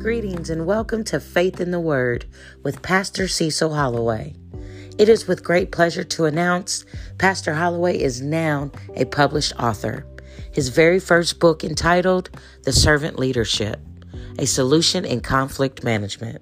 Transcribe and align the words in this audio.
Greetings 0.00 0.48
and 0.48 0.64
welcome 0.64 1.04
to 1.04 1.20
Faith 1.20 1.60
in 1.60 1.72
the 1.72 1.78
Word 1.78 2.24
with 2.62 2.80
Pastor 2.80 3.28
Cecil 3.28 3.74
Holloway. 3.74 4.34
It 4.96 5.10
is 5.10 5.28
with 5.28 5.44
great 5.44 5.72
pleasure 5.72 6.04
to 6.04 6.24
announce 6.24 6.86
Pastor 7.18 7.52
Holloway 7.52 7.98
is 7.98 8.22
now 8.22 8.70
a 8.96 9.04
published 9.04 9.52
author. 9.58 10.06
His 10.54 10.70
very 10.70 11.00
first 11.00 11.38
book 11.38 11.62
entitled 11.62 12.30
The 12.62 12.72
Servant 12.72 13.18
Leadership, 13.18 13.78
a 14.38 14.46
solution 14.46 15.04
in 15.04 15.20
conflict 15.20 15.84
management. 15.84 16.40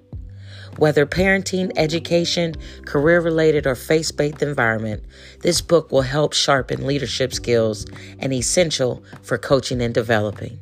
Whether 0.77 1.05
parenting, 1.05 1.73
education, 1.75 2.55
career 2.85 3.19
related, 3.19 3.67
or 3.67 3.75
faith 3.75 4.15
based 4.15 4.41
environment, 4.41 5.03
this 5.41 5.59
book 5.59 5.91
will 5.91 6.03
help 6.03 6.31
sharpen 6.31 6.87
leadership 6.87 7.33
skills 7.33 7.85
and 8.19 8.31
essential 8.31 9.03
for 9.21 9.37
coaching 9.37 9.81
and 9.81 9.93
developing. 9.93 10.61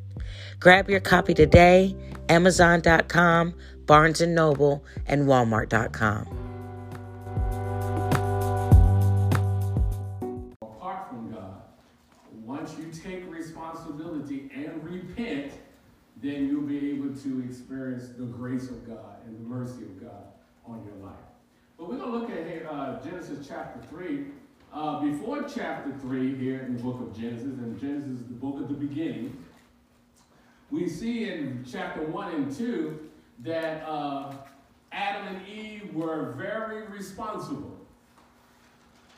Grab 0.58 0.90
your 0.90 0.98
copy 0.98 1.34
today, 1.34 1.94
Amazon.com, 2.28 3.54
Barnes 3.86 4.20
& 4.20 4.26
Noble, 4.26 4.84
and 5.06 5.26
Walmart.com. 5.26 6.26
Apart 10.62 11.08
from 11.08 11.32
God, 11.32 11.62
once 12.44 12.74
you 12.78 12.90
take 12.90 13.30
responsibility 13.30 14.50
and 14.54 14.82
repent, 14.84 15.52
then 16.22 16.48
you'll 16.48 16.62
be 16.62 16.90
able 16.90 17.14
to 17.14 17.44
experience 17.44 18.08
the 18.18 18.24
grace 18.24 18.70
of 18.70 18.86
God 18.86 19.16
and 19.26 19.36
the 19.36 19.48
mercy 19.48 19.82
of 19.82 20.00
God 20.00 20.24
on 20.66 20.84
your 20.84 21.06
life. 21.06 21.16
But 21.78 21.88
we're 21.88 21.96
going 21.96 22.10
to 22.10 22.18
look 22.18 22.30
at 22.30 22.66
uh, 22.70 22.98
Genesis 23.02 23.46
chapter 23.46 23.80
3. 23.88 24.26
Uh, 24.70 25.00
before 25.00 25.44
chapter 25.44 25.92
3 26.02 26.36
here 26.36 26.60
in 26.60 26.76
the 26.76 26.82
book 26.82 27.00
of 27.00 27.18
Genesis, 27.18 27.44
and 27.46 27.80
Genesis 27.80 28.20
is 28.20 28.26
the 28.26 28.34
book 28.34 28.60
of 28.60 28.68
the 28.68 28.74
beginning, 28.74 29.34
we 30.70 30.88
see 30.88 31.30
in 31.30 31.64
chapter 31.70 32.02
1 32.02 32.34
and 32.34 32.54
2 32.54 32.98
that 33.40 33.82
uh, 33.88 34.32
Adam 34.92 35.36
and 35.36 35.48
Eve 35.48 35.94
were 35.94 36.32
very 36.32 36.86
responsible. 36.88 37.76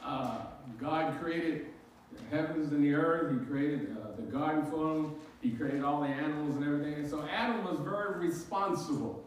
Uh, 0.05 0.39
God 0.81 1.19
created 1.21 1.67
the 2.13 2.37
heavens 2.37 2.73
and 2.73 2.83
the 2.85 2.95
earth, 2.95 3.33
He 3.33 3.47
created 3.47 3.97
uh, 4.01 4.17
the 4.17 4.23
garden 4.23 4.65
for 4.71 4.95
them, 4.95 5.15
He 5.41 5.51
created 5.51 5.83
all 5.83 6.01
the 6.01 6.09
animals 6.09 6.57
and 6.57 6.65
everything. 6.65 6.95
And 6.95 7.09
so 7.09 7.27
Adam 7.31 7.65
was 7.65 7.81
very 7.81 8.19
responsible. 8.19 9.25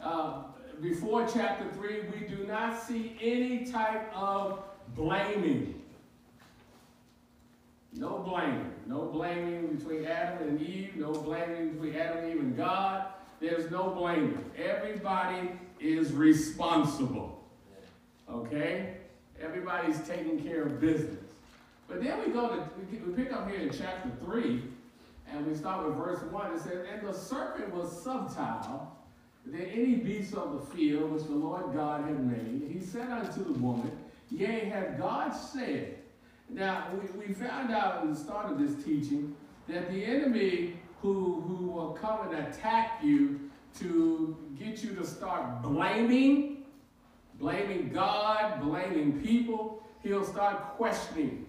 Uh, 0.00 0.42
before 0.80 1.28
chapter 1.32 1.64
3, 1.74 2.02
we 2.18 2.26
do 2.26 2.44
not 2.46 2.80
see 2.80 3.16
any 3.20 3.64
type 3.64 4.12
of 4.14 4.64
blaming. 4.96 5.81
No 7.94 8.18
blaming. 8.18 8.72
No 8.86 9.02
blaming 9.06 9.76
between 9.76 10.06
Adam 10.06 10.48
and 10.48 10.60
Eve. 10.60 10.96
No 10.96 11.12
blaming 11.12 11.72
between 11.72 11.94
Adam 11.96 12.18
and 12.18 12.32
Eve 12.32 12.40
and 12.40 12.56
God. 12.56 13.06
There's 13.40 13.70
no 13.70 13.90
blaming. 13.90 14.44
Everybody 14.56 15.50
is 15.80 16.12
responsible. 16.12 17.44
Okay? 18.30 18.96
Everybody's 19.40 20.00
taking 20.06 20.42
care 20.42 20.62
of 20.62 20.80
business. 20.80 21.18
But 21.88 22.02
then 22.02 22.20
we 22.20 22.32
go 22.32 22.48
to, 22.48 22.68
we 22.90 23.12
pick 23.12 23.32
up 23.32 23.50
here 23.50 23.60
in 23.60 23.70
chapter 23.70 24.10
3, 24.24 24.62
and 25.30 25.46
we 25.46 25.54
start 25.54 25.86
with 25.86 25.96
verse 25.96 26.22
1. 26.22 26.54
It 26.54 26.60
says, 26.60 26.86
And 26.90 27.06
the 27.06 27.12
serpent 27.12 27.74
was 27.74 28.02
subtile 28.02 28.96
than 29.44 29.60
any 29.60 29.96
beast 29.96 30.34
of 30.34 30.52
the 30.52 30.74
field 30.74 31.10
which 31.10 31.24
the 31.24 31.34
Lord 31.34 31.74
God 31.74 32.04
had 32.04 32.24
made. 32.24 32.70
He 32.72 32.80
said 32.80 33.10
unto 33.10 33.44
the 33.44 33.58
woman, 33.58 33.90
Yea, 34.30 34.66
hath 34.66 34.96
God 34.98 35.30
said, 35.32 35.98
now, 36.52 36.88
we, 36.92 37.26
we 37.26 37.34
found 37.34 37.72
out 37.72 38.02
in 38.02 38.10
the 38.10 38.16
start 38.16 38.50
of 38.50 38.58
this 38.58 38.84
teaching 38.84 39.34
that 39.68 39.90
the 39.90 40.04
enemy 40.04 40.74
who, 41.00 41.40
who 41.40 41.66
will 41.66 41.92
come 41.92 42.28
and 42.28 42.46
attack 42.46 43.00
you 43.02 43.50
to 43.78 44.36
get 44.58 44.84
you 44.84 44.94
to 44.94 45.06
start 45.06 45.62
blaming, 45.62 46.64
blaming 47.38 47.88
God, 47.88 48.60
blaming 48.60 49.20
people, 49.22 49.82
he'll 50.02 50.24
start 50.24 50.76
questioning 50.76 51.46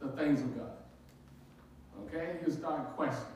the 0.00 0.08
things 0.08 0.40
of 0.40 0.56
God. 0.58 0.72
Okay? 2.06 2.36
He'll 2.44 2.54
start 2.54 2.96
questioning. 2.96 3.32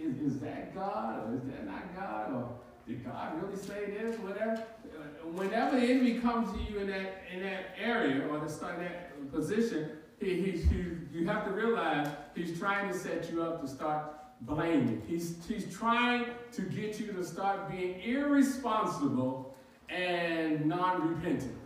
Is, 0.00 0.16
is 0.20 0.40
that 0.40 0.74
God 0.74 1.28
or 1.28 1.34
is 1.36 1.42
that 1.42 1.66
not 1.66 1.94
God? 1.96 2.32
Or 2.32 2.48
did 2.86 3.04
God 3.04 3.42
really 3.42 3.56
say 3.56 3.86
this? 3.86 4.18
Whatever. 4.20 4.62
Uh, 4.84 5.28
whenever 5.32 5.78
the 5.78 5.86
enemy 5.86 6.18
comes 6.18 6.50
to 6.52 6.72
you 6.72 6.80
in 6.80 6.88
that 6.88 7.22
in 7.32 7.42
that 7.42 7.74
area 7.78 8.26
or 8.28 8.38
the 8.38 8.48
start 8.48 8.78
that 8.78 9.07
position, 9.32 9.90
he, 10.20 10.34
he, 10.34 10.50
he, 10.52 10.84
you 11.12 11.26
have 11.26 11.44
to 11.44 11.52
realize 11.52 12.08
he's 12.34 12.58
trying 12.58 12.90
to 12.90 12.98
set 12.98 13.30
you 13.30 13.42
up 13.42 13.60
to 13.60 13.68
start 13.68 14.14
blaming. 14.42 15.02
He's, 15.06 15.36
he's 15.46 15.72
trying 15.76 16.26
to 16.52 16.62
get 16.62 16.98
you 17.00 17.12
to 17.12 17.24
start 17.24 17.70
being 17.70 18.00
irresponsible 18.00 19.56
and 19.88 20.66
non-repentant. 20.66 21.56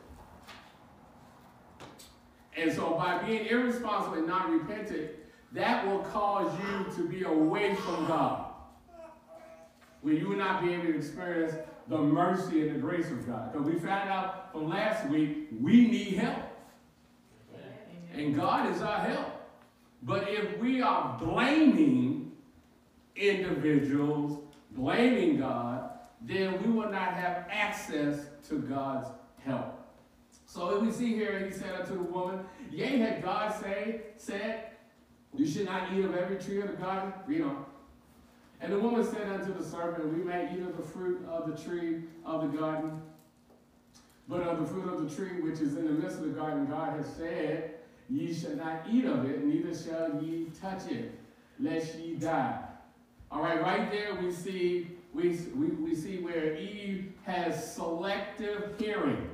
And 2.57 2.73
so 2.73 2.95
by 2.95 3.19
being 3.23 3.47
irresponsible 3.47 4.19
and 4.19 4.27
non-repentant, 4.27 5.11
that 5.53 5.87
will 5.87 6.01
cause 6.01 6.53
you 6.61 6.93
to 6.97 7.09
be 7.09 7.25
away 7.25 7.75
from 7.75 8.07
God. 8.07 8.47
Where 10.03 10.15
you 10.15 10.29
will 10.29 10.37
not 10.37 10.63
be 10.63 10.73
able 10.73 10.85
to 10.85 10.97
experience 10.97 11.55
the 11.89 11.99
mercy 11.99 12.67
and 12.67 12.77
the 12.77 12.81
grace 12.81 13.11
of 13.11 13.27
God. 13.27 13.53
Because 13.53 13.69
we 13.69 13.79
found 13.79 14.09
out 14.09 14.53
from 14.53 14.69
last 14.69 15.09
week, 15.09 15.49
we 15.61 15.87
need 15.89 16.15
help. 16.15 16.52
And 18.15 18.37
God 18.37 18.75
is 18.75 18.83
our 18.83 18.99
help. 18.99 19.43
But 20.03 20.29
if 20.29 20.59
we 20.59 20.83
are 20.83 21.19
blaming 21.19 22.33
individuals, 23.17 24.39
blaming 24.73 25.39
God, 25.39 25.91
then 26.21 26.63
we 26.63 26.71
will 26.71 26.91
not 26.91 27.15
have 27.15 27.47
access 27.51 28.27
to 28.49 28.59
God's 28.59 29.09
help. 29.45 29.79
So 30.47 30.77
if 30.77 30.83
we 30.83 30.93
see 30.93 31.15
here, 31.15 31.39
he 31.45 31.51
said 31.51 31.81
unto 31.81 31.95
the 31.95 32.03
woman, 32.03 32.45
Yea, 32.71 32.99
had 32.99 33.23
God 33.23 33.55
say, 33.63 34.03
said, 34.17 34.71
You 35.35 35.47
should 35.47 35.67
not 35.67 35.93
eat 35.93 36.05
of 36.05 36.15
every 36.15 36.37
tree 36.37 36.61
of 36.61 36.69
the 36.69 36.75
garden? 36.75 37.13
Read 37.27 37.43
on. 37.43 37.65
And 38.61 38.73
the 38.73 38.79
woman 38.79 39.05
said 39.05 39.29
unto 39.29 39.57
the 39.57 39.65
serpent, 39.65 40.13
We 40.13 40.23
may 40.23 40.53
eat 40.55 40.61
of 40.63 40.77
the 40.77 40.83
fruit 40.83 41.27
of 41.29 41.51
the 41.51 41.57
tree 41.63 42.03
of 42.25 42.43
the 42.43 42.59
garden, 42.59 43.01
but 44.29 44.43
of 44.43 44.61
the 44.61 44.67
fruit 44.67 44.93
of 44.93 45.09
the 45.09 45.15
tree 45.15 45.41
which 45.41 45.61
is 45.61 45.77
in 45.77 45.87
the 45.87 45.93
midst 45.93 46.19
of 46.19 46.25
the 46.25 46.31
garden, 46.31 46.67
God 46.67 46.97
has 46.97 47.07
said, 47.15 47.75
Ye 48.13 48.35
shall 48.35 48.57
not 48.57 48.83
eat 48.91 49.07
of 49.07 49.25
it, 49.25 49.43
neither 49.43 49.75
shall 49.75 50.23
ye 50.23 50.51
touch 50.61 50.87
it, 50.91 51.19
lest 51.59 51.99
ye 51.99 52.15
die. 52.17 52.63
All 53.31 53.41
right, 53.41 53.63
right 53.63 53.91
there 53.91 54.15
we 54.17 54.31
see 54.31 54.89
we, 55.15 55.39
we, 55.55 55.67
we 55.69 55.95
see 55.95 56.19
where 56.19 56.57
Eve 56.57 57.13
has 57.25 57.75
selective 57.75 58.75
hearing. 58.79 59.29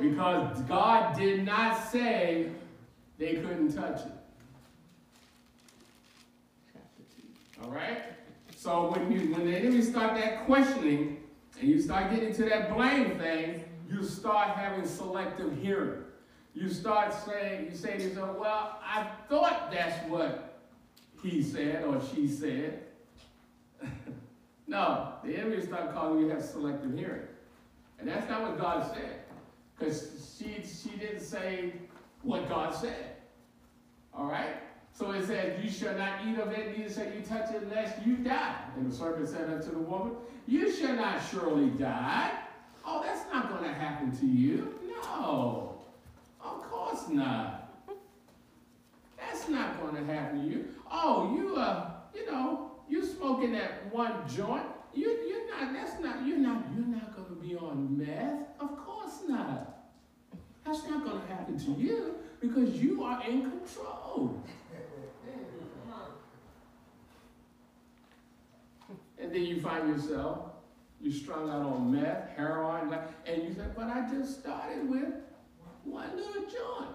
Because 0.00 0.60
God 0.62 1.16
did 1.16 1.44
not 1.44 1.88
say 1.88 2.50
they 3.18 3.34
couldn't 3.34 3.74
touch 3.74 4.00
it. 4.00 4.12
All 7.62 7.70
right? 7.70 8.02
So 8.56 8.90
when 8.90 9.12
you 9.12 9.34
when 9.34 9.46
the 9.46 9.56
enemy 9.56 9.82
start 9.82 10.14
that 10.16 10.46
questioning 10.46 11.22
and 11.60 11.68
you 11.68 11.80
start 11.80 12.10
getting 12.10 12.34
to 12.34 12.44
that 12.44 12.74
blame 12.74 13.18
thing, 13.18 13.64
you 13.88 14.02
start 14.02 14.56
having 14.56 14.86
selective 14.86 15.56
hearing. 15.58 16.03
You 16.54 16.68
start 16.68 17.12
saying, 17.12 17.66
you 17.70 17.76
say 17.76 17.98
to 17.98 18.04
yourself, 18.04 18.38
well, 18.38 18.78
I 18.84 19.08
thought 19.28 19.72
that's 19.72 20.08
what 20.08 20.60
he 21.22 21.42
said 21.42 21.84
or 21.84 22.00
she 22.14 22.28
said. 22.28 22.84
no, 24.68 25.14
the 25.24 25.36
enemy 25.36 25.56
is 25.56 25.64
start 25.64 25.92
calling 25.92 26.20
you 26.20 26.28
have 26.28 26.44
selective 26.44 26.96
hearing. 26.96 27.26
And 27.98 28.08
that's 28.08 28.28
not 28.28 28.42
what 28.42 28.60
God 28.60 28.88
said. 28.94 29.20
Because 29.76 30.36
she, 30.38 30.62
she 30.64 30.96
didn't 30.96 31.20
say 31.20 31.72
what 32.22 32.48
God 32.48 32.72
said. 32.74 33.16
All 34.12 34.26
right? 34.26 34.56
So 34.92 35.10
it 35.10 35.26
says, 35.26 35.62
You 35.64 35.70
shall 35.70 35.98
not 35.98 36.24
eat 36.24 36.38
of 36.38 36.52
it, 36.52 36.78
neither 36.78 36.92
shall 36.92 37.12
you 37.12 37.20
touch 37.20 37.52
it, 37.52 37.68
lest 37.74 38.06
you 38.06 38.16
die. 38.16 38.54
And 38.76 38.90
the 38.90 38.94
serpent 38.94 39.28
said 39.28 39.50
unto 39.50 39.70
the 39.72 39.78
woman, 39.78 40.12
You 40.46 40.72
shall 40.72 40.94
not 40.94 41.20
surely 41.30 41.70
die. 41.70 42.30
Oh, 42.86 43.02
that's 43.02 43.24
not 43.32 43.48
going 43.48 43.64
to 43.64 43.74
happen 43.74 44.16
to 44.18 44.26
you. 44.26 44.78
No, 45.02 45.63
course 47.04 47.16
not. 47.16 47.70
That's 49.18 49.48
not 49.48 49.80
going 49.80 49.94
to 49.96 50.12
happen 50.12 50.42
to 50.42 50.48
you. 50.48 50.68
Oh, 50.90 51.34
you, 51.36 51.56
uh, 51.56 51.90
you 52.14 52.26
know, 52.26 52.70
you 52.88 53.04
smoking 53.04 53.52
that 53.52 53.92
one 53.92 54.12
joint. 54.28 54.66
You, 54.92 55.08
you're 55.28 55.50
not. 55.50 55.72
That's 55.72 56.00
not. 56.00 56.26
You're 56.26 56.38
not. 56.38 56.64
You're 56.74 56.86
not 56.86 57.16
going 57.16 57.28
to 57.28 57.34
be 57.34 57.56
on 57.56 57.98
meth. 57.98 58.48
Of 58.60 58.76
course 58.76 59.20
not. 59.28 59.88
That's 60.64 60.84
not 60.88 61.04
going 61.04 61.20
to 61.20 61.26
happen 61.26 61.58
to 61.58 61.80
you 61.80 62.14
because 62.40 62.70
you 62.76 63.02
are 63.04 63.22
in 63.28 63.50
control. 63.50 64.42
And 69.18 69.32
then 69.32 69.42
you 69.42 69.60
find 69.60 69.88
yourself, 69.88 70.50
you 71.00 71.10
strung 71.10 71.48
out 71.48 71.62
on 71.62 71.90
meth, 71.90 72.28
heroin, 72.36 72.94
and 73.26 73.42
you 73.42 73.54
say, 73.54 73.64
but 73.74 73.84
I 73.84 74.06
just 74.10 74.40
started 74.40 74.88
with 74.88 75.14
one 75.84 76.16
little 76.16 76.42
joint. 76.42 76.90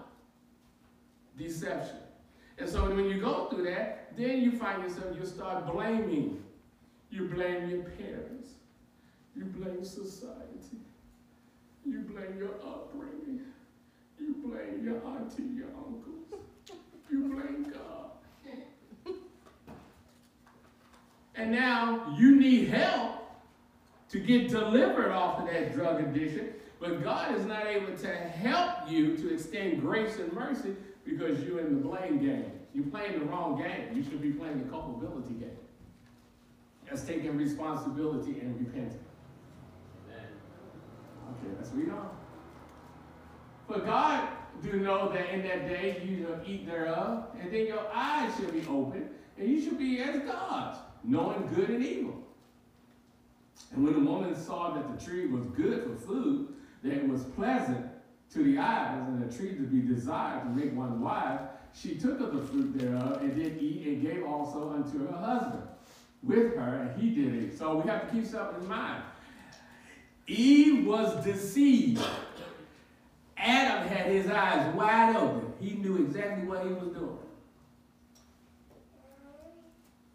Deception. 1.37 1.97
And 2.57 2.69
so 2.69 2.93
when 2.93 3.05
you 3.05 3.21
go 3.21 3.47
through 3.47 3.63
that, 3.65 4.17
then 4.17 4.41
you 4.41 4.51
find 4.51 4.83
yourself, 4.83 5.15
you 5.17 5.25
start 5.25 5.71
blaming. 5.71 6.43
You 7.09 7.25
blame 7.29 7.69
your 7.69 7.83
parents. 7.83 8.49
You 9.35 9.45
blame 9.45 9.83
society. 9.85 10.77
You 11.85 11.99
blame 11.99 12.37
your 12.37 12.55
upbringing. 12.55 13.41
You 14.19 14.35
blame 14.43 14.83
your 14.83 14.97
auntie, 15.05 15.43
your 15.55 15.67
uncles. 15.67 16.43
You 17.09 17.19
blame 17.29 17.71
God. 17.71 19.15
And 21.35 21.51
now 21.53 22.13
you 22.17 22.35
need 22.35 22.67
help 22.67 23.31
to 24.09 24.19
get 24.19 24.49
delivered 24.49 25.11
off 25.11 25.39
of 25.39 25.47
that 25.47 25.73
drug 25.73 26.01
addiction, 26.01 26.49
but 26.79 27.03
God 27.03 27.35
is 27.35 27.45
not 27.45 27.67
able 27.67 27.95
to 27.97 28.07
help 28.07 28.89
you 28.89 29.17
to 29.17 29.33
extend 29.33 29.81
grace 29.81 30.17
and 30.17 30.31
mercy 30.31 30.75
because 31.05 31.43
you're 31.43 31.59
in 31.59 31.75
the 31.75 31.81
blame 31.87 32.19
game. 32.19 32.51
You're 32.73 32.85
playing 32.85 33.19
the 33.19 33.25
wrong 33.25 33.61
game. 33.61 33.89
You 33.93 34.03
should 34.03 34.21
be 34.21 34.31
playing 34.31 34.63
the 34.63 34.69
culpability 34.69 35.33
game. 35.33 35.57
That's 36.87 37.03
taking 37.03 37.35
responsibility 37.37 38.39
and 38.39 38.57
repenting. 38.59 38.99
Okay, 40.09 41.53
let's 41.57 41.71
read 41.71 41.89
on. 41.89 42.09
But 43.67 43.85
God 43.85 44.27
do 44.63 44.79
know 44.79 45.11
that 45.11 45.29
in 45.33 45.43
that 45.43 45.67
day 45.67 46.01
you 46.05 46.23
shall 46.23 46.39
eat 46.45 46.65
thereof, 46.65 47.25
and 47.39 47.53
then 47.53 47.67
your 47.67 47.85
eyes 47.93 48.33
shall 48.37 48.51
be 48.51 48.61
open, 48.67 49.09
and 49.37 49.49
you 49.49 49.61
shall 49.61 49.75
be 49.75 50.01
as 50.01 50.21
gods, 50.21 50.79
knowing 51.03 51.47
good 51.55 51.69
and 51.69 51.85
evil. 51.85 52.15
And 53.73 53.83
when 53.83 53.93
the 53.93 54.09
woman 54.09 54.35
saw 54.35 54.71
that 54.71 54.97
the 54.97 55.05
tree 55.05 55.27
was 55.27 55.45
good 55.47 55.83
for 55.83 55.95
food, 55.95 56.55
that 56.83 56.93
it 56.93 57.07
was 57.07 57.23
pleasant 57.23 57.85
to 58.33 58.43
the 58.43 58.57
eyes, 58.57 59.07
and 59.07 59.23
a 59.23 59.35
tree 59.35 59.55
to 59.55 59.63
be 59.63 59.81
desired 59.81 60.43
to 60.43 60.49
make 60.49 60.75
one 60.75 61.01
wise, 61.01 61.39
she 61.73 61.95
took 61.95 62.19
of 62.19 62.33
the 62.33 62.41
fruit 62.41 62.77
thereof, 62.77 63.21
and 63.21 63.35
did 63.35 63.61
eat, 63.61 63.87
and 63.87 64.01
gave 64.01 64.23
also 64.23 64.71
unto 64.71 65.07
her 65.07 65.17
husband 65.17 65.63
with 66.23 66.55
her, 66.55 66.75
and 66.75 67.01
he 67.01 67.09
did 67.09 67.33
it. 67.43 67.57
So 67.57 67.77
we 67.77 67.89
have 67.89 68.07
to 68.07 68.15
keep 68.15 68.25
something 68.25 68.61
in 68.61 68.67
mind. 68.67 69.03
Eve 70.27 70.85
was 70.85 71.23
deceived. 71.23 72.05
Adam 73.37 73.87
had 73.87 74.07
his 74.07 74.29
eyes 74.29 74.75
wide 74.75 75.15
open. 75.15 75.53
He 75.59 75.71
knew 75.71 75.97
exactly 75.97 76.45
what 76.45 76.63
he 76.65 76.73
was 76.73 76.89
doing. 76.89 77.17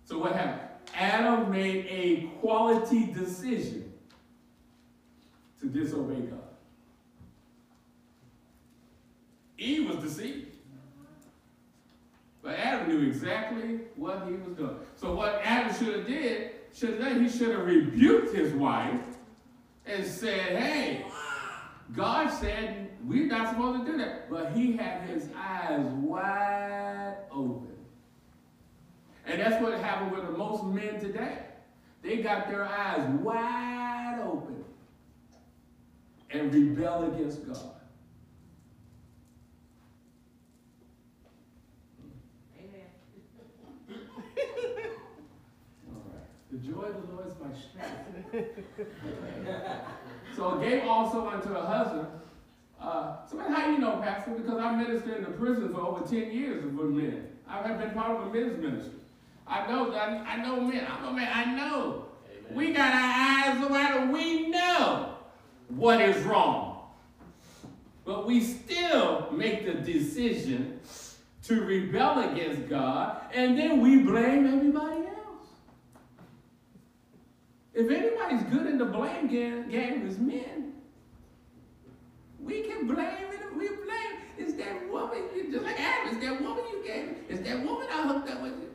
So 0.04 0.18
what 0.18 0.36
happened? 0.36 0.68
Adam 0.94 1.50
made 1.50 1.86
a 1.88 2.30
quality 2.40 3.06
decision 3.06 3.92
to 5.60 5.66
disobey 5.66 6.20
God. 6.20 6.43
Eve 9.58 9.88
was 9.88 9.98
deceived. 10.02 10.48
But 12.42 12.58
Adam 12.58 12.88
knew 12.88 13.08
exactly 13.08 13.80
what 13.96 14.26
he 14.26 14.34
was 14.34 14.56
doing. 14.56 14.76
So 14.96 15.14
what 15.14 15.40
Adam 15.42 15.74
should 15.74 15.96
have 15.96 16.06
did, 16.06 16.50
should 16.74 17.00
have 17.00 17.20
he 17.20 17.28
should 17.28 17.50
have 17.56 17.64
rebuked 17.66 18.34
his 18.34 18.52
wife 18.52 19.00
and 19.86 20.04
said, 20.04 20.56
hey, 20.56 21.06
God 21.94 22.28
said 22.28 22.90
we're 23.04 23.26
not 23.26 23.50
supposed 23.50 23.86
to 23.86 23.92
do 23.92 23.98
that. 23.98 24.30
But 24.30 24.52
he 24.52 24.76
had 24.76 25.08
his 25.08 25.28
eyes 25.36 25.80
wide 25.80 27.16
open. 27.30 27.68
And 29.26 29.40
that's 29.40 29.62
what 29.62 29.78
happened 29.80 30.12
with 30.12 30.26
the 30.26 30.36
most 30.36 30.64
men 30.64 31.00
today. 31.00 31.38
They 32.02 32.18
got 32.18 32.48
their 32.48 32.64
eyes 32.64 33.08
wide 33.20 34.20
open 34.22 34.64
and 36.30 36.52
rebel 36.52 37.14
against 37.14 37.46
God. 37.46 37.70
The 46.50 46.58
joy 46.58 46.82
of 46.82 46.94
strength. 47.56 48.48
so 50.36 50.58
gave 50.58 50.84
also 50.84 51.28
unto 51.28 51.48
her 51.48 51.66
husband. 51.66 52.08
Uh, 52.80 53.16
so 53.30 53.38
how 53.38 53.70
you 53.70 53.78
know, 53.78 54.00
Pastor? 54.02 54.32
Because 54.32 54.58
I 54.58 54.76
ministered 54.76 55.18
in 55.18 55.24
the 55.24 55.30
prison 55.30 55.72
for 55.72 55.80
over 55.80 56.06
10 56.06 56.30
years 56.30 56.64
with 56.64 56.90
men. 56.90 57.28
I've 57.48 57.78
been 57.78 57.90
part 57.92 58.20
of 58.20 58.26
a 58.26 58.32
men's 58.32 58.58
ministry. 58.60 58.92
I 59.46 59.66
know 59.70 59.90
that 59.90 60.08
I 60.08 60.36
know 60.36 60.60
men. 60.60 60.86
I'm 60.90 61.04
a 61.04 61.12
man. 61.12 61.30
I 61.32 61.44
know. 61.54 62.06
Amen. 62.30 62.54
We 62.54 62.72
got 62.72 62.94
our 62.94 63.62
eyes 63.62 63.70
wide 63.70 64.10
We 64.10 64.48
know 64.48 65.16
what 65.68 66.00
is 66.00 66.22
wrong. 66.24 66.88
But 68.04 68.26
we 68.26 68.42
still 68.42 69.28
make 69.32 69.64
the 69.64 69.74
decision 69.74 70.80
to 71.44 71.62
rebel 71.62 72.30
against 72.30 72.68
God, 72.68 73.20
and 73.32 73.58
then 73.58 73.80
we 73.80 73.98
blame 73.98 74.46
everybody. 74.46 74.93
If 77.74 77.90
anybody's 77.90 78.42
good 78.44 78.66
in 78.66 78.78
the 78.78 78.84
blame 78.84 79.26
game, 79.26 79.68
game 79.68 80.06
is 80.06 80.18
men. 80.18 80.72
We 82.38 82.62
can 82.62 82.86
blame 82.86 83.32
it. 83.32 83.56
We 83.56 83.68
blame. 83.68 84.20
It's 84.38 84.54
that 84.54 84.88
woman. 84.90 85.24
You 85.34 85.50
just 85.50 85.64
like 85.64 85.80
Adam. 85.80 86.14
It's 86.14 86.24
that 86.24 86.40
woman 86.40 86.64
you 86.70 86.84
gave. 86.86 87.16
It's 87.28 87.40
that 87.48 87.64
woman 87.64 87.88
I 87.90 88.06
hooked 88.06 88.30
up 88.30 88.42
with 88.42 88.52
you. 88.52 88.70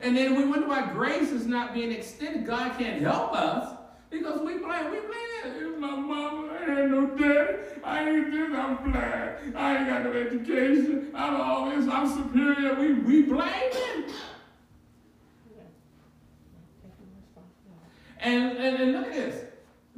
And 0.00 0.16
then 0.16 0.34
we 0.34 0.44
wonder 0.44 0.66
why 0.66 0.90
grace 0.92 1.30
is 1.30 1.46
not 1.46 1.72
being 1.72 1.92
extended. 1.92 2.44
God 2.44 2.76
can't 2.76 3.00
help 3.00 3.32
us 3.32 3.76
because 4.10 4.40
we 4.40 4.58
blame. 4.58 4.90
We 4.90 4.98
blame 4.98 5.12
it. 5.44 5.62
It's 5.62 5.78
my 5.78 5.94
mama. 5.94 6.48
I 6.52 6.80
ain't 6.80 6.90
no 6.90 7.06
daddy. 7.16 7.58
I 7.84 8.08
ain't 8.08 8.30
this. 8.32 8.58
I'm 8.58 8.90
black. 8.90 9.40
I 9.54 9.76
ain't 9.76 9.88
got 9.88 10.04
no 10.04 10.12
education. 10.12 11.12
I'm 11.14 11.40
all 11.40 11.70
this. 11.70 11.88
I'm 11.88 12.08
superior. 12.08 12.74
We, 12.74 12.94
we 12.94 13.22
blame 13.22 13.72
him. 13.72 14.04
And, 18.22 18.56
and, 18.56 18.76
and 18.76 18.92
look 18.92 19.06
at 19.08 19.12
this. 19.12 19.44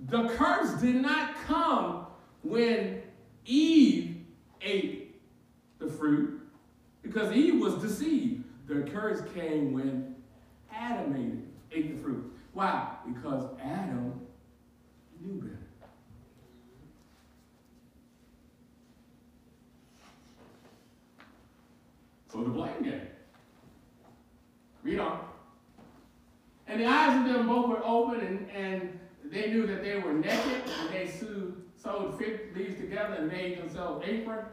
The 0.09 0.29
curse 0.31 0.73
did 0.81 0.97
not 0.97 1.35
come 1.47 2.07
when 2.43 3.03
Eve 3.45 4.17
ate 4.63 5.21
the 5.79 5.87
fruit 5.87 6.41
because 7.03 7.31
Eve 7.33 7.61
was 7.61 7.75
deceived. 7.75 8.45
The 8.67 8.81
curse 8.91 9.23
came 9.35 9.75
when 9.75 10.17
Adam 10.73 11.45
ate, 11.71 11.79
ate 11.79 11.97
the 11.97 12.03
fruit. 12.03 12.33
Why? 12.55 12.89
Because 13.07 13.45
Adam 13.63 14.21
knew 15.21 15.35
better. 15.35 15.59
So 22.33 22.43
the 22.43 22.49
blame 22.49 22.83
game. 22.83 23.07
Read 24.83 24.99
on. 24.99 25.34
And 26.67 26.81
the 26.81 26.87
eyes 26.87 27.21
of 27.21 27.33
them 27.33 27.47
both 27.47 27.69
were 27.69 27.85
open, 27.85 28.21
and, 28.21 28.51
and 28.51 28.99
they 29.25 29.51
knew 29.51 29.67
that 29.67 29.83
they 29.83 29.99
were 29.99 30.13
naked, 30.13 30.63
and 30.81 30.91
they 30.91 31.07
sewed, 31.07 31.63
sewed 31.77 32.19
fig 32.19 32.57
leaves 32.57 32.81
together 32.81 33.15
and 33.15 33.31
made 33.31 33.61
themselves 33.61 34.05
aprons. 34.07 34.49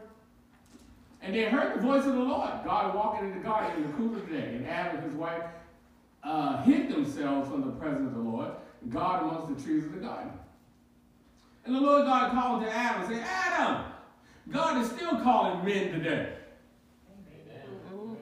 And 1.22 1.34
they 1.34 1.44
heard 1.44 1.78
the 1.78 1.80
voice 1.80 2.04
of 2.04 2.14
the 2.14 2.20
Lord, 2.20 2.50
God 2.64 2.94
walking 2.94 3.30
in 3.30 3.38
the 3.38 3.44
garden 3.44 3.76
in 3.76 3.90
the 3.90 3.96
cool 3.96 4.14
of 4.14 4.28
the 4.28 4.36
day. 4.36 4.56
And 4.56 4.66
Adam 4.66 4.96
and 4.96 5.06
his 5.06 5.14
wife 5.14 5.44
uh, 6.24 6.62
hid 6.62 6.90
themselves 6.90 7.48
from 7.48 7.62
the 7.62 7.72
presence 7.72 8.08
of 8.08 8.14
the 8.14 8.30
Lord, 8.30 8.50
God 8.88 9.22
amongst 9.22 9.56
the 9.56 9.64
trees 9.64 9.84
of 9.84 9.92
the 9.92 10.00
garden. 10.00 10.32
And 11.64 11.76
the 11.76 11.80
Lord 11.80 12.06
God 12.06 12.32
called 12.32 12.62
to 12.64 12.70
Adam 12.70 13.02
and 13.02 13.14
said, 13.14 13.24
Adam, 13.24 13.84
God 14.50 14.82
is 14.82 14.90
still 14.90 15.20
calling 15.20 15.64
men 15.64 15.92
today. 15.92 16.32
Amen. 17.08 18.16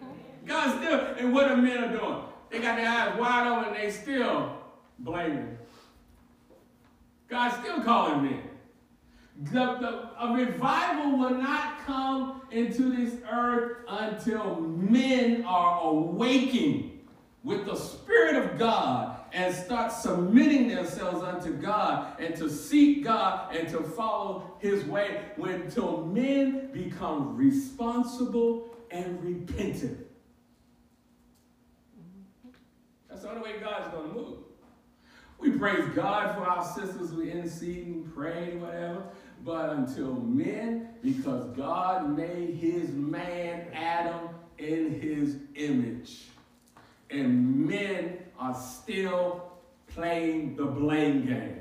God 0.47 0.76
still, 0.76 1.00
and 1.18 1.32
what 1.32 1.50
are 1.50 1.56
men 1.56 1.92
doing? 1.92 2.23
They 2.50 2.59
got 2.59 2.76
their 2.76 2.88
eyes 2.88 3.19
wide 3.19 3.47
open 3.47 3.75
and 3.75 3.76
they 3.76 3.90
still 3.90 4.57
blaming. 4.99 5.57
God's 7.28 7.57
still 7.64 7.83
calling 7.83 8.23
men. 8.25 8.42
The, 9.42 9.50
the, 9.50 10.11
a 10.21 10.35
revival 10.35 11.16
will 11.16 11.30
not 11.30 11.87
come 11.87 12.42
into 12.50 12.95
this 12.95 13.14
earth 13.30 13.78
until 13.88 14.61
men 14.61 15.45
are 15.45 15.80
awaking 15.83 17.00
with 17.42 17.64
the 17.64 17.76
Spirit 17.76 18.37
of 18.37 18.59
God 18.59 19.16
and 19.33 19.54
start 19.54 19.92
submitting 19.92 20.69
themselves 20.69 21.23
unto 21.23 21.52
God 21.52 22.21
and 22.21 22.35
to 22.37 22.50
seek 22.50 23.04
God 23.04 23.54
and 23.54 23.69
to 23.69 23.80
follow 23.83 24.57
His 24.59 24.85
way 24.85 25.23
until 25.38 26.04
men 26.04 26.71
become 26.73 27.37
responsible 27.37 28.76
and 28.90 29.23
repentant. 29.23 30.10
That's 33.21 33.35
the 33.35 33.39
only 33.39 33.53
way 33.53 33.61
God's 33.61 33.93
going 33.93 34.09
to 34.09 34.15
move. 34.15 34.39
We 35.39 35.50
praise 35.50 35.85
God 35.95 36.35
for 36.37 36.45
our 36.45 36.65
sisters 36.65 37.11
who 37.11 37.21
intercede 37.21 37.87
and 37.87 38.15
pray 38.15 38.53
and 38.53 38.62
whatever. 38.62 39.03
But 39.45 39.71
until 39.71 40.15
men, 40.15 40.89
because 41.03 41.55
God 41.55 42.17
made 42.17 42.55
his 42.55 42.93
man 42.93 43.67
Adam 43.75 44.31
in 44.57 44.99
his 44.99 45.37
image. 45.55 46.29
And 47.11 47.67
men 47.67 48.21
are 48.39 48.55
still 48.55 49.53
playing 49.89 50.57
the 50.57 50.65
blame 50.65 51.27
game. 51.27 51.61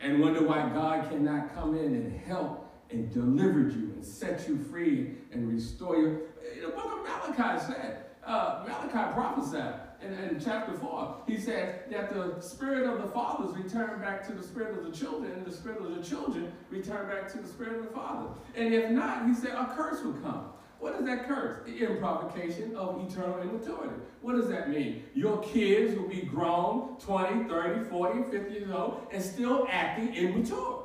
And 0.00 0.20
wonder 0.20 0.46
why 0.46 0.70
God 0.70 1.10
cannot 1.10 1.54
come 1.54 1.76
in 1.76 1.94
and 1.94 2.20
help 2.22 2.72
and 2.90 3.12
deliver 3.12 3.60
you 3.60 3.92
and 3.94 4.02
set 4.02 4.48
you 4.48 4.56
free 4.56 5.10
and 5.30 5.46
restore 5.52 5.96
you. 5.96 6.20
The 6.62 6.68
book 6.68 7.06
of 7.06 7.36
Malachi 7.36 7.66
said, 7.66 8.01
uh, 8.26 8.64
Malachi 8.66 9.12
prophesied 9.14 9.74
in, 10.02 10.12
in 10.12 10.40
chapter 10.40 10.72
4. 10.72 11.16
He 11.26 11.38
said 11.38 11.84
that 11.90 12.12
the 12.12 12.40
spirit 12.40 12.88
of 12.88 13.02
the 13.02 13.08
fathers 13.08 13.56
return 13.56 14.00
back 14.00 14.26
to 14.26 14.32
the 14.32 14.42
spirit 14.42 14.78
of 14.78 14.84
the 14.84 14.96
children, 14.96 15.32
and 15.32 15.44
the 15.44 15.52
spirit 15.52 15.82
of 15.82 15.94
the 15.94 16.02
children 16.02 16.52
return 16.70 17.08
back 17.08 17.30
to 17.32 17.38
the 17.38 17.48
spirit 17.48 17.78
of 17.78 17.84
the 17.84 17.92
father. 17.92 18.28
And 18.54 18.72
if 18.72 18.90
not, 18.90 19.26
he 19.26 19.34
said 19.34 19.52
a 19.52 19.72
curse 19.74 20.02
will 20.02 20.14
come. 20.14 20.46
What 20.78 20.96
is 20.96 21.06
that 21.06 21.28
curse? 21.28 21.64
The 21.64 21.78
improvocation 21.86 22.74
of 22.74 23.00
eternal 23.08 23.40
immaturity. 23.40 23.94
What 24.20 24.34
does 24.34 24.48
that 24.48 24.68
mean? 24.68 25.04
Your 25.14 25.40
kids 25.40 25.96
will 25.96 26.08
be 26.08 26.22
grown 26.22 26.96
20, 26.98 27.48
30, 27.48 27.88
40, 27.88 28.30
50 28.30 28.52
years 28.52 28.70
old 28.70 29.06
and 29.12 29.22
still 29.22 29.68
acting 29.70 30.12
immature. 30.14 30.82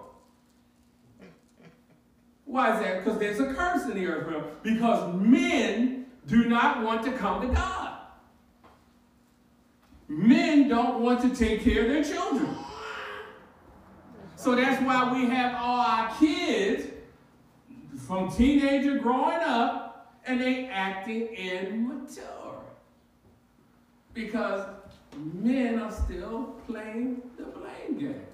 Why 2.46 2.75
is 2.75 2.79
that? 2.84 3.03
Because 3.03 3.20
there's 3.20 3.39
a 3.39 3.53
curse 3.56 3.86
in 3.86 3.96
the 3.96 4.06
earth 4.06 4.27
realm. 4.27 4.44
Because 4.62 5.13
men 5.15 5.97
do 6.27 6.46
not 6.46 6.84
want 6.84 7.03
to 7.03 7.12
come 7.13 7.41
to 7.41 7.48
God. 7.48 7.93
Men 10.07 10.67
don't 10.67 11.01
want 11.01 11.22
to 11.22 11.36
take 11.36 11.63
care 11.63 11.84
of 11.84 11.89
their 11.89 12.03
children. 12.03 12.55
So 14.36 14.55
that's 14.55 14.81
why 14.84 15.12
we 15.13 15.25
have 15.25 15.55
all 15.55 15.79
our 15.79 16.15
kids 16.19 16.88
from 18.05 18.31
teenager 18.31 19.00
growing 19.00 19.39
up 19.39 20.15
and 20.25 20.39
they 20.39 20.67
acting 20.67 21.27
immature. 21.27 22.62
Because 24.13 24.67
men 25.34 25.79
are 25.79 25.91
still 25.91 26.55
playing 26.67 27.22
the 27.38 27.43
blame 27.43 27.98
game. 27.98 28.25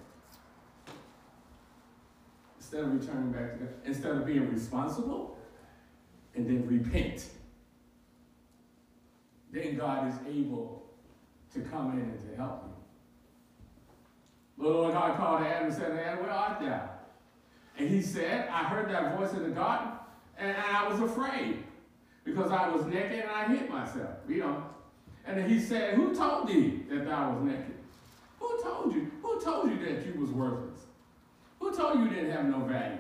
Instead 2.58 2.82
of 2.82 3.00
returning 3.00 3.32
back 3.32 3.54
to 3.54 3.66
God, 3.66 3.74
instead 3.86 4.12
of 4.12 4.26
being 4.26 4.52
responsible 4.52 5.38
and 6.36 6.48
then 6.48 6.68
repent, 6.68 7.30
then 9.54 9.78
God 9.78 10.10
is 10.10 10.16
able 10.28 10.84
to 11.54 11.62
come 11.62 11.92
in 11.92 12.00
and 12.00 12.20
to 12.30 12.36
help 12.36 12.64
you. 14.58 14.64
The 14.64 14.70
Lord 14.70 14.94
God 14.94 15.18
called 15.18 15.42
to 15.42 15.48
Adam 15.48 15.68
and 15.68 15.76
said, 15.76 15.92
Adam, 15.92 16.24
where 16.24 16.32
art 16.32 16.60
thou? 16.60 16.90
And 17.78 17.90
he 17.90 18.02
said, 18.02 18.50
I 18.50 18.64
heard 18.64 18.90
that 18.90 19.18
voice 19.18 19.32
in 19.34 19.44
the 19.44 19.50
garden, 19.50 19.94
and 20.38 20.58
I 20.58 20.88
was 20.88 21.00
afraid 21.00 21.64
because 22.24 22.52
I 22.52 22.68
was 22.70 22.86
naked 22.86 23.20
and 23.20 23.30
I 23.30 23.46
hid 23.46 23.70
myself. 23.70 24.18
You 24.28 24.40
know. 24.40 24.64
And 25.26 25.50
he 25.50 25.60
said, 25.60 25.96
Who 25.96 26.16
told 26.16 26.48
thee 26.48 26.84
that 26.90 27.06
thou 27.06 27.32
was 27.32 27.44
naked? 27.44 27.76
Who 28.40 28.62
told 28.62 28.94
you? 28.94 29.12
Who 29.22 29.40
told 29.42 29.70
you 29.70 29.78
that 29.86 30.06
you 30.06 30.20
was 30.20 30.30
worthless? 30.32 30.80
Who 31.60 31.74
told 31.74 32.00
you 32.00 32.06
you 32.06 32.10
didn't 32.10 32.32
have 32.32 32.46
no 32.46 32.60
value? 32.60 32.98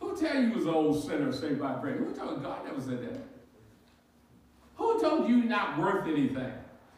Who 0.00 0.16
tell 0.16 0.42
you 0.42 0.52
was 0.52 0.66
old 0.66 1.04
sinner 1.04 1.32
saved 1.32 1.60
by 1.60 1.78
grace? 1.80 1.98
Who 1.98 2.12
told? 2.14 2.42
God 2.42 2.64
never 2.64 2.80
said 2.80 3.02
that. 3.02 3.31
Told 5.02 5.28
you 5.28 5.38
you're 5.38 5.46
not 5.46 5.76
worth 5.78 6.06
anything? 6.06 6.52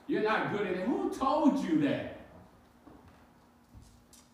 You're 0.08 0.24
not 0.24 0.52
good 0.52 0.66
at 0.66 0.74
it. 0.74 0.80
Who 0.80 1.10
told 1.14 1.64
you 1.64 1.80
that? 1.80 2.20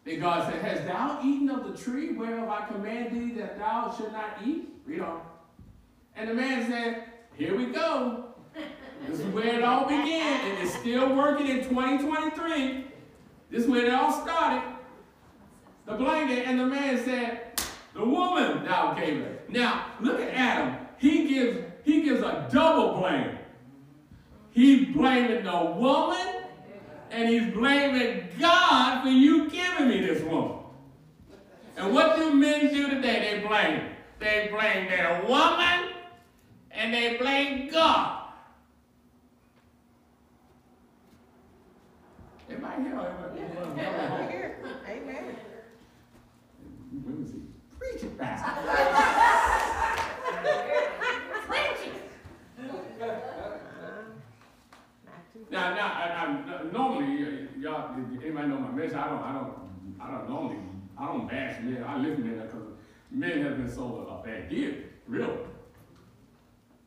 Then 0.05 0.19
God 0.19 0.51
said, 0.51 0.61
Has 0.61 0.85
thou 0.89 1.21
eaten 1.23 1.49
of 1.51 1.71
the 1.71 1.79
tree 1.79 2.11
whereof 2.11 2.49
I 2.49 2.67
command 2.67 3.13
thee 3.13 3.33
that 3.39 3.61
thou 3.61 3.95
should 3.97 4.11
not 4.11 4.39
eat? 4.45 4.71
Read 4.85 4.99
on. 4.99 5.21
And 6.17 6.29
the 6.29 6.35
man 6.35 6.69
said, 6.69 7.05
Here 7.37 7.57
we 7.57 7.67
go. 7.67 8.25
This 9.07 9.21
is 9.21 9.27
where 9.27 9.59
it 9.59 9.63
all 9.63 9.85
began, 9.85 10.51
and 10.51 10.59
it's 10.59 10.77
still 10.77 11.15
working 11.15 11.47
in 11.47 11.63
2023. 11.63 12.87
This 13.51 13.63
is 13.63 13.69
where 13.69 13.87
it 13.87 13.95
all 13.95 14.11
started. 14.11 14.69
The 15.87 15.95
blanket, 15.95 16.45
and 16.49 16.59
the 16.59 16.67
man 16.67 17.05
said, 17.05 17.63
The 17.95 18.05
woman 18.05 18.65
thou 18.65 18.95
gave 18.95 19.23
her. 19.23 19.39
Now, 19.49 19.87
look 20.01 20.21
at 20.21 20.35
Adam. 20.35 20.77
He 20.99 21.29
gives, 21.29 21.59
he 21.85 22.03
gives 22.03 22.21
a 22.21 22.49
double 22.51 22.99
blame. 22.99 23.37
He's 24.53 24.95
blaming 24.95 25.45
the 25.45 25.75
woman, 25.77 26.45
and 27.11 27.29
he's 27.29 27.53
blaming 27.53 28.29
God 28.39 29.03
for 29.03 29.09
you 29.09 29.49
giving 29.51 29.89
me 29.89 30.01
this 30.01 30.23
woman. 30.23 30.59
And 31.77 31.95
what 31.95 32.17
do 32.17 32.35
men 32.35 32.73
do 32.73 32.91
today? 32.91 33.41
They 33.41 33.47
blame. 33.47 33.83
They 34.19 34.49
blame 34.53 34.89
their 34.89 35.25
woman 35.27 35.95
and 36.73 36.93
they 36.93 37.17
blame 37.17 37.71
God. 37.71 38.19
Everybody 42.51 42.83
here? 42.83 43.01
Everybody 43.79 44.33
here? 44.33 44.59
Amen. 44.87 45.37
Let 47.07 47.19
me 47.19 47.27
see. 47.27 47.43
Preach 47.79 48.03
it, 48.03 48.19
Pastor. 48.19 48.51
Preach 51.47 51.87
it. 51.87 52.11
Now, 55.71 55.77
now, 55.77 55.93
I, 55.93 56.55
I, 56.57 56.73
normally, 56.73 57.47
y'all, 57.59 57.95
anybody 57.95 58.49
know 58.49 58.59
my 58.59 58.73
message? 58.73 58.97
I 58.97 59.09
don't, 59.09 59.23
I 59.23 59.33
don't, 59.33 59.55
I 60.01 60.11
don't 60.11 60.29
normally, 60.29 60.57
I 60.99 61.07
don't 61.07 61.29
bash 61.29 61.63
men. 61.63 61.85
I 61.87 61.97
live 61.99 62.19
in 62.19 62.29
there 62.29 62.47
because 62.47 62.67
men 63.13 63.45
have 63.45 63.57
been 63.57 63.71
sold 63.71 64.09
a, 64.09 64.27
bad 64.27 64.51
gift, 64.51 64.79
really. 65.07 65.39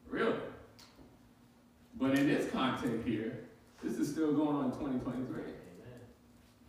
Really. 0.10 0.36
But 1.96 2.18
in 2.20 2.28
this 2.28 2.52
context 2.52 3.08
here, 3.08 3.46
this 3.82 3.98
is 4.00 4.10
still 4.10 4.34
going 4.34 4.56
on 4.58 4.66
in 4.66 4.72
2023. 4.72 5.42
Amen. 5.42 5.54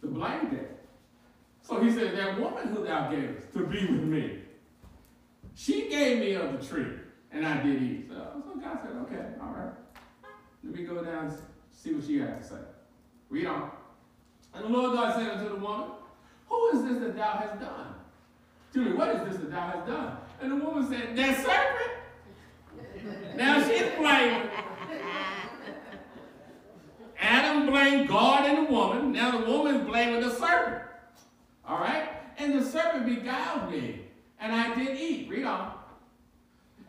The 0.00 0.06
blame 0.06 0.50
game. 0.50 0.66
So 1.62 1.82
he 1.82 1.90
said, 1.90 2.16
That 2.16 2.40
woman 2.40 2.68
who 2.68 2.84
thou 2.84 3.10
gavest 3.10 3.52
to 3.54 3.66
be 3.66 3.86
with 3.86 4.04
me, 4.04 4.38
she 5.54 5.88
gave 5.88 6.20
me 6.20 6.34
of 6.34 6.52
the 6.52 6.64
tree, 6.64 6.92
and 7.32 7.44
I 7.44 7.60
did 7.60 7.82
eat. 7.82 8.06
So, 8.08 8.42
so 8.46 8.60
God 8.60 8.78
said, 8.82 8.92
Okay, 9.02 9.24
all 9.40 9.52
right. 9.52 9.72
Let 10.62 10.74
me 10.76 10.84
go 10.84 11.02
down 11.04 11.26
and 11.26 11.32
see 11.74 11.92
what 11.92 12.04
she 12.04 12.18
has 12.18 12.48
to 12.48 12.54
say. 12.54 12.60
Read 13.28 13.46
on. 13.46 13.70
And 14.54 14.64
the 14.64 14.68
Lord 14.68 14.92
God 14.92 15.14
said 15.14 15.28
unto 15.30 15.48
the 15.48 15.56
woman, 15.56 15.90
Who 16.48 16.68
is 16.70 16.84
this 16.84 16.98
that 17.00 17.16
thou 17.16 17.32
hast 17.32 17.60
done? 17.60 17.94
Me, 18.74 18.92
what 18.92 19.08
is 19.14 19.28
this 19.28 19.36
that 19.40 19.50
thou 19.50 19.68
hast 19.68 19.86
done? 19.86 20.16
And 20.40 20.52
the 20.52 20.56
woman 20.56 20.88
said, 20.88 21.16
That 21.16 21.36
serpent 21.36 21.94
now 23.36 23.66
she's 23.66 23.90
blaming. 23.98 24.48
Adam 27.18 27.66
blamed 27.66 28.08
God 28.08 28.46
and 28.46 28.66
the 28.66 28.72
woman. 28.72 29.12
Now 29.12 29.38
the 29.38 29.50
woman's 29.50 29.86
blaming 29.86 30.20
the 30.20 30.30
serpent. 30.30 30.82
All 31.66 31.78
right? 31.78 32.10
And 32.38 32.58
the 32.58 32.64
serpent 32.64 33.06
beguiled 33.06 33.70
me, 33.70 34.02
and 34.40 34.52
I 34.52 34.74
did 34.74 34.98
eat. 34.98 35.28
Read 35.30 35.44
on. 35.44 35.72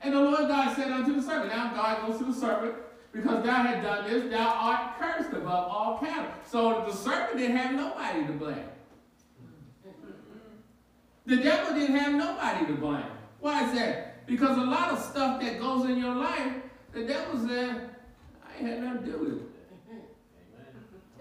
And 0.01 0.13
the 0.13 0.20
Lord 0.20 0.48
God 0.48 0.75
said 0.75 0.92
unto 0.92 1.15
the 1.15 1.22
serpent, 1.22 1.50
Now 1.50 1.74
God 1.74 2.08
goes 2.08 2.20
to 2.20 2.25
the 2.25 2.34
serpent, 2.34 2.75
because 3.15 3.45
thou 3.45 3.63
had 3.63 3.81
done 3.81 4.10
this, 4.10 4.29
thou 4.29 4.50
art 4.50 5.00
cursed 5.00 5.31
above 5.31 5.72
all 5.72 5.98
cattle. 6.00 6.29
So 6.45 6.84
the 6.86 6.93
serpent 6.93 7.39
didn't 7.39 7.55
have 7.55 7.74
nobody 7.74 8.27
to 8.27 8.34
blame. 8.34 8.69
The 11.25 11.38
devil 11.38 11.74
didn't 11.74 11.95
have 11.95 12.13
nobody 12.13 12.65
to 12.65 12.74
blame. 12.74 13.05
Why 13.39 13.67
is 13.67 13.74
that? 13.79 14.27
Because 14.27 14.57
a 14.57 14.62
lot 14.62 14.91
of 14.91 15.00
stuff 15.00 15.41
that 15.41 15.60
goes 15.60 15.86
in 15.86 15.98
your 15.98 16.13
life, 16.13 16.53
the 16.91 17.05
devil 17.05 17.48
said, 17.48 17.89
I 18.45 18.60
ain't 18.60 18.67
had 18.67 18.84
nothing 18.84 19.05
to 19.05 19.12
do 19.12 19.17
with 19.17 19.34
it. 19.34 19.41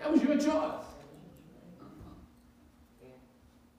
That 0.01 0.13
was 0.13 0.21
your 0.21 0.37
choice. 0.37 0.85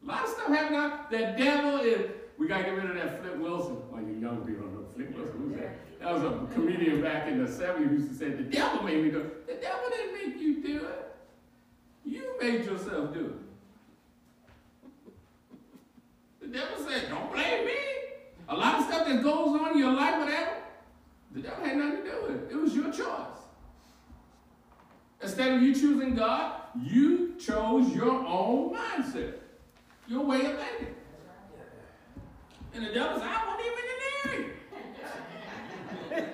A 0.02 0.06
lot 0.06 0.24
of 0.24 0.30
stuff 0.30 0.48
happening. 0.48 0.92
The 1.12 1.44
devil 1.44 1.80
is, 1.82 2.12
we 2.38 2.48
got 2.48 2.60
to 2.60 2.64
get 2.64 2.76
rid 2.76 2.90
of 2.92 2.96
that 2.96 3.22
Flip 3.22 3.38
Wilson. 3.38 3.78
Oh, 3.94 4.00
you 4.00 4.14
young 4.22 4.46
people 4.46 4.64
don't 4.64 4.74
know 4.74 4.88
Flip 4.96 5.16
Wilson. 5.16 5.38
Who's 5.38 5.60
that? 5.60 5.95
That 6.06 6.14
was 6.14 6.24
a 6.24 6.54
comedian 6.54 7.02
back 7.02 7.28
in 7.28 7.44
the 7.44 7.50
70s 7.50 8.08
who 8.08 8.14
say, 8.14 8.30
the 8.30 8.44
devil 8.44 8.84
made 8.84 9.04
me 9.04 9.10
do 9.10 9.22
it. 9.22 9.48
The 9.48 9.56
devil 9.56 9.90
didn't 9.90 10.14
make 10.14 10.40
you 10.40 10.62
do 10.62 10.86
it. 10.86 11.16
You 12.06 12.36
made 12.40 12.64
yourself 12.64 13.12
do 13.12 13.26
it. 13.26 13.34
The 16.42 16.48
devil 16.60 16.78
said, 16.88 17.10
don't 17.10 17.34
blame 17.34 17.66
me. 17.66 17.74
A 18.50 18.56
lot 18.56 18.76
of 18.76 18.86
stuff 18.86 19.08
that 19.08 19.24
goes 19.24 19.60
on 19.60 19.72
in 19.72 19.80
your 19.80 19.94
life, 19.94 20.20
whatever, 20.20 20.58
the 21.32 21.42
devil 21.42 21.66
had 21.66 21.76
nothing 21.76 22.04
to 22.04 22.12
do 22.12 22.22
with 22.22 22.36
it. 22.36 22.52
It 22.52 22.56
was 22.56 22.76
your 22.76 22.92
choice. 22.92 23.40
Instead 25.24 25.54
of 25.54 25.64
you 25.64 25.74
choosing 25.74 26.14
God, 26.14 26.62
you 26.84 27.34
chose 27.40 27.92
your 27.96 28.12
own 28.28 28.76
mindset, 28.76 29.34
your 30.08 30.24
way 30.24 30.46
of 30.46 30.60
thinking. 30.60 30.96
And 32.76 32.86
the 32.86 32.94
devil 32.94 33.18
said, 33.18 33.28
I 33.28 33.44
wasn't 33.48 33.66
even 33.66 33.80
in 33.80 33.98
the 34.04 34.30
area. 34.30 34.56
And 36.16 36.26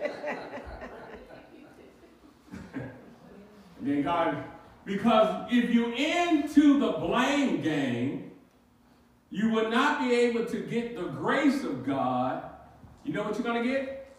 then 3.82 4.04
God, 4.04 4.44
because 4.86 5.48
if 5.52 5.70
you're 5.72 5.94
into 5.94 6.80
the 6.80 6.92
blame 6.94 7.62
game, 7.62 8.32
you 9.30 9.50
will 9.50 9.70
not 9.70 10.02
be 10.02 10.14
able 10.14 10.46
to 10.46 10.60
get 10.60 10.96
the 10.96 11.04
grace 11.04 11.64
of 11.64 11.86
God. 11.86 12.44
You 13.04 13.14
know 13.14 13.24
what 13.24 13.36
you're 13.36 13.44
going 13.44 13.64
to 13.64 13.70
get? 13.70 14.14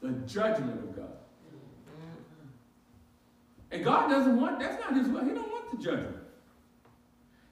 The 0.00 0.10
judgment 0.26 0.78
of 0.78 0.96
God. 0.96 1.12
And 3.70 3.84
God 3.84 4.08
doesn't 4.08 4.40
want, 4.40 4.58
that's 4.58 4.80
not 4.82 4.96
his 4.96 5.08
way. 5.08 5.24
He 5.24 5.30
don't 5.30 5.50
want 5.50 5.70
the 5.70 5.76
judgment. 5.76 6.16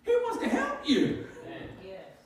He 0.02 0.12
wants 0.12 0.42
to 0.42 0.48
help 0.48 0.88
you. 0.88 1.26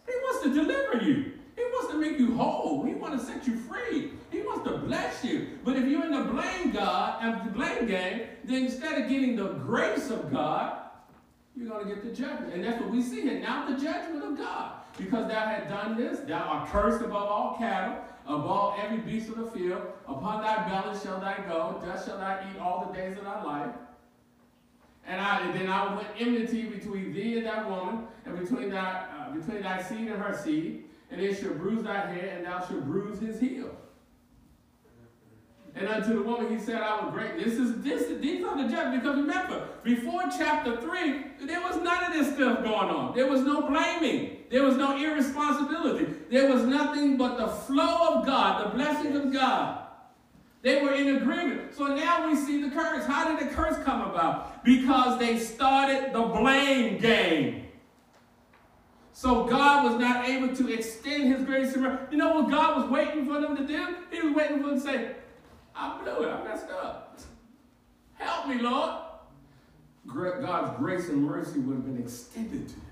He 0.07 0.13
wants 0.23 0.43
to 0.45 0.55
deliver 0.55 1.05
you. 1.05 1.40
Wants 1.81 1.95
to 1.95 1.99
make 1.99 2.19
you 2.19 2.35
whole. 2.35 2.85
He 2.85 2.93
wants 2.93 3.25
to 3.25 3.33
set 3.33 3.47
you 3.47 3.57
free. 3.57 4.11
He 4.31 4.43
wants 4.43 4.69
to 4.69 4.77
bless 4.77 5.25
you. 5.25 5.47
But 5.65 5.77
if 5.77 5.87
you're 5.89 6.05
in 6.05 6.13
the 6.13 6.25
blame 6.25 6.73
God, 6.73 7.23
and 7.23 7.49
the 7.49 7.55
blame 7.55 7.87
game, 7.87 8.27
then 8.45 8.65
instead 8.67 9.01
of 9.01 9.09
getting 9.09 9.35
the 9.35 9.55
grace 9.55 10.11
of 10.11 10.31
God, 10.31 10.77
you're 11.57 11.71
going 11.71 11.89
to 11.89 11.95
get 11.95 12.05
the 12.05 12.11
judgment. 12.11 12.53
And 12.53 12.63
that's 12.63 12.79
what 12.83 12.91
we 12.91 13.01
see 13.01 13.23
here. 13.23 13.41
Now 13.41 13.67
the 13.67 13.83
judgment 13.83 14.23
of 14.23 14.37
God. 14.37 14.73
Because 14.99 15.27
thou 15.29 15.41
hast 15.41 15.71
done 15.71 15.97
this, 15.97 16.21
thou 16.21 16.41
art 16.41 16.69
cursed 16.69 17.03
above 17.03 17.29
all 17.29 17.57
cattle, 17.57 17.97
above 18.27 18.79
every 18.79 18.99
beast 18.99 19.31
of 19.31 19.39
the 19.39 19.51
field. 19.51 19.81
Upon 20.07 20.43
thy 20.43 20.69
belly 20.69 20.99
shall 21.03 21.19
thou 21.19 21.37
go, 21.49 21.81
thus 21.83 22.05
shall 22.05 22.19
thou 22.19 22.41
eat 22.51 22.61
all 22.61 22.85
the 22.87 22.93
days 22.93 23.17
of 23.17 23.25
thy 23.25 23.43
life. 23.43 23.75
And, 25.07 25.19
I, 25.19 25.47
and 25.47 25.59
then 25.59 25.71
I 25.71 25.85
will 25.85 26.03
put 26.03 26.09
enmity 26.19 26.65
between 26.65 27.15
thee 27.15 27.39
and 27.39 27.47
that 27.47 27.67
woman, 27.67 28.07
and 28.27 28.39
between 28.39 28.69
thy, 28.69 29.07
uh, 29.19 29.31
between 29.35 29.63
thy 29.63 29.83
seed 29.83 30.09
and 30.09 30.23
her 30.23 30.37
seed, 30.37 30.85
and 31.11 31.21
it 31.21 31.39
shall 31.39 31.55
bruise 31.55 31.83
thy 31.83 32.07
head, 32.07 32.39
and 32.39 32.47
thou 32.47 32.67
shalt 32.67 32.85
bruise 32.85 33.21
his 33.21 33.41
heel. 33.41 33.71
And 35.75 35.89
unto 35.89 36.15
the 36.15 36.23
woman 36.23 36.51
he 36.51 36.59
said, 36.63 36.83
I 36.83 37.05
will 37.05 37.13
break. 37.13 37.37
This 37.37 37.55
is 37.55 37.81
this 37.83 38.21
these 38.21 38.45
are 38.45 38.57
the 38.61 38.69
judgments. 38.69 39.05
Because 39.05 39.17
remember, 39.19 39.69
before 39.85 40.23
chapter 40.37 40.81
3, 40.81 41.47
there 41.47 41.61
was 41.61 41.77
none 41.77 42.05
of 42.05 42.13
this 42.13 42.35
stuff 42.35 42.65
going 42.65 42.91
on. 42.91 43.15
There 43.15 43.29
was 43.29 43.43
no 43.43 43.63
blaming. 43.63 44.39
There 44.51 44.65
was 44.65 44.77
no 44.77 44.97
irresponsibility. 44.97 46.13
There 46.29 46.53
was 46.53 46.65
nothing 46.65 47.17
but 47.17 47.39
the 47.39 47.47
flow 47.47 48.17
of 48.17 48.27
God, 48.27 48.67
the 48.67 48.77
blessings 48.77 49.17
of 49.17 49.33
God. 49.33 49.87
They 50.63 50.83
were 50.83 50.93
in 50.93 51.17
agreement. 51.17 51.75
So 51.75 51.87
now 51.87 52.29
we 52.29 52.37
see 52.37 52.61
the 52.61 52.71
curse. 52.71 53.07
How 53.07 53.35
did 53.35 53.49
the 53.49 53.55
curse 53.55 53.83
come 53.85 54.03
about? 54.03 54.65
Because 54.65 55.19
they 55.19 55.39
started 55.39 56.13
the 56.13 56.23
blame 56.23 56.99
game. 56.99 57.67
So 59.21 59.45
God 59.45 59.85
was 59.85 60.01
not 60.01 60.27
able 60.27 60.57
to 60.57 60.73
extend 60.73 61.25
his 61.25 61.45
grace. 61.45 61.77
You 61.77 62.17
know 62.17 62.41
what 62.41 62.51
God 62.51 62.81
was 62.81 62.91
waiting 62.91 63.27
for 63.27 63.39
them 63.39 63.55
to 63.55 63.67
do? 63.67 63.97
He 64.11 64.27
was 64.27 64.35
waiting 64.35 64.63
for 64.63 64.71
them 64.71 64.81
to 64.81 64.81
say, 64.81 65.11
I 65.77 66.01
blew 66.03 66.23
it. 66.23 66.31
I 66.31 66.43
messed 66.43 66.71
up. 66.71 67.21
Help 68.15 68.49
me, 68.49 68.63
Lord. 68.63 68.93
God's 70.07 70.79
grace 70.79 71.11
and 71.11 71.23
mercy 71.23 71.59
would 71.59 71.77
have 71.77 71.85
been 71.85 71.99
extended 72.03 72.67
to 72.67 72.75
them. 72.75 72.87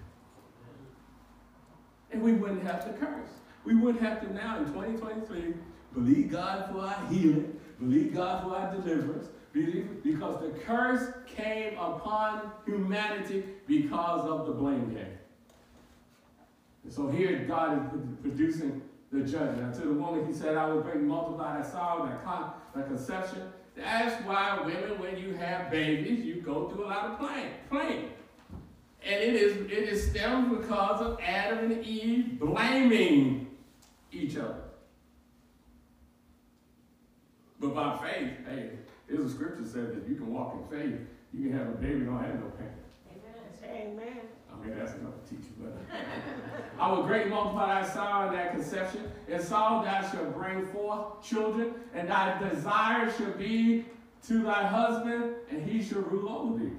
And 2.10 2.22
we 2.22 2.34
wouldn't 2.34 2.62
have 2.62 2.84
to 2.84 2.92
curse. 3.02 3.30
We 3.64 3.74
wouldn't 3.74 4.04
have 4.04 4.20
to 4.20 4.30
now 4.34 4.58
in 4.58 4.66
2023 4.66 5.54
believe 5.94 6.30
God 6.30 6.70
for 6.70 6.80
our 6.80 7.06
healing, 7.10 7.58
believe 7.80 8.12
God 8.14 8.44
for 8.44 8.54
our 8.54 8.70
deliverance, 8.74 9.28
because 9.54 10.42
the 10.42 10.50
curse 10.66 11.10
came 11.26 11.78
upon 11.78 12.52
humanity 12.66 13.44
because 13.66 14.28
of 14.28 14.46
the 14.46 14.52
blame 14.52 14.92
game. 14.92 15.17
And 16.88 16.94
so 16.94 17.06
here 17.06 17.44
God 17.46 17.94
is 17.94 18.00
producing 18.22 18.80
the 19.12 19.20
judgment. 19.20 19.60
Now 19.60 19.72
to 19.72 19.88
the 19.88 19.92
woman 19.92 20.26
he 20.26 20.32
said, 20.32 20.56
I 20.56 20.64
will 20.68 20.80
bring 20.80 21.06
multiply 21.06 21.58
that 21.58 21.70
sorrow, 21.70 22.06
that, 22.06 22.24
con- 22.24 22.52
that 22.74 22.86
conception. 22.86 23.42
That's 23.76 24.24
why 24.24 24.62
women, 24.64 24.98
when 24.98 25.18
you 25.18 25.34
have 25.34 25.70
babies, 25.70 26.24
you 26.24 26.40
go 26.40 26.70
through 26.70 26.86
a 26.86 26.88
lot 26.88 27.04
of 27.04 27.18
pain. 27.18 27.50
pain. 27.70 28.08
And 29.04 29.22
it 29.22 29.34
is 29.34 29.56
it 29.70 29.86
is 29.86 30.10
stemmed 30.10 30.58
because 30.58 31.02
of 31.02 31.20
Adam 31.20 31.72
and 31.72 31.84
Eve 31.84 32.40
blaming 32.40 33.48
each 34.10 34.38
other. 34.38 34.62
But 37.60 37.74
by 37.74 37.98
faith, 37.98 38.30
hey, 38.48 38.70
there's 39.06 39.30
a 39.30 39.34
scripture 39.34 39.66
said 39.66 39.94
that 39.94 40.08
you 40.08 40.14
can 40.14 40.32
walk 40.32 40.54
in 40.54 40.78
faith, 40.78 41.00
you 41.34 41.50
can 41.50 41.58
have 41.58 41.68
a 41.68 41.72
baby, 41.72 42.06
don't 42.06 42.18
have 42.18 42.40
no 42.40 42.50
pain. 42.56 42.72
Amen. 43.10 43.98
Amen. 44.00 44.37
I 44.60 44.66
mean, 44.66 44.78
that's 44.78 44.92
another 44.94 45.16
teaching, 45.28 45.54
but 45.60 45.76
I 46.78 46.90
will 46.90 47.04
greatly 47.04 47.30
multiply 47.30 47.80
thy 47.80 47.88
sorrow 47.88 48.28
and 48.28 48.38
thy 48.38 48.48
conception, 48.48 49.10
and 49.28 49.42
sorrow 49.42 49.84
thou 49.84 50.10
shalt 50.10 50.34
bring 50.34 50.66
forth 50.66 51.22
children, 51.22 51.74
and 51.94 52.08
thy 52.08 52.38
desire 52.50 53.10
shall 53.12 53.32
be 53.32 53.86
to 54.26 54.42
thy 54.42 54.66
husband, 54.66 55.34
and 55.50 55.68
he 55.68 55.82
shall 55.82 56.00
rule 56.00 56.28
over 56.28 56.58
thee. 56.64 56.72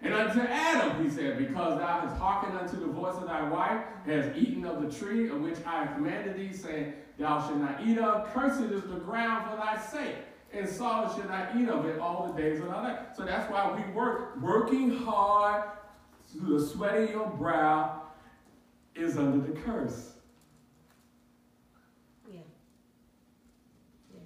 And 0.00 0.14
unto 0.14 0.40
Adam, 0.40 1.04
he 1.04 1.10
said, 1.10 1.38
because 1.38 1.78
thou 1.78 2.00
hast 2.00 2.16
hearkened 2.18 2.56
unto 2.56 2.78
the 2.78 2.86
voice 2.86 3.16
of 3.16 3.26
thy 3.26 3.48
wife, 3.48 3.82
hast 4.06 4.36
eaten 4.36 4.64
of 4.64 4.80
the 4.80 4.96
tree 4.96 5.28
of 5.28 5.40
which 5.40 5.58
I 5.66 5.84
have 5.84 5.96
commanded 5.96 6.36
thee, 6.36 6.52
saying, 6.52 6.92
Thou 7.18 7.40
shalt 7.40 7.58
not 7.58 7.80
eat 7.84 7.98
of, 7.98 8.32
cursed 8.32 8.60
is 8.60 8.82
the 8.82 9.00
ground 9.00 9.50
for 9.50 9.56
thy 9.56 9.76
sake, 9.76 10.14
and 10.52 10.68
sorrow 10.68 11.12
shall 11.12 11.28
not 11.28 11.56
eat 11.56 11.68
of 11.68 11.84
it 11.84 11.98
all 11.98 12.32
the 12.32 12.40
days 12.40 12.60
of 12.60 12.66
thy 12.66 12.80
life. 12.80 12.98
So 13.16 13.24
that's 13.24 13.50
why 13.50 13.74
we 13.74 13.92
work, 13.92 14.40
working 14.40 14.96
hard, 14.98 15.64
the 16.34 16.60
sweat 16.60 17.02
of 17.02 17.10
your 17.10 17.26
brow 17.26 18.02
is 18.94 19.16
under 19.16 19.38
the 19.38 19.58
curse. 19.60 20.12
Yeah. 22.30 22.40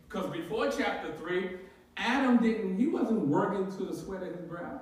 Because 0.09 0.31
before 0.31 0.71
chapter 0.71 1.13
3, 1.15 1.51
Adam 1.97 2.39
didn't, 2.39 2.77
he 2.79 2.87
wasn't 2.87 3.27
working 3.27 3.71
to 3.77 3.85
the 3.85 3.95
sweat 3.95 4.23
of 4.23 4.35
his 4.35 4.45
brow. 4.47 4.81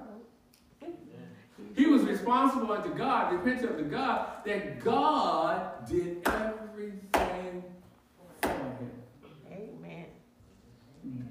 He 1.76 1.86
was 1.86 2.02
responsible 2.02 2.72
unto 2.72 2.92
God, 2.94 3.32
repentant 3.32 3.72
unto 3.72 3.84
God, 3.84 4.44
that 4.44 4.80
God 4.80 5.86
did 5.88 6.26
everything 6.26 7.62
for 8.42 8.48
him. 8.48 8.90
Amen. 9.52 10.06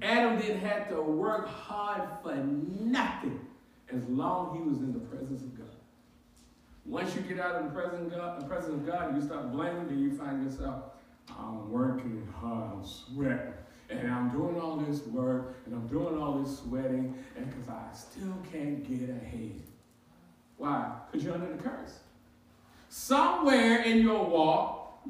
Adam 0.02 0.40
didn't 0.40 0.60
have 0.60 0.88
to 0.88 1.00
work 1.02 1.46
hard 1.48 2.08
for 2.22 2.34
nothing 2.34 3.40
as 3.92 4.04
long 4.08 4.50
as 4.50 4.62
he 4.62 4.68
was 4.68 4.78
in 4.78 4.92
the 4.92 5.00
presence 5.00 5.42
of 5.42 5.58
God. 5.58 5.59
Once 6.90 7.14
you 7.14 7.20
get 7.20 7.38
out 7.38 7.54
of 7.54 7.64
the 7.64 7.70
presence 7.70 8.12
of 8.12 8.18
God, 8.18 8.40
the 8.40 8.46
presence 8.46 8.74
of 8.74 8.84
God, 8.84 9.14
you 9.14 9.22
start 9.22 9.52
blaming, 9.52 9.86
then 9.86 10.00
you 10.00 10.10
find 10.10 10.42
yourself, 10.42 10.82
I'm 11.38 11.70
working 11.70 12.26
hard, 12.34 12.72
I'm 12.72 12.84
sweating, 12.84 13.52
and 13.88 14.10
I'm 14.12 14.28
doing 14.30 14.60
all 14.60 14.76
this 14.76 15.06
work, 15.06 15.54
and 15.66 15.74
I'm 15.76 15.86
doing 15.86 16.20
all 16.20 16.40
this 16.40 16.58
sweating, 16.58 17.14
and 17.36 17.48
because 17.48 17.68
I 17.68 17.94
still 17.94 18.36
can't 18.52 18.82
get 18.82 19.08
ahead. 19.08 19.62
Why? 20.56 20.90
Because 21.06 21.24
you're 21.24 21.34
under 21.34 21.56
the 21.56 21.62
curse. 21.62 22.00
Somewhere 22.88 23.82
in 23.82 23.98
your 23.98 24.24
walk, 24.24 25.06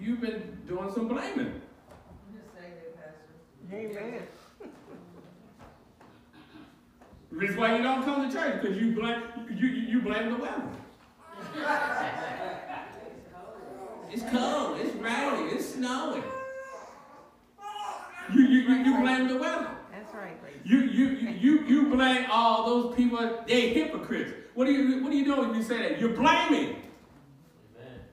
you've 0.00 0.22
been 0.22 0.56
doing 0.66 0.90
some 0.90 1.06
blaming. 1.06 1.52
I'm 1.52 2.34
just 2.34 2.54
saying 2.58 2.72
that, 2.76 2.96
Pastor. 2.96 4.00
Amen. 4.00 4.22
The 7.30 7.36
reason 7.36 7.56
why 7.56 7.76
you 7.76 7.82
don't 7.82 8.04
come 8.04 8.28
to 8.28 8.34
church 8.34 8.62
because 8.62 8.76
you 8.78 8.92
blame 8.92 9.22
you, 9.50 9.66
you, 9.66 9.88
you 9.88 10.00
blame 10.00 10.30
the 10.30 10.36
weather. 10.36 10.62
it's 14.10 14.22
cold, 14.22 14.80
it's 14.80 14.94
raining, 14.96 15.54
it's 15.54 15.74
snowing. 15.74 16.22
You, 18.34 18.42
you, 18.42 18.60
you, 18.60 18.74
you 18.84 19.00
blame 19.00 19.28
the 19.28 19.36
weather. 19.36 19.70
That's 19.90 20.14
right. 20.14 20.36
You, 20.64 20.80
you, 20.80 21.08
you, 21.08 21.28
you, 21.30 21.64
you 21.66 21.86
blame 21.90 22.26
all 22.30 22.66
those 22.66 22.96
people, 22.96 23.42
they 23.46 23.70
hypocrites. 23.70 24.32
What 24.54 24.66
are 24.68 24.72
you, 24.72 25.02
what 25.02 25.12
are 25.12 25.16
you 25.16 25.24
doing 25.24 25.48
when 25.48 25.54
you 25.56 25.62
say 25.62 25.78
that? 25.88 26.00
You're 26.00 26.14
blaming. 26.14 26.82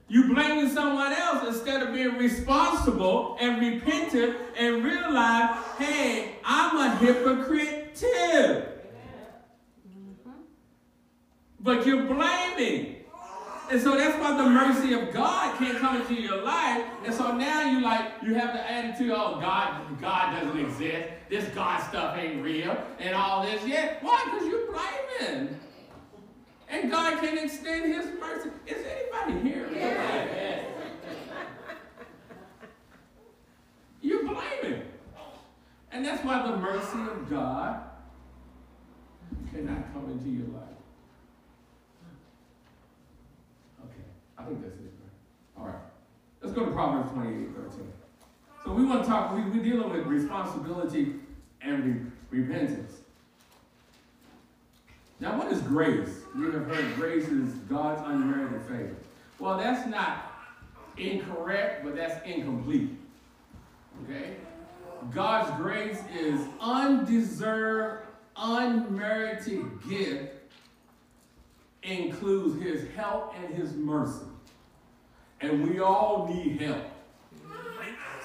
You 0.07 0.33
blaming 0.33 0.69
someone 0.69 1.11
else 1.13 1.47
instead 1.47 1.81
of 1.81 1.93
being 1.93 2.17
responsible 2.17 3.37
and 3.39 3.59
repentant 3.59 4.37
and 4.57 4.83
realize, 4.83 5.57
hey, 5.77 6.35
I'm 6.45 6.77
a 6.77 6.95
hypocrite 6.97 7.95
too. 7.95 8.63
But 11.65 11.85
you're 11.85 12.05
blaming. 12.05 12.97
And 13.71 13.81
so 13.81 13.97
that's 13.97 14.17
why 14.21 14.37
the 14.37 14.47
mercy 14.47 14.93
of 14.93 15.11
God 15.11 15.57
can't 15.57 15.79
come 15.79 15.99
into 15.99 16.13
your 16.13 16.43
life. 16.43 16.85
And 17.03 17.11
so 17.11 17.35
now 17.35 17.63
you 17.63 17.81
like 17.81 18.11
you 18.21 18.35
have 18.35 18.53
the 18.53 18.71
attitude, 18.71 19.11
oh 19.11 19.39
God, 19.41 19.99
God 19.99 20.39
doesn't 20.39 20.59
exist. 20.63 21.09
This 21.27 21.45
God 21.55 21.81
stuff 21.89 22.15
ain't 22.17 22.43
real 22.43 22.77
and 22.99 23.15
all 23.15 23.41
this. 23.43 23.65
Yeah. 23.65 23.95
Why? 24.01 24.21
Because 24.25 24.47
you're 24.47 24.71
blaming. 24.71 25.59
And 26.69 26.91
God 26.91 27.19
can 27.19 27.37
extend 27.39 27.91
his 27.91 28.05
mercy. 28.19 28.49
Is 28.67 28.85
anybody 28.85 29.49
here? 29.49 29.67
Yeah. 29.73 30.61
You're 34.01 34.23
blaming. 34.23 34.83
And 35.91 36.05
that's 36.05 36.23
why 36.23 36.45
the 36.45 36.57
mercy 36.57 36.99
of 37.09 37.27
God 37.27 37.81
cannot 39.51 39.91
come 39.93 40.11
into 40.11 40.29
your 40.29 40.47
life. 40.53 40.61
Okay, 43.83 44.03
I 44.45 44.47
think 44.49 44.61
that's 44.61 44.75
it. 44.75 44.91
All 45.57 45.65
right. 45.65 45.75
Let's 46.41 46.55
go 46.55 46.65
to 46.65 46.71
Proverbs 46.71 47.11
28 47.13 47.49
13. 47.55 47.93
So 48.63 48.73
we 48.73 48.85
want 48.85 49.03
to 49.03 49.09
talk, 49.09 49.35
we, 49.35 49.41
we're 49.41 49.63
dealing 49.63 49.89
with 49.89 50.05
responsibility 50.05 51.15
and 51.61 52.11
re- 52.31 52.41
repentance. 52.41 52.93
Now, 55.19 55.37
what 55.37 55.51
is 55.51 55.61
grace? 55.61 56.21
You 56.37 56.51
have 56.51 56.67
heard 56.67 56.95
grace 56.95 57.27
is 57.27 57.53
God's 57.69 58.01
unmerited 58.05 58.61
favor. 58.63 58.95
Well, 59.39 59.57
that's 59.57 59.89
not 59.89 60.31
incorrect, 60.97 61.83
but 61.83 61.95
that's 61.95 62.23
incomplete. 62.25 62.89
Okay? 64.03 64.35
God's 65.11 65.49
grace 65.59 65.99
is 66.15 66.41
undeserved, 66.59 68.03
unmerited 68.35 69.65
gift, 69.87 70.33
includes 71.83 72.61
his 72.61 72.87
help 72.95 73.33
and 73.41 73.53
his 73.53 73.73
mercy. 73.73 74.25
And 75.41 75.69
we 75.69 75.79
all 75.79 76.27
need 76.33 76.61
help. 76.61 76.83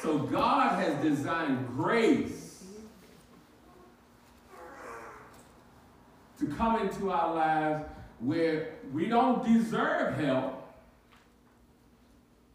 So 0.03 0.19
God 0.19 0.83
has 0.83 1.03
designed 1.03 1.67
grace 1.69 2.65
to 6.39 6.47
come 6.47 6.81
into 6.81 7.11
our 7.11 7.35
lives 7.35 7.85
where 8.19 8.75
we 8.93 9.07
don't 9.07 9.45
deserve 9.45 10.15
help, 10.17 10.67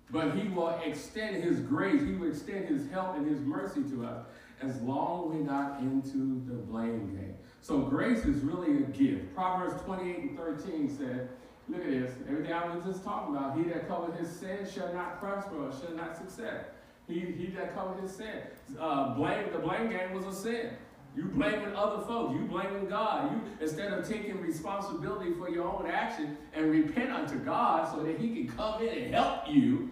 but 0.09 0.35
He 0.35 0.47
will 0.47 0.79
extend 0.83 1.43
His 1.43 1.59
grace, 1.59 2.01
He 2.01 2.13
will 2.13 2.29
extend 2.29 2.67
His 2.67 2.89
help 2.89 3.15
and 3.15 3.27
His 3.27 3.39
mercy 3.41 3.83
to 3.91 4.05
us 4.05 4.25
as 4.61 4.81
long 4.81 5.29
as 5.29 5.35
we're 5.35 5.43
not 5.43 5.79
into 5.81 6.41
the 6.47 6.55
blame 6.55 7.15
game. 7.15 7.35
So 7.61 7.79
grace 7.79 8.25
is 8.25 8.41
really 8.41 8.77
a 8.77 8.87
gift. 8.87 9.35
Proverbs 9.35 9.81
28 9.83 10.17
and 10.17 10.37
13 10.37 10.97
said, 10.97 11.29
look 11.69 11.81
at 11.81 11.89
this, 11.89 12.11
everything 12.29 12.53
I 12.53 12.75
was 12.75 12.83
just 12.85 13.03
talking 13.03 13.35
about, 13.35 13.57
he 13.57 13.63
that 13.65 13.87
covered 13.87 14.15
his 14.15 14.29
sin 14.29 14.59
shall 14.71 14.93
not 14.93 15.19
prosper 15.19 15.67
or 15.67 15.71
shall 15.71 15.95
not 15.95 16.17
succeed. 16.17 16.65
He, 17.07 17.19
he 17.19 17.47
that 17.55 17.75
covered 17.75 18.01
his 18.01 18.15
sin. 18.15 18.41
Uh, 18.79 19.13
blame, 19.13 19.51
the 19.51 19.59
blame 19.59 19.89
game 19.89 20.13
was 20.13 20.25
a 20.25 20.33
sin. 20.33 20.71
You 21.15 21.25
blaming 21.25 21.73
other 21.75 22.03
folks. 22.05 22.33
You 22.33 22.45
blaming 22.45 22.87
God. 22.87 23.31
You 23.31 23.41
instead 23.61 23.93
of 23.93 24.07
taking 24.07 24.41
responsibility 24.41 25.33
for 25.33 25.49
your 25.49 25.65
own 25.65 25.85
action 25.89 26.37
and 26.53 26.69
repent 26.69 27.11
unto 27.11 27.37
God 27.37 27.89
so 27.89 28.03
that 28.03 28.19
He 28.19 28.29
can 28.33 28.55
come 28.55 28.81
in 28.81 29.03
and 29.03 29.15
help 29.15 29.43
you. 29.47 29.91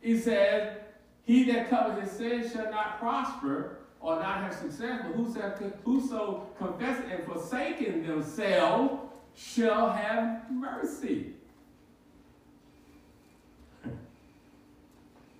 He 0.00 0.18
says, 0.18 0.78
"He 1.24 1.44
that 1.50 1.68
covers 1.68 2.02
his 2.02 2.12
sin 2.12 2.50
shall 2.50 2.70
not 2.70 2.98
prosper 2.98 3.80
or 4.00 4.16
not 4.16 4.38
have 4.38 4.54
success, 4.54 5.02
but 5.04 5.14
whoso, 5.14 5.72
whoso 5.84 6.46
confess 6.58 7.02
and 7.10 7.24
forsaken 7.26 8.06
themselves 8.06 9.05
shall 9.36 9.90
have 9.90 10.50
mercy." 10.50 11.34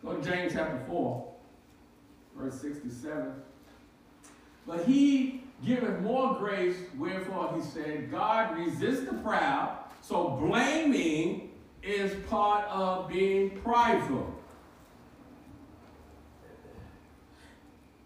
Go 0.06 0.14
to 0.14 0.22
James 0.22 0.52
chapter 0.52 0.80
4, 0.86 1.26
verse 2.36 2.60
67. 2.60 3.32
But 4.64 4.84
he 4.84 5.42
giveth 5.64 6.00
more 6.00 6.36
grace, 6.38 6.76
wherefore 6.96 7.52
he 7.56 7.62
said, 7.62 8.10
God 8.10 8.56
resists 8.56 9.06
the 9.06 9.14
proud. 9.14 9.76
So 10.02 10.30
blaming 10.30 11.50
is 11.82 12.12
part 12.26 12.66
of 12.68 13.08
being 13.08 13.50
prideful. 13.62 14.32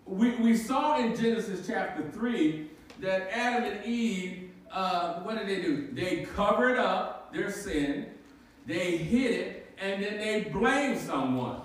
We, 0.06 0.30
we 0.36 0.56
saw 0.56 0.98
in 0.98 1.14
Genesis 1.14 1.66
chapter 1.66 2.08
3 2.10 2.68
that 3.00 3.28
Adam 3.30 3.64
and 3.64 3.84
Eve, 3.84 4.49
uh, 4.72 5.20
what 5.20 5.38
did 5.38 5.48
they 5.48 5.62
do? 5.62 5.88
They 5.92 6.26
covered 6.34 6.78
up 6.78 7.32
their 7.32 7.50
sin, 7.50 8.06
they 8.66 8.96
hid 8.96 9.30
it, 9.32 9.74
and 9.78 10.02
then 10.02 10.18
they 10.18 10.50
blamed 10.50 10.98
someone. 10.98 11.60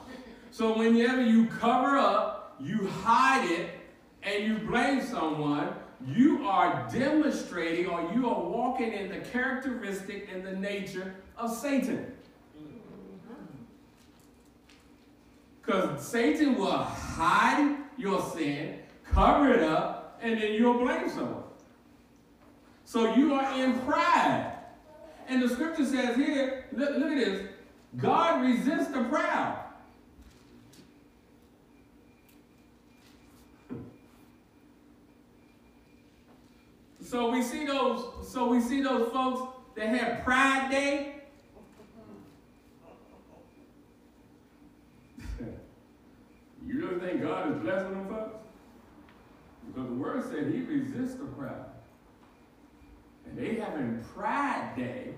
So 0.52 0.78
whenever 0.78 1.22
you 1.22 1.48
cover 1.48 1.98
up, 1.98 2.56
you 2.60 2.88
hide 2.88 3.50
it, 3.50 3.70
and 4.24 4.44
you 4.44 4.58
blame 4.68 5.02
someone, 5.02 5.74
you 6.08 6.48
are 6.48 6.88
demonstrating 6.91 7.88
or 7.88 8.12
you 8.13 8.30
are 8.30 8.41
walking 8.41 8.91
in 8.91 9.10
the 9.10 9.20
characteristic 9.30 10.30
and 10.34 10.46
the 10.46 10.54
nature 10.54 11.15
of 11.38 11.56
Satan. 11.56 12.12
Because 15.62 16.06
Satan 16.06 16.56
will 16.56 16.72
hide 16.72 17.76
your 17.98 18.22
sin, 18.22 18.80
cover 19.04 19.54
it 19.54 19.63
up, 19.63 20.20
and 20.22 20.39
then 20.39 20.54
you'll 20.54 20.80
blame 20.80 21.10
someone. 21.10 21.45
So 22.86 23.15
you 23.15 23.34
are 23.34 23.60
in 23.60 23.80
pride. 23.82 24.54
And 25.28 25.41
the 25.41 25.50
scripture 25.50 25.86
says 25.86 26.15
here, 26.15 26.65
look, 26.71 26.91
look 26.98 27.12
at 27.12 27.17
this 27.17 27.50
God 27.98 28.41
resists 28.43 28.88
the 28.89 29.04
proud. 29.06 29.63
So 37.02 37.30
we 37.30 37.41
see 37.43 37.65
those, 37.65 38.32
so 38.32 38.48
we 38.48 38.60
see 38.60 38.82
those 38.82 39.12
folks 39.12 39.41
that 39.76 39.89
have 39.89 40.24
Pride 40.24 40.69
Day. 40.71 41.15
you 46.65 46.80
really 46.80 47.00
think 47.00 47.21
God 47.21 47.52
is 47.52 47.62
blessing 47.62 47.91
them 47.91 48.08
folks? 48.08 48.36
Because 49.67 49.88
the 49.89 49.95
word 49.95 50.24
said 50.30 50.52
he 50.52 50.62
resists 50.62 51.15
the 51.15 51.26
proud. 51.26 51.75
And 53.26 53.38
they 53.38 53.56
having 53.56 54.04
Pride 54.14 54.74
Day, 54.76 55.10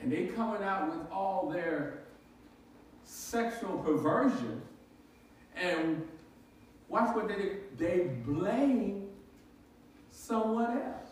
and 0.00 0.12
they 0.12 0.26
coming 0.26 0.62
out 0.62 0.88
with 0.88 1.10
all 1.10 1.50
their 1.50 2.00
sexual 3.04 3.78
perversion, 3.78 4.62
and 5.56 6.06
watch 6.88 7.14
what 7.14 7.28
they 7.28 7.34
do. 7.34 7.56
They 7.76 8.10
blame 8.24 9.08
someone 10.10 10.78
else. 10.78 11.10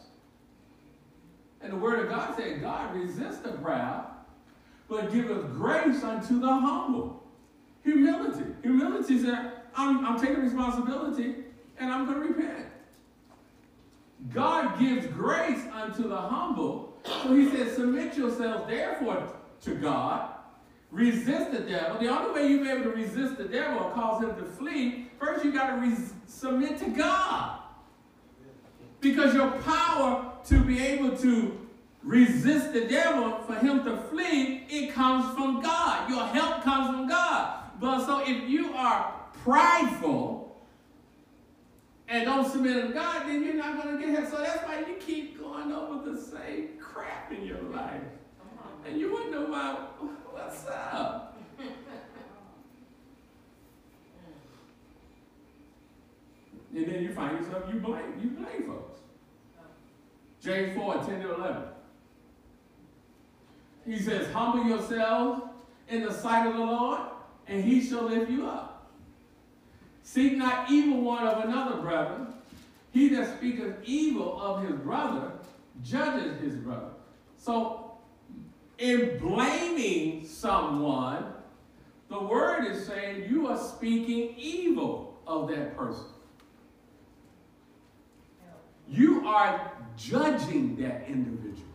And 1.61 1.73
the 1.73 1.77
word 1.77 2.01
of 2.01 2.09
God 2.09 2.37
said, 2.37 2.61
God 2.61 2.95
resists 2.95 3.39
the 3.39 3.53
proud, 3.53 4.07
but 4.89 5.13
giveth 5.13 5.51
grace 5.53 6.03
unto 6.03 6.41
the 6.41 6.49
humble. 6.49 7.23
Humility. 7.83 8.45
Humility 8.63 9.23
said, 9.23 9.53
I'm, 9.75 10.05
I'm 10.05 10.21
taking 10.21 10.43
responsibility 10.43 11.37
and 11.79 11.93
I'm 11.93 12.07
going 12.07 12.21
to 12.21 12.35
repent. 12.35 12.68
God 14.33 14.79
gives 14.79 15.07
grace 15.07 15.63
unto 15.73 16.09
the 16.09 16.17
humble. 16.17 16.99
So 17.23 17.35
he 17.35 17.49
says, 17.51 17.77
submit 17.77 18.17
yourselves 18.17 18.69
therefore 18.69 19.33
to 19.63 19.75
God. 19.75 20.31
Resist 20.91 21.53
the 21.53 21.61
devil. 21.61 21.99
The 21.99 22.09
only 22.09 22.33
way 22.33 22.49
you'll 22.49 22.65
be 22.65 22.71
able 22.71 22.85
to 22.85 22.91
resist 22.91 23.37
the 23.37 23.45
devil 23.45 23.85
or 23.85 23.93
cause 23.93 24.23
him 24.23 24.35
to 24.37 24.45
flee, 24.45 25.09
first 25.19 25.45
you 25.45 25.53
got 25.53 25.81
to 25.81 25.97
submit 26.27 26.79
to 26.79 26.87
God. 26.91 27.61
Because 29.01 29.35
your 29.35 29.51
power 29.63 30.33
to 30.47 30.61
be 30.61 30.81
able 30.81 31.17
to 31.19 31.69
resist 32.03 32.73
the 32.73 32.87
devil, 32.87 33.39
for 33.47 33.55
him 33.55 33.85
to 33.85 33.97
flee, 34.09 34.65
it 34.69 34.93
comes 34.93 35.35
from 35.35 35.61
God. 35.61 36.09
Your 36.09 36.27
help 36.27 36.63
comes 36.63 36.89
from 36.89 37.09
God. 37.09 37.61
But 37.81 38.07
so 38.07 38.23
if 38.27 38.49
you 38.49 38.73
are 38.75 39.15
prideful 39.45 40.48
and 42.09 42.25
don't 42.25 42.51
submit 42.51 42.87
to 42.87 42.93
God, 42.93 43.27
then 43.27 43.45
you're 43.45 43.55
not 43.55 43.83
going 43.83 43.99
to 43.99 44.05
get 44.05 44.19
help. 44.19 44.31
So 44.31 44.39
that's 44.39 44.67
why 44.67 44.81
you 44.81 44.95
keep 44.95 45.39
going 45.39 45.71
over 45.73 46.11
the 46.11 46.21
same 46.21 46.71
crap 46.81 47.33
in 47.33 47.45
your 47.45 47.61
life. 47.63 48.03
And 48.87 48.99
you 48.99 49.13
wonder 49.13 49.51
why, 49.51 49.75
what's 50.33 50.67
up. 50.67 51.37
And 56.75 56.87
then 56.87 57.03
you 57.03 57.13
find 57.13 57.39
yourself, 57.39 57.65
you 57.73 57.81
blame, 57.81 58.21
you 58.23 58.31
blame 58.31 58.69
folks. 58.69 59.01
James 60.41 60.77
4, 60.77 61.03
10 61.03 61.23
to 61.23 61.35
11. 61.35 61.63
He 63.87 63.99
says, 63.99 64.31
Humble 64.33 64.65
yourselves 64.65 65.43
in 65.89 66.05
the 66.05 66.13
sight 66.13 66.47
of 66.47 66.55
the 66.55 66.61
Lord, 66.61 67.01
and 67.47 67.65
he 67.65 67.81
shall 67.81 68.03
lift 68.03 68.31
you 68.31 68.47
up. 68.47 68.68
Seek 70.09 70.39
not 70.39 70.71
evil 70.71 71.03
one 71.03 71.27
of 71.27 71.45
another 71.45 71.83
brother. 71.83 72.29
He 72.93 73.11
that 73.11 73.37
speaketh 73.37 73.77
evil 73.85 74.41
of 74.41 74.63
his 74.63 74.75
brother 74.77 75.33
judges 75.83 76.41
his 76.41 76.55
brother. 76.55 76.93
So, 77.37 77.93
in 78.79 79.19
blaming 79.19 80.27
someone, 80.27 81.27
the 82.09 82.19
word 82.19 82.65
is 82.65 82.87
saying 82.87 83.29
you 83.29 83.49
are 83.49 83.59
speaking 83.59 84.35
evil 84.39 85.21
of 85.27 85.47
that 85.51 85.77
person. 85.77 86.07
You 88.89 89.29
are 89.29 89.73
judging 89.99 90.77
that 90.77 91.05
individual. 91.07 91.69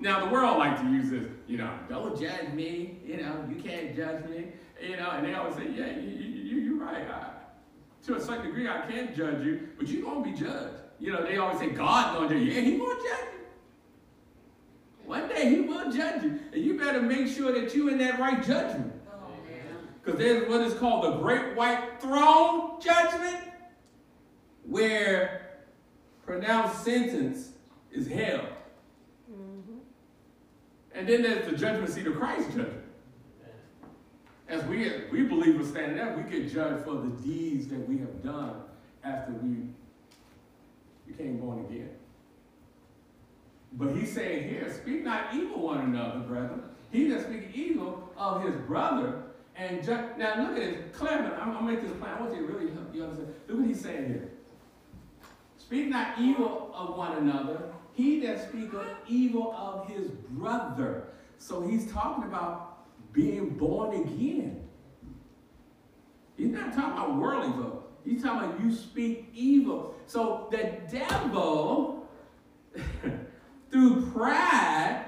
Now, 0.00 0.24
the 0.24 0.32
world 0.32 0.56
like 0.56 0.80
to 0.80 0.88
use 0.88 1.10
this, 1.10 1.26
you 1.46 1.58
know, 1.58 1.78
don't 1.90 2.18
judge 2.18 2.54
me, 2.54 3.00
you 3.04 3.18
know, 3.18 3.44
you 3.50 3.60
can't 3.60 3.94
judge 3.94 4.24
me, 4.30 4.46
you 4.80 4.96
know, 4.96 5.10
and 5.10 5.26
they 5.26 5.34
always 5.34 5.56
say, 5.56 5.66
yeah, 5.76 5.98
you, 5.98 6.37
right. 6.92 7.10
I, 7.10 7.30
to 8.06 8.14
a 8.16 8.20
certain 8.20 8.46
degree, 8.46 8.68
I 8.68 8.80
can't 8.82 9.14
judge 9.14 9.44
you, 9.44 9.68
but 9.78 9.88
you're 9.88 10.02
going 10.02 10.24
to 10.24 10.30
be 10.30 10.36
judged. 10.36 10.74
You 10.98 11.12
know, 11.12 11.22
they 11.22 11.36
always 11.36 11.58
say, 11.58 11.70
God's 11.70 12.16
going 12.16 12.28
to 12.28 12.34
judge 12.34 12.46
you. 12.46 12.52
Yeah, 12.52 12.60
he 12.60 12.76
will 12.76 12.94
judge 12.94 13.28
you. 13.32 13.38
One 15.04 15.28
day 15.28 15.48
he 15.48 15.60
will 15.60 15.90
judge 15.90 16.22
you. 16.22 16.40
And 16.52 16.64
you 16.64 16.78
better 16.78 17.00
make 17.00 17.28
sure 17.28 17.52
that 17.52 17.74
you're 17.74 17.90
in 17.90 17.98
that 17.98 18.18
right 18.18 18.44
judgment. 18.44 18.92
Because 20.02 20.18
there's 20.18 20.48
what 20.48 20.62
is 20.62 20.74
called 20.74 21.04
the 21.04 21.18
great 21.18 21.54
white 21.54 22.00
throne 22.00 22.80
judgment 22.80 23.36
where 24.64 25.60
pronounced 26.24 26.84
sentence 26.84 27.50
is 27.92 28.06
hell. 28.06 28.44
Mm-hmm. 29.30 29.78
And 30.94 31.08
then 31.08 31.22
there's 31.22 31.46
the 31.50 31.56
judgment 31.56 31.90
seat 31.90 32.06
of 32.06 32.16
Christ 32.16 32.48
judgment. 32.48 32.84
As 34.48 34.64
we, 34.64 34.90
we 35.12 35.24
believe 35.24 35.60
we're 35.60 35.66
standing 35.66 35.98
there, 35.98 36.16
we 36.16 36.30
get 36.30 36.52
judged 36.52 36.84
for 36.84 36.94
the 36.94 37.10
deeds 37.22 37.68
that 37.68 37.86
we 37.86 37.98
have 37.98 38.22
done 38.22 38.62
after 39.04 39.32
we 39.32 39.68
became 41.06 41.38
born 41.38 41.64
again. 41.66 41.90
But 43.72 43.94
he's 43.94 44.12
saying 44.12 44.48
here, 44.48 44.72
speak 44.72 45.04
not 45.04 45.34
evil 45.34 45.60
one 45.60 45.80
another, 45.80 46.20
brethren. 46.20 46.62
He 46.90 47.08
that 47.08 47.26
speaks 47.26 47.54
evil 47.54 48.10
of 48.16 48.42
his 48.42 48.54
brother 48.62 49.22
And 49.58 49.86
now 49.86 50.40
look 50.42 50.56
at 50.56 50.62
it, 50.62 50.92
Clement. 50.92 51.34
I'm 51.34 51.52
gonna 51.52 51.66
make 51.66 51.82
this 51.82 51.90
plan. 51.98 52.16
I 52.16 52.20
want 52.20 52.34
you 52.34 52.46
to 52.46 52.52
really 52.52 52.70
you 52.94 53.02
understand. 53.02 53.34
Look 53.48 53.58
what 53.58 53.66
he's 53.66 53.80
saying 53.80 54.06
here. 54.06 54.30
Speak 55.58 55.88
not 55.88 56.18
evil 56.18 56.70
of 56.72 56.96
one 56.96 57.18
another. 57.18 57.72
He 57.92 58.20
that 58.20 58.48
speaketh 58.48 58.86
evil 59.08 59.52
of 59.58 59.88
his 59.88 60.10
brother. 60.30 61.08
So 61.38 61.66
he's 61.66 61.90
talking 61.90 62.24
about 62.24 62.67
being 63.12 63.50
born 63.50 63.94
again. 64.02 64.68
He's 66.36 66.50
not 66.50 66.72
talking 66.72 66.92
about 66.92 67.16
worldly 67.16 67.52
folk. 67.52 67.90
He's 68.04 68.22
talking 68.22 68.50
about 68.50 68.60
you 68.64 68.72
speak 68.74 69.28
evil. 69.34 69.94
So 70.06 70.48
the 70.50 70.78
devil, 70.90 72.08
through 73.70 74.10
pride, 74.12 75.04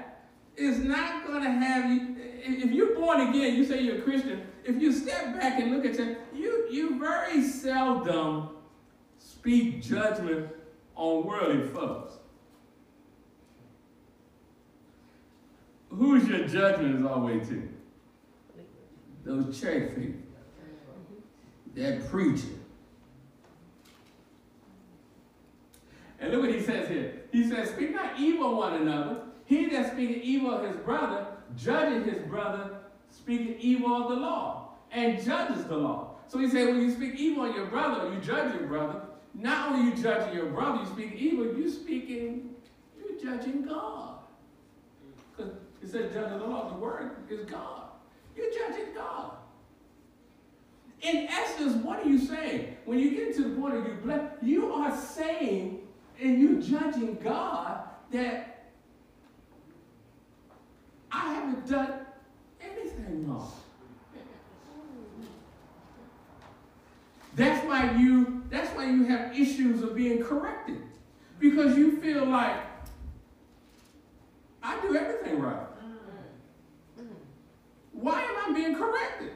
is 0.55 0.79
not 0.79 1.25
going 1.25 1.43
to 1.43 1.49
have 1.49 1.89
you. 1.89 2.15
If 2.43 2.71
you're 2.71 2.95
born 2.95 3.21
again, 3.21 3.55
you 3.55 3.65
say 3.65 3.81
you're 3.81 3.99
a 3.99 4.01
Christian. 4.01 4.41
If 4.63 4.81
you 4.81 4.91
step 4.91 5.39
back 5.39 5.59
and 5.59 5.71
look 5.71 5.85
at 5.85 5.97
you, 5.97 6.17
you, 6.33 6.67
you 6.69 6.99
very 6.99 7.41
seldom 7.43 8.49
speak 9.17 9.81
judgment 9.81 10.49
on 10.95 11.25
worldly 11.25 11.67
folks. 11.69 12.13
Who's 15.89 16.27
your 16.27 16.47
judgment 16.47 16.99
is 16.99 17.05
always 17.05 17.47
to? 17.49 17.69
Those 19.23 19.59
church 19.59 19.95
people. 19.95 20.21
That 21.75 22.09
preacher. 22.09 22.47
And 26.19 26.31
look 26.31 26.41
what 26.41 26.53
he 26.53 26.61
says 26.61 26.87
here. 26.87 27.23
He 27.31 27.49
says, 27.49 27.69
Speak 27.69 27.95
not 27.95 28.19
evil 28.19 28.51
of 28.51 28.57
one 28.57 28.73
another. 28.81 29.21
He 29.45 29.65
that 29.67 29.93
speaketh 29.93 30.23
evil 30.23 30.51
of 30.51 30.65
his 30.65 30.77
brother, 30.77 31.25
judging 31.57 32.03
his 32.03 32.21
brother, 32.23 32.77
speaketh 33.09 33.57
evil 33.59 34.03
of 34.03 34.09
the 34.09 34.15
law, 34.15 34.75
and 34.91 35.21
judges 35.21 35.65
the 35.65 35.75
law. 35.75 36.15
So 36.27 36.39
he 36.39 36.47
said, 36.47 36.67
when 36.67 36.81
you 36.81 36.91
speak 36.91 37.15
evil 37.15 37.43
on 37.43 37.53
your 37.53 37.65
brother, 37.65 38.13
you 38.13 38.21
judge 38.21 38.53
your 38.53 38.67
brother, 38.67 39.01
not 39.33 39.71
only 39.71 39.91
you 39.91 40.01
judging 40.01 40.33
your 40.33 40.45
brother, 40.45 40.83
you 40.83 40.89
speak 40.89 41.15
evil, 41.15 41.45
you 41.45 41.69
speaking, 41.69 42.55
you're 42.97 43.19
judging 43.19 43.63
God. 43.63 44.19
Because 45.35 45.51
it 45.83 45.89
says 45.91 46.13
judging 46.13 46.39
the 46.39 46.45
law, 46.45 46.69
the 46.69 46.75
word 46.75 47.11
is 47.29 47.45
God. 47.45 47.90
You're 48.41 48.67
judging 48.67 48.93
God. 48.95 49.33
In 51.01 51.27
essence, 51.27 51.73
what 51.83 51.99
are 51.99 52.09
you 52.09 52.19
saying? 52.19 52.77
When 52.85 52.99
you 52.99 53.11
get 53.11 53.35
to 53.35 53.43
the 53.43 53.59
point 53.59 53.75
of 53.75 53.85
you 53.85 53.97
bless, 54.03 54.31
you 54.41 54.73
are 54.73 54.95
saying 54.95 55.79
and 56.19 56.39
you're 56.39 56.61
judging 56.61 57.15
God 57.15 57.83
that 58.11 58.69
I 61.11 61.33
haven't 61.33 61.67
done 61.67 61.93
anything 62.61 63.27
wrong. 63.27 63.51
That's 67.35 67.65
why 67.65 67.97
you 67.97 68.43
that's 68.49 68.69
why 68.75 68.85
you 68.85 69.05
have 69.05 69.37
issues 69.37 69.81
of 69.81 69.95
being 69.95 70.23
corrected. 70.23 70.81
Because 71.39 71.77
you 71.77 71.99
feel 72.01 72.25
like 72.25 72.57
I 74.61 74.79
do 74.81 74.95
everything 74.95 75.39
right. 75.39 75.70
Why 77.91 78.21
am 78.21 78.51
I 78.51 78.53
being 78.53 78.75
corrected? 78.75 79.31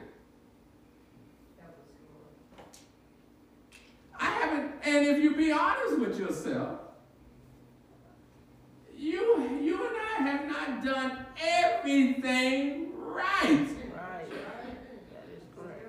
I 4.18 4.24
haven't, 4.24 4.72
and 4.82 5.06
if 5.06 5.22
you 5.22 5.36
be 5.36 5.52
honest 5.52 5.98
with 5.98 6.18
yourself, 6.18 6.80
you, 8.96 9.58
you 9.62 9.86
and 9.86 9.96
I 9.96 10.22
have 10.30 10.48
not 10.48 10.84
done 10.84 11.26
everything 11.38 12.92
right. 12.96 13.68
Right. 13.92 14.30
That 14.30 15.28
is 15.36 15.44
correct. 15.54 15.86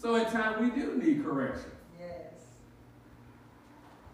So 0.00 0.16
at 0.16 0.32
times 0.32 0.60
we 0.60 0.80
do 0.80 0.96
need 0.96 1.22
correction. 1.22 1.70
Yes. 2.00 2.32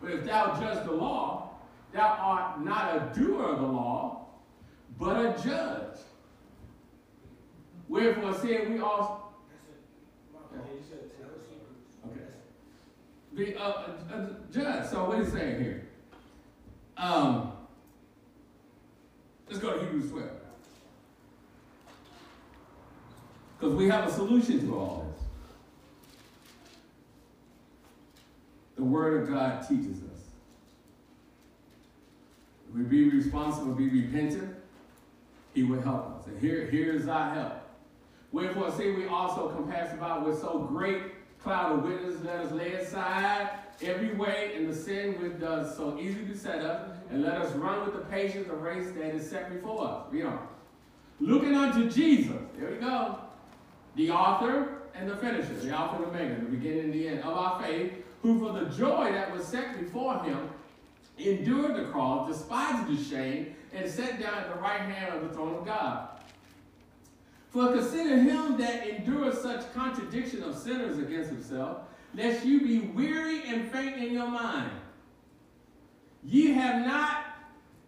But 0.02 0.10
if 0.10 0.24
thou 0.24 0.60
judge 0.60 0.84
the 0.84 0.92
law, 0.92 1.58
thou 1.92 2.18
art 2.20 2.64
not 2.64 2.96
a 2.96 3.18
doer 3.18 3.44
of 3.44 3.60
the 3.60 3.66
law, 3.66 4.26
but 4.98 5.16
a 5.16 5.42
judge. 5.42 5.98
Wherefore 7.88 8.34
said 8.34 8.70
we 8.70 8.78
also 8.78 9.22
Okay. 12.06 12.20
Be 13.34 13.52
a, 13.54 13.60
a, 13.60 13.94
a 14.12 14.36
judge. 14.52 14.86
So 14.86 15.04
what 15.04 15.20
is 15.20 15.32
he 15.32 15.38
saying 15.38 15.62
here? 15.62 15.88
Um, 16.96 17.52
let's 19.46 19.60
go 19.60 19.74
to 19.74 19.80
Hebrews 19.80 20.10
12. 20.10 20.30
Because 23.58 23.74
we 23.74 23.88
have 23.88 24.08
a 24.08 24.12
solution 24.12 24.66
to 24.66 24.78
all 24.78 25.12
this. 25.12 25.24
The 28.76 28.84
Word 28.84 29.22
of 29.22 29.28
God 29.28 29.66
teaches 29.68 29.98
us. 29.98 30.28
If 32.68 32.76
we 32.76 32.82
be 32.82 33.08
responsible, 33.10 33.74
be 33.74 33.88
repentant, 33.88 34.54
He 35.54 35.64
will 35.64 35.80
help 35.80 36.20
us. 36.20 36.26
And 36.26 36.40
here, 36.40 36.66
here's 36.66 37.08
our 37.08 37.34
help. 37.34 37.67
Wherefore, 38.32 38.70
see, 38.70 38.92
we 38.92 39.06
also 39.06 39.48
compass 39.48 39.92
about 39.94 40.26
with 40.26 40.38
so 40.40 40.58
great 40.58 41.02
cloud 41.38 41.78
of 41.78 41.84
witnesses, 41.84 42.22
let 42.22 42.40
us 42.40 42.52
lay 42.52 42.72
aside 42.74 43.50
every 43.82 44.12
weight 44.14 44.54
and 44.56 44.68
the 44.68 44.74
sin 44.74 45.14
which 45.22 45.38
does 45.40 45.76
so 45.76 45.96
easily 45.98 46.24
beset 46.24 46.60
us, 46.60 46.90
and 47.10 47.22
let 47.22 47.40
us 47.40 47.52
run 47.54 47.84
with 47.84 47.94
the 47.94 48.04
patience 48.10 48.48
the 48.48 48.54
race 48.54 48.90
that 48.92 49.14
is 49.14 49.28
set 49.28 49.52
before 49.52 49.86
us. 49.86 50.02
Read 50.10 50.26
on. 50.26 50.46
Looking 51.20 51.54
unto 51.54 51.88
Jesus, 51.88 52.36
there 52.58 52.70
we 52.70 52.76
go, 52.76 53.18
the 53.96 54.10
author 54.10 54.82
and 54.94 55.08
the 55.08 55.16
finisher, 55.16 55.54
the 55.54 55.70
Alpha 55.70 55.96
and 55.96 56.06
Omega, 56.06 56.34
the 56.36 56.50
beginning 56.50 56.84
and 56.84 56.92
the 56.92 57.08
end 57.08 57.20
of 57.20 57.36
our 57.36 57.62
faith, 57.62 57.92
who 58.22 58.38
for 58.40 58.52
the 58.52 58.66
joy 58.76 59.12
that 59.12 59.32
was 59.32 59.46
set 59.46 59.78
before 59.78 60.22
him 60.24 60.50
endured 61.18 61.76
the 61.76 61.90
cross, 61.90 62.28
despised 62.28 62.88
the 62.88 63.02
shame, 63.02 63.54
and 63.72 63.88
sat 63.90 64.20
down 64.20 64.34
at 64.34 64.52
the 64.52 64.60
right 64.60 64.80
hand 64.80 65.14
of 65.14 65.22
the 65.22 65.34
throne 65.34 65.54
of 65.54 65.64
God. 65.64 66.08
For 67.58 67.72
consider 67.72 68.18
him 68.18 68.56
that 68.58 68.86
endures 68.86 69.42
such 69.42 69.74
contradiction 69.74 70.44
of 70.44 70.56
sinners 70.56 70.96
against 70.96 71.30
himself, 71.30 71.78
lest 72.14 72.46
you 72.46 72.60
be 72.60 72.78
weary 72.78 73.42
and 73.48 73.68
faint 73.72 73.96
in 73.96 74.12
your 74.12 74.28
mind. 74.28 74.70
Ye 76.22 76.52
have 76.52 76.86
not, 76.86 77.24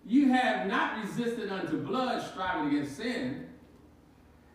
you 0.04 0.33
have 0.33 0.66
not 0.66 1.04
resisted 1.04 1.52
unto 1.52 1.80
blood, 1.87 2.20
striving 2.33 2.74
against 2.74 2.96
sin, 2.96 3.46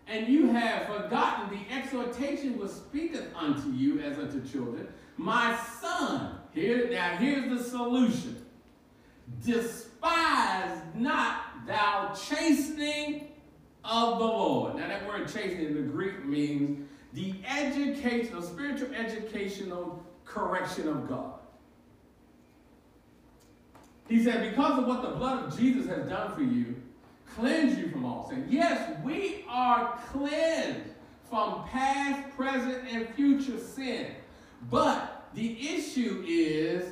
and 0.06 0.28
you 0.28 0.50
have 0.50 0.88
forgotten 0.88 1.60
the 1.60 1.74
exhortation 1.74 2.60
which 2.60 2.72
speaketh 2.72 3.34
unto 3.38 3.70
you 3.70 4.02
as 4.02 4.18
unto 4.18 4.46
children. 4.46 4.86
My 5.16 5.58
son, 5.80 6.40
here 6.52 6.90
now 6.92 7.16
here's 7.16 7.58
the 7.58 7.64
solution. 7.64 8.46
Despise 9.46 10.78
not 10.94 11.66
thou 11.66 12.14
chastening 12.14 13.30
of 13.86 14.20
the 14.20 14.26
Lord. 14.26 14.76
Now 14.76 14.88
that 14.88 15.08
word 15.08 15.28
chastening 15.32 15.68
in 15.68 15.76
the 15.76 15.82
Greek 15.82 16.26
means 16.26 16.88
the 17.14 17.36
educational, 17.48 18.42
spiritual 18.42 18.94
educational 18.94 20.04
correction 20.26 20.88
of 20.88 21.08
God. 21.08 21.34
He 24.08 24.24
said, 24.24 24.52
because 24.52 24.80
of 24.80 24.88
what 24.88 25.02
the 25.02 25.10
blood 25.10 25.46
of 25.46 25.58
Jesus 25.58 25.88
has 25.88 26.08
done 26.08 26.36
for 26.36 26.44
you, 26.44 26.76
cleanse 27.36 27.78
you 27.78 27.90
from 27.90 28.06
all 28.06 28.30
sin. 28.30 28.46
Yes, 28.50 28.98
we 29.04 29.46
are 29.50 30.00
cleansed 30.12 30.92
from 31.30 31.64
past, 31.70 32.36
present, 32.36 32.84
and 32.92 33.10
future 33.16 33.58
sin. 33.58 34.08
But 34.70 35.28
the 35.34 35.70
issue 35.70 36.24
is, 36.28 36.86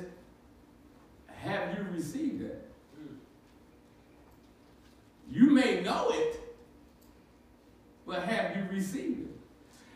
have 1.28 1.78
you 1.78 1.86
received 1.92 2.42
it? 2.42 2.72
Hmm. 2.96 3.16
You 5.30 5.52
may 5.52 5.82
know 5.82 6.10
it, 6.10 6.42
but 8.14 8.24
have 8.26 8.56
you 8.56 8.64
received 8.72 9.22
it? 9.22 9.36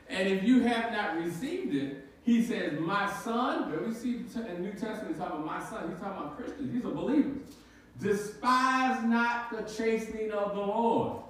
And 0.10 0.27
if 0.27 0.43
you 0.43 0.63
have 0.63 0.91
not 0.91 1.17
received 1.17 1.75
it, 1.75 2.08
he 2.23 2.43
says, 2.43 2.80
My 2.80 3.12
son, 3.12 3.69
where 3.69 3.82
we 3.82 3.93
see 3.93 4.15
in 4.15 4.27
the 4.34 4.60
New 4.60 4.71
Testament 4.71 5.17
talking 5.17 5.43
about 5.43 5.45
my 5.45 5.63
son, 5.63 5.89
he's 5.89 5.99
talking 5.99 6.17
about 6.17 6.36
Christians, 6.38 6.73
these 6.73 6.84
are 6.84 6.89
believers. 6.95 7.56
Despise 8.01 9.03
not 9.03 9.51
the 9.51 9.62
chastening 9.71 10.32
of 10.32 10.56
the 10.56 10.62
Lord. 10.62 11.23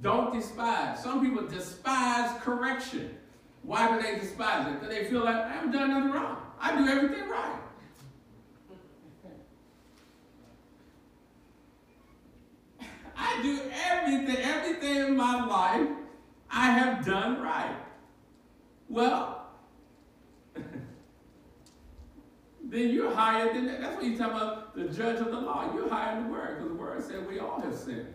Don't 0.00 0.34
despise. 0.34 1.00
Some 1.02 1.24
people 1.24 1.46
despise 1.46 2.40
correction. 2.42 3.16
Why 3.62 3.92
do 3.92 4.02
they 4.02 4.18
despise 4.18 4.66
it? 4.66 4.80
Because 4.80 4.94
they 4.94 5.04
feel 5.04 5.24
like 5.24 5.36
I 5.36 5.48
haven't 5.48 5.70
done 5.70 5.90
nothing 5.90 6.10
wrong. 6.10 6.38
I 6.60 6.76
do 6.76 6.88
everything 6.88 7.28
right. 7.28 7.60
I 13.16 13.40
do 13.42 13.60
everything, 13.88 14.36
in 14.98 15.16
my 15.16 15.44
life 15.44 15.88
I 16.50 16.70
have 16.70 17.04
done 17.04 17.40
right. 17.40 17.76
Well, 18.88 19.46
then 20.54 22.90
you're 22.90 23.14
higher 23.14 23.52
than 23.52 23.66
that. 23.66 23.80
That's 23.80 23.96
what 23.96 24.04
you 24.04 24.18
talking 24.18 24.36
about 24.36 24.76
the 24.76 24.84
judge 24.84 25.20
of 25.20 25.30
the 25.30 25.40
law. 25.40 25.72
You're 25.74 25.88
higher 25.88 26.16
than 26.16 26.26
the 26.26 26.32
word, 26.32 26.58
because 26.58 26.68
the 26.68 26.74
word 26.74 27.02
said 27.02 27.28
we 27.28 27.38
all 27.38 27.60
have 27.60 27.74
sinned. 27.74 28.12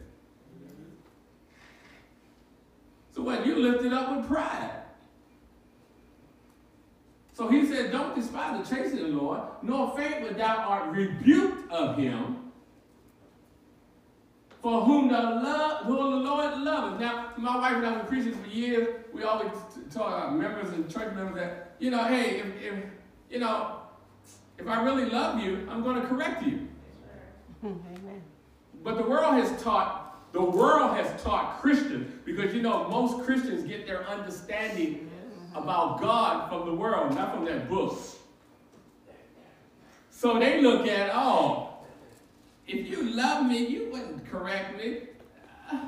So 3.15 3.23
what? 3.23 3.45
You 3.45 3.55
lifted 3.55 3.93
up 3.93 4.15
with 4.15 4.27
pride. 4.27 4.71
So 7.33 7.49
he 7.49 7.65
said, 7.65 7.91
Don't 7.91 8.15
despise 8.15 8.67
the 8.67 8.75
chastening, 8.75 9.17
Lord, 9.17 9.41
nor 9.63 9.95
faint 9.97 10.21
when 10.21 10.37
thou 10.37 10.57
art 10.57 10.91
rebuked 10.91 11.71
of 11.71 11.97
him. 11.97 12.36
For 14.67 14.81
whom 14.81 15.07
the 15.07 15.13
love, 15.13 15.85
who 15.85 15.95
the 15.95 16.03
Lord 16.03 16.57
loves. 16.57 16.99
Now, 16.99 17.31
my 17.37 17.55
wife 17.55 17.77
and 17.77 17.85
I 17.85 17.89
have 17.91 17.99
been 17.99 18.07
preaching 18.07 18.37
for 18.37 18.49
years. 18.49 18.97
We 19.13 19.23
always 19.23 19.53
tell 19.89 20.03
our 20.03 20.29
members 20.29 20.73
and 20.73 20.91
church 20.91 21.15
members 21.15 21.35
that, 21.35 21.75
you 21.79 21.89
know, 21.89 22.03
hey, 22.03 22.41
if, 22.41 22.47
if 22.61 22.83
you 23.31 23.39
know, 23.39 23.77
if 24.57 24.67
I 24.67 24.83
really 24.83 25.05
love 25.05 25.41
you, 25.41 25.65
I'm 25.71 25.83
going 25.83 26.01
to 26.01 26.05
correct 26.05 26.43
you. 26.45 26.67
Amen. 27.63 28.21
But 28.83 28.97
the 28.97 29.03
world 29.03 29.35
has 29.35 29.63
taught, 29.63 30.33
the 30.33 30.43
world 30.43 30.97
has 30.97 31.23
taught 31.23 31.61
Christians, 31.61 32.11
because 32.25 32.53
you 32.53 32.61
know, 32.61 32.89
most 32.89 33.25
Christians 33.25 33.63
get 33.63 33.87
their 33.87 34.05
understanding 34.09 35.09
about 35.55 36.01
God 36.01 36.49
from 36.49 36.65
the 36.65 36.73
world, 36.73 37.15
not 37.15 37.33
from 37.33 37.45
that 37.45 37.69
book. 37.69 37.97
So 40.09 40.37
they 40.37 40.61
look 40.61 40.85
at, 40.87 41.11
oh, 41.13 41.66
if 42.67 42.89
you 42.89 43.03
love 43.03 43.45
me, 43.45 43.65
you 43.65 43.89
wouldn't 43.91 44.29
correct 44.29 44.77
me. 44.77 45.03
Uh, 45.71 45.79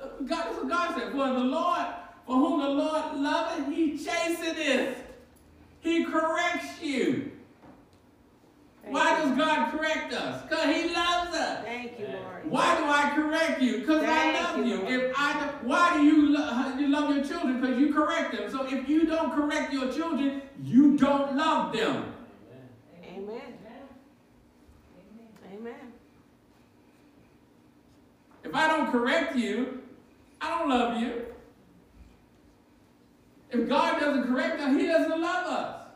God, 0.00 0.28
that's 0.28 0.56
what 0.56 0.68
God 0.68 0.94
said. 0.98 1.12
For 1.12 1.26
the 1.26 1.38
Lord, 1.38 1.86
for 2.26 2.34
whom 2.36 2.60
the 2.60 2.68
Lord 2.68 3.16
loveth, 3.16 3.74
he 3.74 3.96
chasteneth. 3.96 4.96
He 5.80 6.04
corrects 6.04 6.80
you. 6.80 7.32
Thank 8.82 8.94
Why 8.94 9.18
you. 9.18 9.28
does 9.28 9.38
God 9.38 9.70
correct 9.72 10.12
us? 10.12 10.42
Because 10.42 10.76
he 10.76 10.94
loves 10.94 11.36
us. 11.36 11.64
Thank 11.64 11.98
you, 11.98 12.06
Lord. 12.08 12.50
Why 12.50 12.76
do 12.76 12.84
I 12.84 13.12
correct 13.14 13.62
you? 13.62 13.78
Because 13.78 14.02
I 14.04 14.32
love 14.32 14.58
you, 14.58 14.64
you. 14.64 14.86
If 14.86 15.14
I 15.16 15.32
why 15.62 15.96
do 15.96 16.02
you 16.02 16.30
lo- 16.30 16.76
you 16.76 16.88
love 16.88 17.14
your 17.14 17.24
children? 17.24 17.60
Because 17.60 17.78
you 17.78 17.92
correct 17.94 18.36
them. 18.36 18.50
So 18.50 18.66
if 18.66 18.88
you 18.88 19.06
don't 19.06 19.32
correct 19.32 19.72
your 19.72 19.92
children, 19.92 20.42
you 20.62 20.96
don't 20.96 21.36
love 21.36 21.72
them. 21.72 22.12
Amen. 23.04 23.40
Amen. 25.54 25.92
If 28.52 28.56
I 28.56 28.66
don't 28.66 28.92
correct 28.92 29.34
you, 29.34 29.80
I 30.38 30.58
don't 30.58 30.68
love 30.68 31.00
you. 31.00 31.24
If 33.50 33.66
God 33.66 33.98
doesn't 33.98 34.24
correct 34.24 34.60
us, 34.60 34.76
He 34.76 34.86
doesn't 34.86 35.18
love 35.22 35.46
us. 35.46 35.86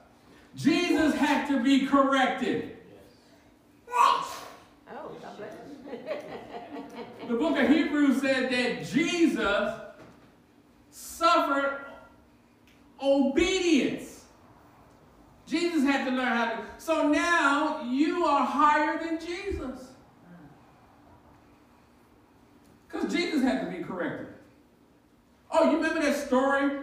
Jesus 0.55 1.15
had 1.15 1.47
to 1.49 1.63
be 1.63 1.85
corrected. 1.85 2.79
Oh, 3.91 4.43
God 4.89 5.37
bless 5.37 5.53
you. 5.53 7.29
The 7.29 7.35
book 7.35 7.59
of 7.59 7.69
Hebrews 7.69 8.23
said 8.23 8.51
that 8.51 8.87
Jesus 8.87 9.75
suffered 10.91 11.85
obedience. 13.03 14.25
Jesus 15.47 15.83
had 15.83 16.07
to 16.07 16.11
learn 16.11 16.29
how 16.29 16.47
to. 16.53 16.65
So 16.79 17.07
now 17.07 17.83
you 17.83 18.25
are 18.25 18.47
higher 18.47 18.99
than 18.99 19.21
Jesus. 19.21 19.91
Because 22.97 23.15
Jesus 23.15 23.43
had 23.43 23.65
to 23.65 23.77
be 23.77 23.83
corrected. 23.83 24.29
Oh, 25.51 25.71
you 25.71 25.77
remember 25.77 26.03
that 26.03 26.17
story 26.17 26.81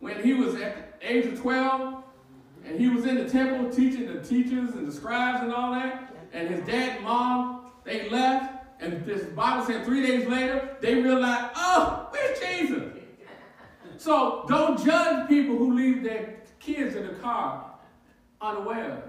when 0.00 0.22
he 0.22 0.34
was 0.34 0.54
at 0.56 1.00
the 1.00 1.12
age 1.12 1.26
of 1.26 1.40
12 1.40 2.02
and 2.64 2.80
he 2.80 2.88
was 2.88 3.06
in 3.06 3.16
the 3.16 3.28
temple 3.28 3.70
teaching 3.70 4.06
the 4.06 4.20
teachers 4.22 4.74
and 4.74 4.86
the 4.86 4.92
scribes 4.92 5.42
and 5.42 5.52
all 5.52 5.72
that? 5.72 6.14
And 6.32 6.48
his 6.48 6.66
dad 6.66 6.96
and 6.96 7.04
mom, 7.04 7.70
they 7.84 8.08
left. 8.10 8.64
And 8.80 9.04
this 9.06 9.24
Bible 9.26 9.64
said 9.64 9.84
three 9.84 10.04
days 10.04 10.26
later, 10.26 10.76
they 10.80 10.96
realized, 10.96 11.52
oh, 11.56 12.08
where's 12.10 12.40
Jesus? 12.40 12.82
So 13.96 14.44
don't 14.48 14.84
judge 14.84 15.28
people 15.28 15.56
who 15.56 15.74
leave 15.74 16.02
their 16.02 16.40
kids 16.58 16.96
in 16.96 17.06
the 17.06 17.14
car 17.14 17.70
unaware. 18.40 19.04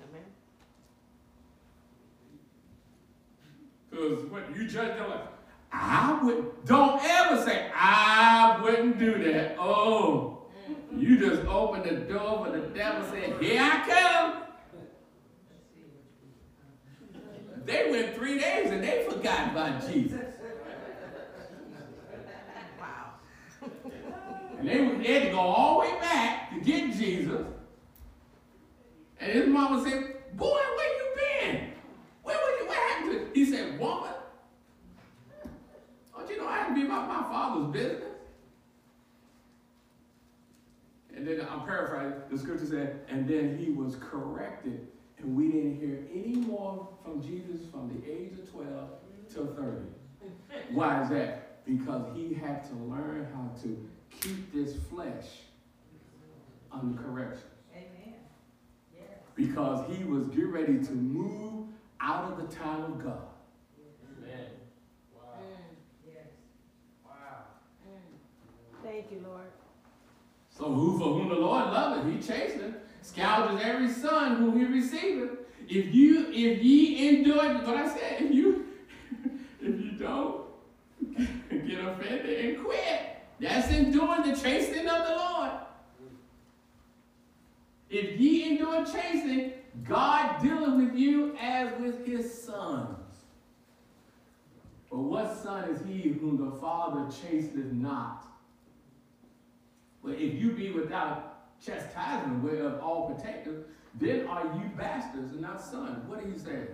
Amen. 0.00 0.24
Because 3.92 4.24
when 4.30 4.42
you 4.54 4.66
judge 4.66 4.96
them 4.96 5.10
like, 5.10 5.20
I 5.70 6.18
would, 6.22 6.64
don't 6.64 7.02
ever 7.04 7.44
say, 7.44 7.70
I 7.74 8.58
wouldn't 8.62 8.98
do 8.98 9.22
that. 9.24 9.56
Oh, 9.58 10.46
you 10.96 11.18
just 11.18 11.46
open 11.46 11.82
the 11.82 12.00
door 12.12 12.44
for 12.44 12.52
the 12.52 12.66
devil 12.68 13.06
said, 13.10 13.42
here 13.42 13.60
I 13.62 13.86
come. 13.86 14.42
They 17.66 17.90
went 17.90 18.16
three 18.16 18.38
days 18.38 18.70
and 18.72 18.82
they 18.82 19.06
forgot 19.08 19.52
about 19.52 19.86
Jesus. 19.86 20.20
Wow. 22.80 23.12
And 24.58 24.68
they, 24.68 24.88
they 25.04 25.12
had 25.12 25.22
to 25.24 25.30
go 25.30 25.38
all 25.38 25.80
the 25.80 25.86
way 25.86 26.00
back 26.00 26.50
to 26.50 26.60
get 26.60 26.96
Jesus. 26.96 27.46
And 29.20 29.32
his 29.32 29.46
mama 29.46 29.84
said, 29.88 30.36
Boy, 30.36 30.58
where 30.76 30.96
you 30.96 31.14
been? 31.16 31.71
Where 32.22 32.36
was 32.36 32.60
you? 32.60 32.66
What 32.66 32.76
happened 32.76 33.12
to 33.12 33.38
He 33.38 33.44
said, 33.44 33.78
Woman, 33.78 34.12
don't 36.16 36.30
you 36.30 36.38
know 36.38 36.48
I 36.48 36.58
had 36.58 36.68
to 36.68 36.74
be 36.74 36.86
about 36.86 37.08
my 37.08 37.22
father's 37.30 37.72
business? 37.72 38.12
And 41.14 41.26
then 41.26 41.46
I'm 41.50 41.64
paraphrasing, 41.66 42.20
the 42.30 42.38
scripture 42.38 42.66
said, 42.66 43.00
and 43.08 43.28
then 43.28 43.56
he 43.56 43.70
was 43.70 43.96
corrected. 43.96 44.88
And 45.18 45.36
we 45.36 45.48
didn't 45.48 45.78
hear 45.78 46.04
any 46.12 46.34
more 46.34 46.88
from 47.04 47.22
Jesus 47.22 47.66
from 47.70 47.88
the 47.88 48.10
age 48.10 48.32
of 48.32 48.50
12 48.50 48.90
till 49.32 49.46
30. 49.54 49.86
Why 50.72 51.02
is 51.02 51.10
that? 51.10 51.64
Because 51.64 52.04
he 52.16 52.34
had 52.34 52.64
to 52.70 52.74
learn 52.74 53.28
how 53.32 53.50
to 53.62 53.88
keep 54.20 54.52
this 54.52 54.74
flesh 54.90 55.26
under 56.72 57.00
correction. 57.00 57.44
Amen. 57.72 58.14
Yes. 58.92 59.06
Because 59.36 59.88
he 59.94 60.04
was 60.04 60.26
getting 60.28 60.50
ready 60.50 60.78
to 60.78 60.92
move 60.92 61.68
out 62.02 62.32
of 62.32 62.36
the 62.36 62.54
time 62.54 62.82
of 62.82 62.98
God. 63.02 63.22
Amen. 64.18 64.46
Wow. 65.14 65.22
Mm. 65.38 66.06
Yes. 66.06 66.26
Wow. 67.04 67.44
Thank 68.82 69.12
you, 69.12 69.24
Lord. 69.24 69.46
So 70.50 70.64
who 70.64 70.98
for 70.98 71.14
whom 71.14 71.28
the 71.28 71.36
Lord 71.36 71.66
loveth, 71.66 72.12
he 72.12 72.18
chastens, 72.18 72.74
scourges 73.02 73.60
every 73.62 73.88
son 73.88 74.36
whom 74.36 74.58
he 74.58 74.66
receiveth. 74.66 75.30
If 75.68 75.94
you, 75.94 76.26
if 76.30 76.62
ye 76.62 77.08
endure, 77.08 77.36
what 77.36 77.76
I 77.76 77.88
said, 77.88 78.22
if 78.22 78.34
you, 78.34 78.66
if 79.60 79.80
you 79.80 79.92
don't 79.92 80.42
get 81.16 81.84
offended 81.84 82.44
and 82.44 82.64
quit, 82.64 83.16
that's 83.40 83.70
enduring 83.70 84.22
the 84.22 84.36
chastening 84.36 84.88
of 84.88 85.06
the 85.06 85.14
Lord. 85.14 85.50
If 87.88 88.18
ye 88.18 88.50
endure 88.50 88.84
chastening, 88.84 89.52
God 89.84 90.42
dealing 90.42 90.84
with 90.84 90.94
you 90.94 91.36
as 91.40 91.72
with 91.80 92.06
his 92.06 92.42
sons. 92.42 92.98
But 94.90 94.98
what 94.98 95.36
son 95.42 95.70
is 95.70 95.80
he 95.86 96.10
whom 96.10 96.36
the 96.36 96.56
Father 96.58 97.10
chasteneth 97.10 97.72
not? 97.72 98.26
Well, 100.02 100.14
if 100.14 100.34
you 100.34 100.52
be 100.52 100.70
without 100.70 101.60
chastisement 101.64 102.42
whereof 102.42 102.80
all 102.82 103.14
partakers, 103.14 103.64
then 104.00 104.26
are 104.26 104.44
you 104.56 104.70
bastards 104.76 105.32
and 105.32 105.40
not 105.40 105.60
sons. 105.60 106.08
What 106.08 106.22
did 106.22 106.32
he 106.32 106.38
say? 106.38 106.66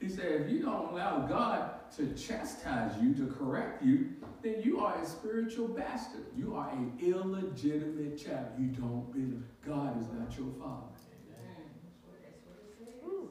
He 0.00 0.08
said, 0.08 0.42
if 0.42 0.50
you 0.50 0.60
don't 0.60 0.92
allow 0.92 1.20
God 1.26 1.90
to 1.96 2.12
chastise 2.14 2.92
you, 3.00 3.14
to 3.14 3.32
correct 3.38 3.84
you, 3.84 4.08
then 4.42 4.62
you 4.62 4.80
are 4.80 5.00
a 5.00 5.06
spiritual 5.06 5.68
bastard. 5.68 6.24
You 6.36 6.56
are 6.56 6.70
an 6.70 6.98
illegitimate 7.00 8.18
child. 8.18 8.48
You 8.58 8.66
don't 8.68 9.12
believe. 9.12 9.42
God 9.64 10.00
is 10.00 10.08
not 10.08 10.36
your 10.36 10.52
father. 10.58 10.86
That's 10.92 12.40
what 12.44 12.58
it 12.64 12.74
says. 12.78 12.94
Ooh. 13.06 13.30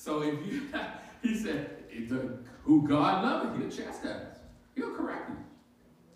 So 0.00 0.22
if 0.22 0.46
you, 0.46 0.62
he 1.22 1.36
said, 1.36 1.76
who 2.64 2.88
God 2.88 3.22
loves, 3.22 3.58
he'll 3.58 3.84
chastise. 3.84 4.38
He'll 4.74 4.94
correct 4.94 5.28
you. 5.28 5.36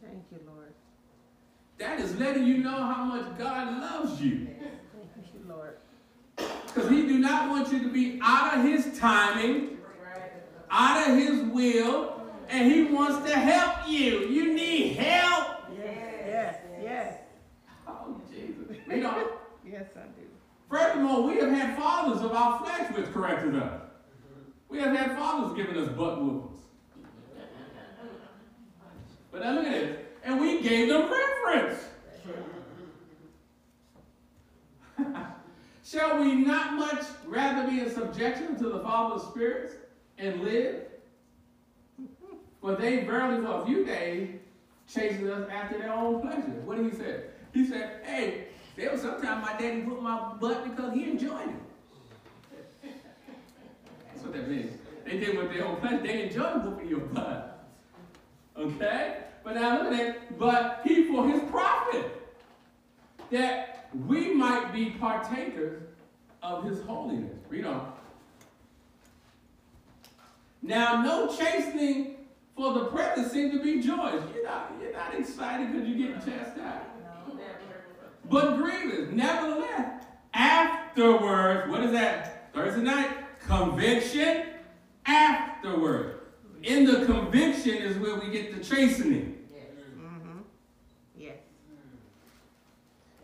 Thank 0.03 0.25
you, 0.33 0.39
Lord. 0.47 0.73
That 1.77 2.01
is 2.01 2.17
letting 2.17 2.47
you 2.47 2.59
know 2.59 2.71
how 2.71 3.05
much 3.05 3.37
God 3.37 3.79
loves 3.79 4.23
you. 4.23 4.47
Thank 4.47 5.35
you, 5.35 5.41
Lord. 5.47 5.77
Because 6.37 6.89
he 6.89 7.07
do 7.07 7.19
not 7.19 7.51
want 7.51 7.71
you 7.71 7.83
to 7.83 7.93
be 7.93 8.19
out 8.23 8.57
of 8.57 8.65
his 8.65 8.99
timing, 8.99 9.77
out 10.71 11.07
of 11.07 11.19
his 11.19 11.43
will, 11.43 12.23
and 12.49 12.73
he 12.73 12.85
wants 12.85 13.31
to 13.31 13.39
help 13.39 13.87
you. 13.87 14.21
You 14.29 14.55
need 14.55 14.97
help. 14.97 15.59
Yes, 15.77 16.17
yes, 16.27 16.57
yes. 16.83 17.19
Oh, 17.87 18.19
Jesus. 18.31 18.79
We 18.89 19.01
don't. 19.01 19.31
Yes, 19.63 19.89
do. 19.93 20.14
Furthermore, 20.75 21.23
we 21.23 21.37
have 21.37 21.51
had 21.51 21.77
fathers 21.77 22.21
of 22.21 22.33
our 22.33 22.59
flesh 22.59 22.91
which 22.97 23.13
corrected 23.13 23.55
us. 23.55 23.81
We 24.69 24.81
have 24.81 24.97
had 24.97 25.17
fathers 25.17 25.57
giving 25.57 25.81
us 25.81 25.89
butt 25.91 26.21
whoopings. 26.21 26.59
But 29.31 29.43
now 29.43 29.53
look 29.53 29.67
at 29.67 29.71
this. 29.71 29.99
And 30.25 30.41
we 30.41 30.61
gave 30.63 30.89
them 30.89 31.09
reference. 31.13 31.85
Shall 35.85 36.19
we 36.21 36.35
not 36.35 36.75
much 36.75 37.05
rather 37.25 37.71
be 37.71 37.79
in 37.79 37.89
subjection 37.95 38.57
to 38.57 38.69
the 38.71 38.81
Father 38.81 39.15
of 39.15 39.23
spirits 39.31 39.75
and 40.19 40.43
live? 40.43 40.87
For 42.61 42.75
they 42.75 43.05
verily 43.05 43.45
for 43.45 43.63
a 43.63 43.67
few 43.67 43.85
days 43.85 44.41
chasing 44.93 45.31
us 45.31 45.49
after 45.53 45.79
their 45.79 45.93
own 45.93 46.21
pleasure. 46.21 46.63
What 46.65 46.79
did 46.79 46.93
he 46.93 46.99
say? 46.99 47.21
He 47.53 47.65
said, 47.65 48.01
hey, 48.03 48.49
there 48.77 48.91
was 48.91 49.03
sometimes 49.03 49.45
my 49.45 49.53
daddy 49.59 49.83
put 49.83 50.03
my 50.03 50.35
butt 50.41 50.69
because 50.69 50.93
he 50.95 51.05
enjoyed 51.11 51.49
it. 51.49 52.93
That's 54.13 54.23
what 54.23 54.33
that 54.33 54.49
means. 54.49 54.73
They 55.05 55.19
did 55.19 55.37
what 55.37 55.53
their 55.53 55.67
own 55.67 55.77
pleasure. 55.77 56.03
They 56.03 56.23
enjoyed 56.25 56.65
whooping 56.65 56.89
your 56.89 57.01
butt. 57.01 57.69
Okay? 58.57 59.19
But 59.45 59.55
now 59.57 59.83
look 59.83 59.93
at 59.93 59.99
that. 59.99 60.39
But 60.39 60.81
he 60.85 61.07
for 61.07 61.29
his 61.29 61.43
profit. 61.51 62.11
That 63.31 63.91
we 64.07 64.35
might 64.35 64.73
be 64.73 64.91
partakers 64.91 65.83
of 66.43 66.65
his 66.65 66.81
holiness. 66.83 67.37
Read 67.49 67.67
on. 67.67 67.93
Now, 70.63 71.03
no 71.03 71.35
chastening 71.37 72.17
for 72.57 72.73
the 72.73 72.87
present 72.87 73.31
seems 73.31 73.53
to 73.53 73.63
be 73.63 73.81
joyous. 73.83 74.25
You're 74.35 74.45
not, 74.45 74.73
you're 74.81 74.93
not 74.93 75.15
excited 75.15 75.73
because 75.73 75.89
you're 75.89 75.99
getting 75.99 76.33
chastised. 76.33 76.94
But 78.31 78.57
grievous. 78.57 79.11
Nevertheless, 79.13 80.05
afterwards, 80.33 81.71
what 81.71 81.83
is 81.83 81.93
that? 81.93 82.53
Thursday 82.55 82.83
night? 82.83 83.11
Conviction 83.47 84.45
afterward. 85.07 86.21
In 86.63 86.87
the 86.87 87.05
conviction 87.05 87.77
is 87.77 87.99
where 87.99 88.17
we 88.17 88.31
get 88.31 88.57
the 88.57 88.65
chastening. 88.65 89.39
Mm-hmm. 89.99 90.39
Yes. 91.19 91.37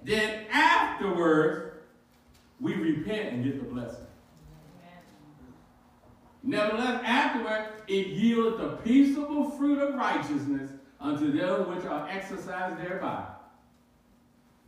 Then 0.04 0.46
afterwards, 0.52 1.74
we 2.60 2.74
repent 2.74 3.32
and 3.32 3.44
get 3.44 3.58
the 3.58 3.72
blessing. 3.72 4.06
Nevertheless, 6.42 7.02
afterward, 7.04 7.68
it 7.86 8.08
yields 8.08 8.58
the 8.58 8.68
peaceable 8.84 9.50
fruit 9.50 9.78
of 9.78 9.94
righteousness 9.94 10.70
unto 10.98 11.32
them 11.32 11.74
which 11.74 11.84
are 11.86 12.08
exercised 12.08 12.78
thereby. 12.82 13.24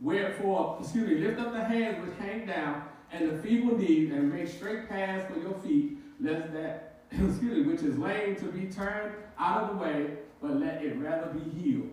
Wherefore, 0.03 0.77
excuse 0.81 1.07
me, 1.07 1.15
lift 1.15 1.39
up 1.39 1.53
the 1.53 1.63
hands 1.63 2.05
which 2.05 2.17
hang 2.19 2.45
down, 2.45 2.83
and 3.11 3.31
the 3.31 3.37
feeble 3.41 3.77
knees, 3.77 4.11
and 4.11 4.31
make 4.31 4.49
straight 4.49 4.89
paths 4.89 5.31
for 5.31 5.39
your 5.39 5.53
feet, 5.61 5.97
lest 6.19 6.51
that, 6.51 6.99
excuse 7.11 7.41
me, 7.41 7.61
which 7.61 7.81
is 7.81 7.97
lame 7.97 8.35
to 8.35 8.45
be 8.45 8.65
turned 8.65 9.15
out 9.39 9.63
of 9.63 9.69
the 9.69 9.83
way, 9.83 10.17
but 10.41 10.57
let 10.59 10.83
it 10.83 10.97
rather 10.99 11.27
be 11.27 11.49
healed. 11.57 11.89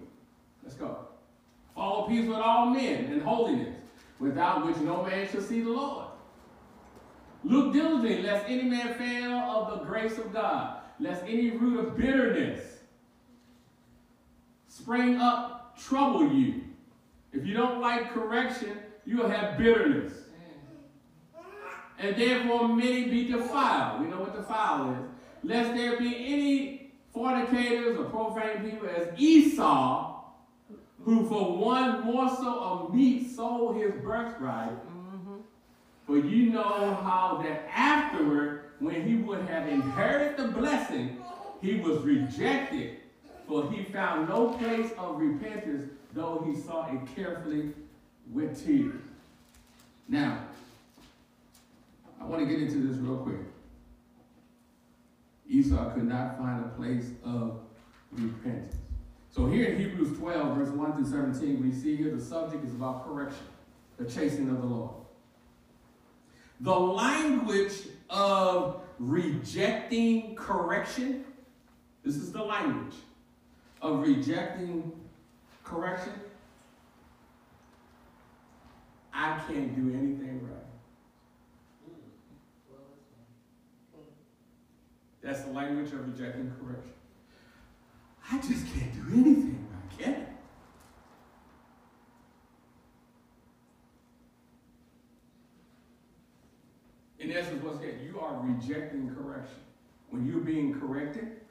Let's 0.65 0.75
go. 0.75 1.07
Follow 1.77 2.09
peace 2.09 2.27
with 2.27 2.39
all 2.39 2.67
men 2.67 3.05
and 3.05 3.23
holiness, 3.23 3.77
without 4.19 4.67
which 4.67 4.77
no 4.79 5.05
man 5.05 5.29
shall 5.31 5.41
see 5.41 5.61
the 5.61 5.71
Lord. 5.71 6.07
Look 7.45 7.73
diligently, 7.73 8.23
lest 8.23 8.45
any 8.49 8.65
man 8.65 8.95
fail 8.95 9.33
of 9.33 9.79
the 9.79 9.85
grace 9.85 10.19
of 10.19 10.33
God, 10.33 10.81
lest 10.99 11.23
any 11.23 11.53
root 11.53 11.79
of 11.79 11.97
bitterness 11.97 12.81
spring 14.71 15.17
up, 15.17 15.79
trouble 15.79 16.33
you. 16.33 16.63
If 17.33 17.47
you 17.47 17.55
don't 17.55 17.81
like 17.81 18.13
correction, 18.13 18.79
you'll 19.05 19.29
have 19.29 19.57
bitterness. 19.59 20.13
And 21.99 22.17
therefore 22.17 22.69
many 22.69 23.05
be 23.05 23.29
defiled. 23.31 24.01
We 24.03 24.09
know 24.09 24.21
what 24.21 24.35
defiled 24.35 24.97
is. 24.97 25.05
Lest 25.43 25.75
there 25.75 25.99
be 25.99 26.15
any 26.33 26.93
fornicators 27.13 27.99
or 27.99 28.05
profane 28.05 28.71
people 28.71 28.89
as 28.89 29.09
Esau, 29.19 30.23
who 31.03 31.27
for 31.29 31.57
one 31.57 32.05
morsel 32.05 32.49
of 32.49 32.95
meat 32.95 33.31
sold 33.35 33.77
his 33.77 33.93
birthright. 34.03 34.77
For 36.07 36.19
you 36.19 36.51
know 36.51 36.95
how 37.03 37.41
that 37.43 37.69
afterward, 37.73 38.73
when 38.81 39.07
he 39.07 39.17
would 39.17 39.47
have 39.47 39.69
inherited 39.69 40.37
the 40.37 40.49
blessing, 40.49 41.19
he 41.63 41.81
was 41.81 41.99
rejected, 42.03 42.97
for 43.47 43.71
he 43.71 43.85
found 43.85 44.29
no 44.29 44.49
place 44.55 44.91
of 44.99 45.19
repentance, 45.19 45.91
though 46.13 46.45
he 46.47 46.61
saw 46.61 46.87
it 46.93 47.01
carefully 47.15 47.73
with 48.33 48.65
tears. 48.65 49.03
Now, 50.09 50.41
I 52.21 52.25
want 52.25 52.41
to 52.41 52.47
get 52.47 52.61
into 52.61 52.87
this 52.87 52.97
real 52.99 53.19
quick. 53.19 53.37
Esau 55.49 55.93
could 55.95 56.09
not 56.09 56.39
find 56.39 56.65
a 56.65 56.69
place 56.69 57.11
of 57.25 57.61
repentance. 58.13 58.77
So 59.31 59.47
here 59.47 59.67
in 59.67 59.79
Hebrews 59.79 60.19
12, 60.19 60.57
verse 60.57 60.69
1 60.69 60.93
through 60.95 61.07
17, 61.07 61.63
we 61.63 61.73
see 61.73 61.97
here 61.97 62.15
the 62.15 62.21
subject 62.21 62.65
is 62.65 62.73
about 62.73 63.07
correction, 63.07 63.47
the 63.97 64.05
chasing 64.05 64.49
of 64.51 64.61
the 64.61 64.67
Lord. 64.67 64.95
The 66.61 66.75
language 66.75 67.73
of 68.11 68.83
rejecting 68.99 70.35
correction, 70.35 71.25
this 72.05 72.17
is 72.17 72.33
the 72.33 72.43
language 72.43 72.95
of 73.81 74.01
rejecting 74.01 74.93
correction. 75.71 76.13
I 79.13 79.41
can't 79.47 79.75
do 79.77 79.97
anything 79.97 80.41
right. 80.43 80.57
That's 85.23 85.43
the 85.43 85.53
language 85.53 85.93
of 85.93 86.07
rejecting 86.07 86.53
correction. 86.59 86.93
I 88.33 88.37
just 88.39 88.67
can't 88.75 88.93
do 88.95 89.03
anything 89.13 89.69
right, 89.71 89.99
can 89.99 90.15
I? 90.15 90.27
In 97.23 97.31
essence, 97.33 97.63
what's 97.63 97.79
that? 97.81 98.01
You 98.03 98.19
are 98.19 98.41
rejecting 98.43 99.15
correction. 99.15 99.59
When 100.09 100.27
you're 100.27 100.41
being 100.41 100.81
corrected 100.81 101.43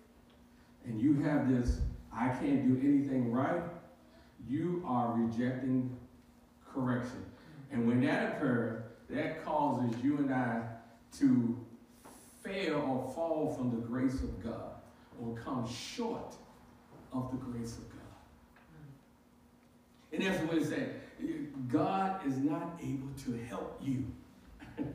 and 0.86 1.00
you 1.00 1.22
have 1.22 1.48
this, 1.48 1.80
I 2.12 2.30
can't 2.30 2.68
do 2.68 2.76
anything 2.86 3.32
right, 3.32 3.62
you 4.50 4.84
are 4.86 5.14
rejecting 5.14 5.96
correction. 6.74 7.24
And 7.72 7.88
when 7.88 8.02
that 8.02 8.38
occurs, 8.38 8.82
that 9.10 9.46
causes 9.46 9.96
you 10.04 10.18
and 10.18 10.34
I 10.34 10.62
to 11.20 11.58
fail 12.44 12.76
or 12.78 13.14
fall 13.14 13.54
from 13.56 13.70
the 13.72 13.78
grace 13.78 14.16
of 14.16 14.44
God 14.44 14.72
or 15.22 15.36
come 15.36 15.68
short 15.68 16.36
of 17.14 17.32
the 17.32 17.38
grace 17.38 17.78
of 17.78 17.90
God. 17.90 18.00
And 20.12 20.24
that's 20.24 20.44
what 20.44 20.58
it 20.58 20.66
said. 20.66 21.02
God 21.68 22.26
is 22.26 22.38
not 22.38 22.80
able 22.82 23.10
to 23.26 23.38
help 23.48 23.80
you. 23.84 24.06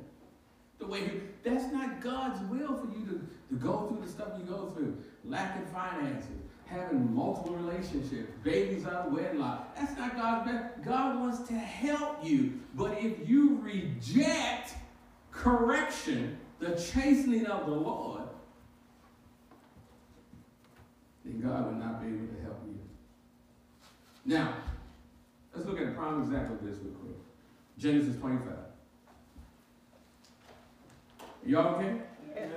the 0.79 0.87
way 0.87 1.01
you, 1.01 1.23
that's 1.43 1.73
not 1.73 2.01
God's 2.01 2.41
will 2.51 2.77
for 2.77 2.87
you 2.87 3.05
to, 3.07 3.29
to 3.51 3.55
go 3.61 3.87
through 3.87 4.05
the 4.05 4.11
stuff 4.11 4.29
you 4.39 4.45
go 4.45 4.73
through. 4.75 4.97
Lacking 5.25 5.67
finances, 5.67 6.43
having 6.67 7.15
multiple 7.15 7.55
relationships, 7.57 8.33
babies 8.43 8.87
out 8.87 9.07
of 9.07 9.13
wedlock. 9.13 9.77
That's 9.77 9.97
not 9.97 10.17
God's 10.17 10.51
best. 10.51 10.83
God 10.85 11.21
wants 11.21 11.49
to 11.49 11.55
help 11.55 12.25
you. 12.25 12.61
But 12.75 12.99
if 12.99 13.29
you 13.29 13.61
reject 13.63 14.75
correction, 15.31 16.39
the 16.59 16.71
chastening 16.71 17.47
of 17.47 17.67
the 17.67 17.73
Lord, 17.73 18.23
then 21.25 21.41
God 21.41 21.67
will 21.67 21.79
not 21.79 22.01
be 22.01 22.09
able 22.09 22.27
to 22.27 22.43
help 22.43 22.61
you. 22.67 22.79
Now, 24.25 24.55
let's 25.55 25.67
look 25.67 25.81
at 25.81 25.89
a 25.89 25.93
prime 25.93 26.23
example 26.23 26.57
of 26.57 26.65
this 26.65 26.79
real 26.83 26.95
quick. 26.95 27.17
Genesis 27.79 28.17
25. 28.21 28.53
Y'all 31.47 31.75
okay? 31.75 32.01
Yes. 32.35 32.51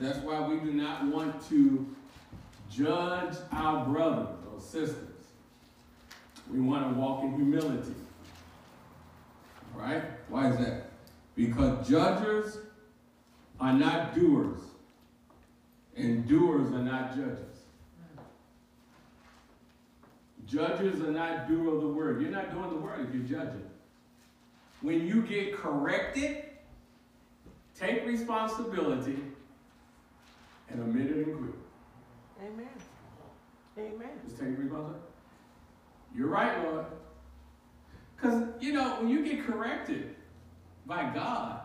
That's 0.00 0.18
why 0.18 0.46
we 0.46 0.58
do 0.58 0.72
not 0.72 1.06
want 1.06 1.46
to 1.48 1.86
judge 2.70 3.36
our 3.52 3.86
brothers 3.86 4.36
or 4.52 4.60
sisters. 4.60 4.98
We 6.52 6.60
want 6.60 6.92
to 6.92 7.00
walk 7.00 7.22
in 7.22 7.34
humility. 7.34 7.94
All 9.74 9.80
right? 9.80 10.02
Why 10.28 10.50
is 10.50 10.58
that? 10.58 10.90
Because 11.36 11.88
judges 11.88 12.58
are 13.60 13.72
not 13.72 14.14
doers, 14.14 14.58
and 15.96 16.26
doers 16.26 16.72
are 16.72 16.82
not 16.82 17.16
judges. 17.16 17.38
Judges 20.46 21.00
are 21.00 21.10
not 21.10 21.48
doer 21.48 21.74
of 21.74 21.80
the 21.80 21.88
word. 21.88 22.20
You're 22.20 22.30
not 22.30 22.52
doing 22.52 22.70
the 22.70 22.76
word 22.76 23.08
if 23.08 23.14
you're 23.14 23.40
judging. 23.40 23.64
When 24.82 25.06
you 25.06 25.22
get 25.22 25.56
corrected, 25.56 26.44
take 27.74 28.04
responsibility 28.06 29.16
and 30.68 30.80
admit 30.80 31.06
it 31.06 31.26
and 31.26 31.38
quit. 31.38 31.54
Amen. 32.40 32.68
Amen. 33.78 34.10
Just 34.26 34.38
take 34.38 34.50
responsibility. 34.50 35.00
You're 36.14 36.28
right, 36.28 36.62
Lord. 36.64 36.86
Because, 38.16 38.44
you 38.60 38.72
know, 38.72 38.96
when 39.00 39.08
you 39.08 39.24
get 39.24 39.46
corrected 39.46 40.14
by 40.86 41.10
God 41.12 41.60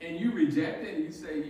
and 0.00 0.18
you 0.18 0.32
reject 0.32 0.84
it 0.84 0.94
and 0.94 1.04
you 1.04 1.12
say, 1.12 1.44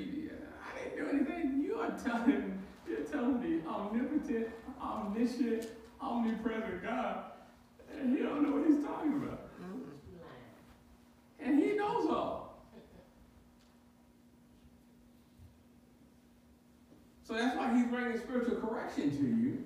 I 0.63 0.79
didn't 0.79 0.97
do 0.97 1.09
anything, 1.09 1.63
you 1.63 1.77
are 1.77 1.91
telling, 1.93 2.63
you're 2.89 3.01
telling 3.01 3.41
the 3.41 3.69
omnipotent, 3.69 4.49
omniscient, 4.81 5.69
omnipresent 6.01 6.83
God 6.83 7.25
and 8.01 8.17
he 8.17 8.23
don't 8.23 8.43
know 8.43 8.57
what 8.57 8.67
he's 8.67 8.85
talking 8.85 9.13
about. 9.15 9.41
And 11.41 11.63
he 11.63 11.75
knows 11.75 12.09
all. 12.09 12.44
He's 17.29 17.87
bringing 17.87 18.19
spiritual 18.19 18.57
correction 18.57 19.11
to 19.11 19.25
you 19.25 19.65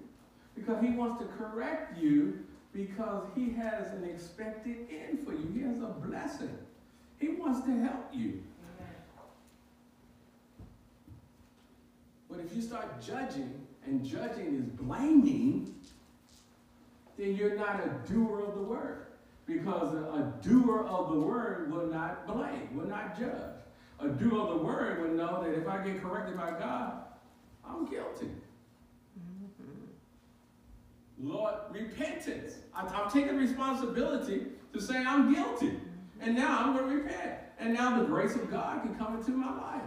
because 0.54 0.82
he 0.82 0.90
wants 0.90 1.22
to 1.22 1.28
correct 1.36 1.98
you 1.98 2.38
because 2.72 3.24
he 3.34 3.50
has 3.50 3.92
an 3.92 4.04
expected 4.04 4.86
end 4.90 5.20
for 5.24 5.32
you. 5.32 5.50
He 5.54 5.62
has 5.62 5.78
a 5.78 5.94
blessing. 6.06 6.56
He 7.18 7.28
wants 7.30 7.66
to 7.66 7.76
help 7.80 8.10
you. 8.12 8.42
But 12.30 12.40
if 12.40 12.54
you 12.54 12.62
start 12.62 13.00
judging, 13.00 13.66
and 13.86 14.04
judging 14.04 14.54
is 14.54 14.64
blaming, 14.64 15.74
then 17.16 17.34
you're 17.34 17.56
not 17.56 17.80
a 17.80 18.12
doer 18.12 18.44
of 18.46 18.54
the 18.54 18.62
word. 18.62 19.06
Because 19.46 19.94
a 19.94 20.34
doer 20.42 20.86
of 20.86 21.10
the 21.10 21.18
word 21.18 21.72
will 21.72 21.86
not 21.86 22.26
blame, 22.26 22.76
will 22.76 22.86
not 22.86 23.18
judge. 23.18 23.32
A 23.98 24.08
doer 24.08 24.42
of 24.42 24.48
the 24.50 24.64
word 24.64 25.00
will 25.00 25.16
know 25.16 25.42
that 25.42 25.54
if 25.54 25.66
I 25.66 25.82
get 25.82 26.02
corrected 26.02 26.36
by 26.36 26.50
God, 26.50 27.07
I'm 27.68 27.86
guilty. 27.86 28.30
Mm-hmm. 29.18 29.84
Lord, 31.28 31.54
repentance. 31.70 32.54
I, 32.74 32.86
I'm 32.86 33.10
taking 33.10 33.36
responsibility 33.36 34.46
to 34.72 34.80
say 34.80 34.96
I'm 34.96 35.32
guilty. 35.32 35.68
Mm-hmm. 35.68 36.22
And 36.22 36.36
now 36.36 36.58
I'm 36.58 36.76
going 36.76 36.88
to 36.88 36.96
repent. 36.96 37.38
And 37.58 37.74
now 37.74 37.98
the 37.98 38.04
grace 38.04 38.34
of 38.34 38.50
God 38.50 38.82
can 38.82 38.94
come 38.94 39.16
into 39.16 39.32
my 39.32 39.50
life. 39.56 39.82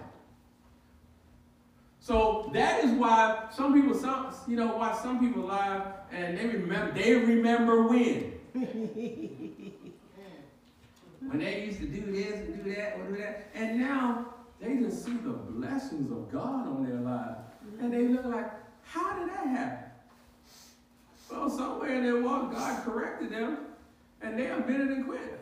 So 2.02 2.50
that 2.54 2.84
is 2.84 2.92
why 2.92 3.48
some 3.52 3.74
people, 3.74 3.94
some 3.98 4.34
you 4.48 4.56
know, 4.56 4.76
why 4.76 4.98
some 5.02 5.20
people 5.20 5.44
lie 5.44 5.84
and 6.12 6.36
they 6.38 6.48
remember 6.48 6.92
they 6.94 7.14
remember 7.14 7.84
when. 7.84 8.34
when 11.20 11.40
they 11.40 11.66
used 11.66 11.80
to 11.80 11.86
do 11.86 12.12
this 12.12 12.34
and 12.34 12.64
do 12.64 12.74
that 12.74 12.98
or 12.98 13.08
do 13.08 13.18
that. 13.18 13.50
And 13.54 13.80
now 13.80 14.34
they 14.60 14.78
just 14.78 15.06
see 15.06 15.14
the 15.14 15.30
blessings 15.30 16.12
of 16.12 16.32
God 16.32 16.68
on 16.68 16.84
their 16.84 17.00
lives. 17.00 17.51
And 17.82 17.92
they 17.92 18.08
look 18.08 18.26
like, 18.26 18.50
how 18.84 19.20
did 19.20 19.30
that 19.30 19.48
happen? 19.48 19.90
Well, 21.32 21.50
somewhere 21.50 21.96
in 21.96 22.04
their 22.04 22.22
walk, 22.22 22.54
God 22.54 22.84
corrected 22.84 23.32
them, 23.32 23.58
and 24.22 24.38
they 24.38 24.48
admitted 24.48 24.90
and 24.90 25.06
quit. 25.06 25.40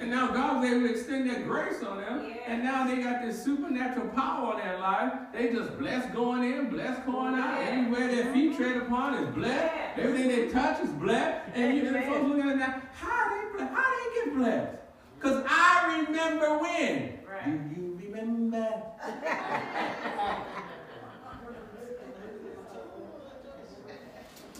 And 0.00 0.10
now 0.10 0.28
God 0.28 0.60
was 0.60 0.70
able 0.70 0.86
to 0.86 0.90
extend 0.92 1.28
that 1.30 1.46
grace 1.46 1.82
on 1.82 2.00
them. 2.00 2.34
And 2.46 2.62
now 2.62 2.86
they 2.86 3.02
got 3.02 3.22
this 3.22 3.42
supernatural 3.42 4.08
power 4.08 4.52
on 4.52 4.58
their 4.58 4.78
life. 4.78 5.12
They 5.32 5.52
just 5.52 5.78
blessed 5.78 6.12
going 6.12 6.44
in, 6.52 6.70
blessed 6.70 7.06
going 7.06 7.34
out. 7.34 7.58
Anywhere 7.60 8.08
their 8.14 8.32
feet 8.32 8.56
tread 8.56 8.76
upon 8.76 9.14
is 9.14 9.34
blessed. 9.34 9.74
Everything 9.96 10.28
they 10.28 10.48
touch 10.50 10.82
is 10.82 10.90
blessed. 10.90 11.50
And 11.54 11.76
you 11.76 11.90
know, 11.90 12.02
folks 12.02 12.28
looking 12.28 12.50
at 12.50 12.58
that, 12.58 12.82
how 12.94 13.28
they 13.30 13.56
blessed? 13.56 13.74
How 13.74 13.96
they 13.96 14.24
get 14.24 14.36
blessed? 14.36 14.76
Because 15.18 15.44
I 15.48 16.04
remember 16.06 16.58
when. 16.58 17.18
Do 17.44 17.80
you 17.80 17.98
remember? 18.02 18.82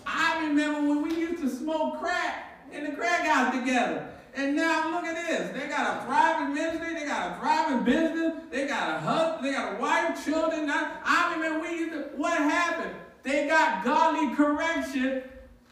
I 0.06 0.46
remember 0.46 0.88
when 0.88 1.02
we 1.02 1.14
used 1.16 1.42
to 1.42 1.50
smoke 1.50 1.98
crack 1.98 2.60
in 2.72 2.84
the 2.84 2.92
crack 2.92 3.26
house 3.26 3.54
together. 3.54 4.08
And 4.34 4.54
now 4.54 4.90
look 4.90 5.04
at 5.04 5.26
this. 5.26 5.50
They 5.58 5.68
got 5.68 6.02
a 6.02 6.04
thriving 6.04 6.54
ministry. 6.54 6.94
They 6.94 7.06
got 7.06 7.32
a 7.32 7.40
thriving 7.40 7.84
business. 7.84 8.34
They 8.50 8.66
got 8.66 8.96
a 8.96 9.00
husband. 9.00 9.46
They 9.46 9.52
got 9.52 9.74
a 9.74 9.76
wife, 9.80 10.24
children. 10.24 10.66
Now, 10.66 11.00
I 11.04 11.34
remember 11.34 11.60
we 11.60 11.70
used 11.70 11.92
to, 11.92 11.98
what 12.16 12.38
happened? 12.38 12.94
They 13.22 13.48
got 13.48 13.82
godly 13.82 14.34
correction. 14.34 15.22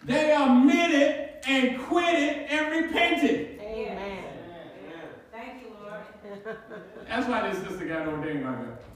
They 0.05 0.35
admitted 0.35 1.31
and 1.47 1.79
quitted 1.83 2.47
and 2.49 2.87
repented. 2.87 3.61
Amen. 3.61 4.25
Thank 5.31 5.63
you, 5.63 5.69
Lord. 5.83 6.57
That's 7.09 7.29
why 7.29 7.51
this 7.51 7.63
sister 7.69 7.87
got 7.87 8.09
ordained 8.09 8.45
like 8.45 8.59
that. 8.61 8.94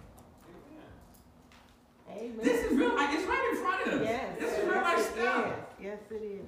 Amen. 2.18 2.38
This 2.42 2.64
is 2.64 2.76
real 2.76 2.94
life. 2.96 3.10
It's 3.12 3.26
right 3.26 3.48
in 3.52 3.56
front 3.62 3.86
of 3.86 4.00
us. 4.00 4.08
Yes. 4.08 4.38
This 4.40 4.52
is 4.58 4.64
real 4.64 4.74
life 4.82 4.94
yes, 4.98 5.10
stuff. 5.10 5.46
is. 5.46 5.84
Yes, 5.84 5.98
it 6.10 6.22
is. 6.22 6.46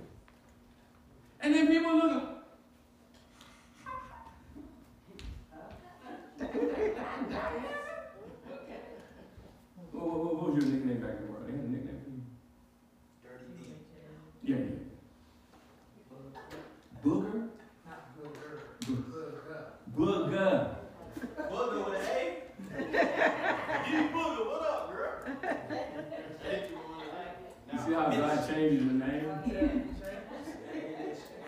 And 1.41 1.55
then 1.55 1.67
people 1.69 1.97
look. 1.97 2.25
What, 9.93 10.09
what, 10.09 10.35
what 10.37 10.55
was 10.55 10.65
your 10.65 10.73
nickname 10.73 11.01
back 11.01 11.19
in 11.19 11.27
the 11.27 11.33
world? 11.33 11.45
They 11.47 11.53
had 11.53 11.61
a 11.61 11.69
nickname 11.69 12.01
for 12.03 12.11
you? 12.11 12.23
Dirty 13.23 13.45
D. 13.59 13.61
Yeah, 14.43 14.57
yeah. 14.57 14.81
Booger? 17.05 17.49
Not 17.87 18.01
booger. 18.17 18.53
Booger. 19.95 20.77
Booger 21.51 21.85
with 21.85 21.95
an 21.95 22.07
A? 22.07 22.30
You 22.79 23.97
booger, 24.09 24.47
what 24.47 24.63
up, 24.63 24.93
girl? 24.93 25.13
You, 27.73 27.79
see 27.79 27.93
how 27.93 28.11
God 28.11 28.49
changes 28.49 28.87
the 28.87 28.93
name? 28.93 29.97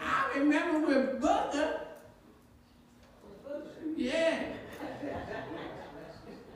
I 0.03 0.39
remember 0.39 0.87
with 0.87 1.23
Booger. 1.23 1.81
Yeah. 3.97 4.43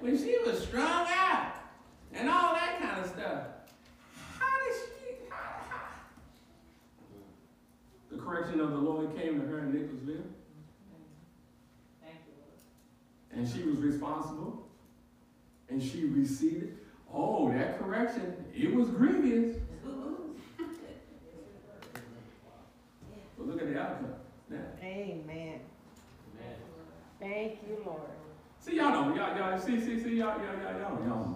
When 0.01 0.17
she 0.19 0.37
was 0.45 0.63
strung 0.63 1.07
out 1.11 1.55
and 2.13 2.29
all 2.29 2.55
that 2.55 2.81
kind 2.81 3.05
of 3.05 3.11
stuff. 3.11 3.43
How 4.39 4.47
did 4.65 4.75
she? 4.75 5.31
How, 5.31 5.37
how? 5.69 5.85
The 8.11 8.19
correction 8.19 8.61
of 8.61 8.71
the 8.71 8.79
Lord 8.79 9.17
came 9.17 9.41
to 9.41 9.47
her 9.47 9.59
in 9.61 9.73
Nicholasville, 9.73 10.25
Thank 12.03 12.17
you, 12.27 12.35
Lord. 12.41 13.39
and 13.39 13.49
she 13.49 13.63
was 13.69 13.79
responsible, 13.81 14.69
and 15.77 15.85
she 15.85 16.07
received 16.07 16.63
it. 16.63 16.73
Oh, 17.13 17.53
that 17.53 17.79
correction, 17.79 18.35
it 18.55 18.75
was 18.75 18.89
grievous. 18.89 19.59
But 23.37 23.47
look 23.47 23.61
at 23.61 23.75
the 23.75 23.79
outcome. 23.79 24.15
Now, 24.49 24.57
Amen. 24.83 25.27
Man. 25.27 25.61
Thank 27.21 27.59
you, 27.69 27.83
Lord. 27.85 28.01
see 28.59 28.77
y'all 28.77 28.91
don't, 28.91 29.15
y'all, 29.15 29.37
y'all, 29.37 29.59
see, 29.59 29.79
see, 29.79 30.03
see, 30.03 30.17
y'all, 30.17 30.39
y'all, 30.39 30.57
y'all, 30.63 30.81
y'all, 30.81 30.81
y'all 30.81 31.09
don't 31.09 31.33
believe 31.35 31.36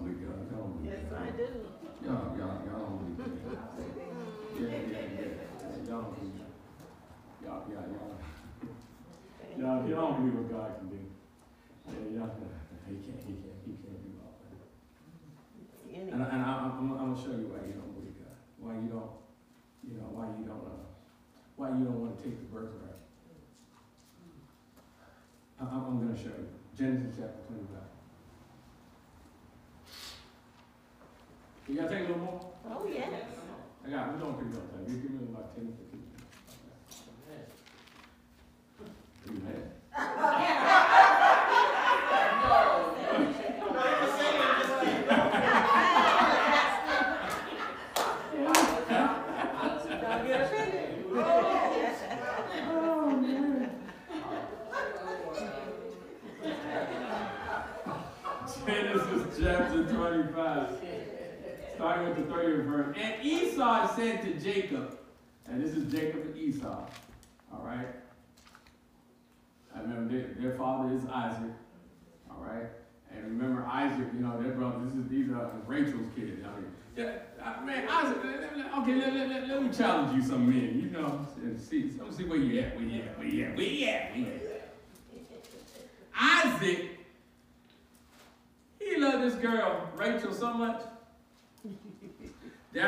Yeah, 33.91 34.07
we 34.13 34.19
don't 34.23 34.39
think 34.39 34.53
that 34.55 34.71
time. 34.71 34.87
You 34.87 35.03
give 35.03 35.11
me 35.11 35.27
about 35.27 35.53
10 35.53 35.67
15 35.67 36.30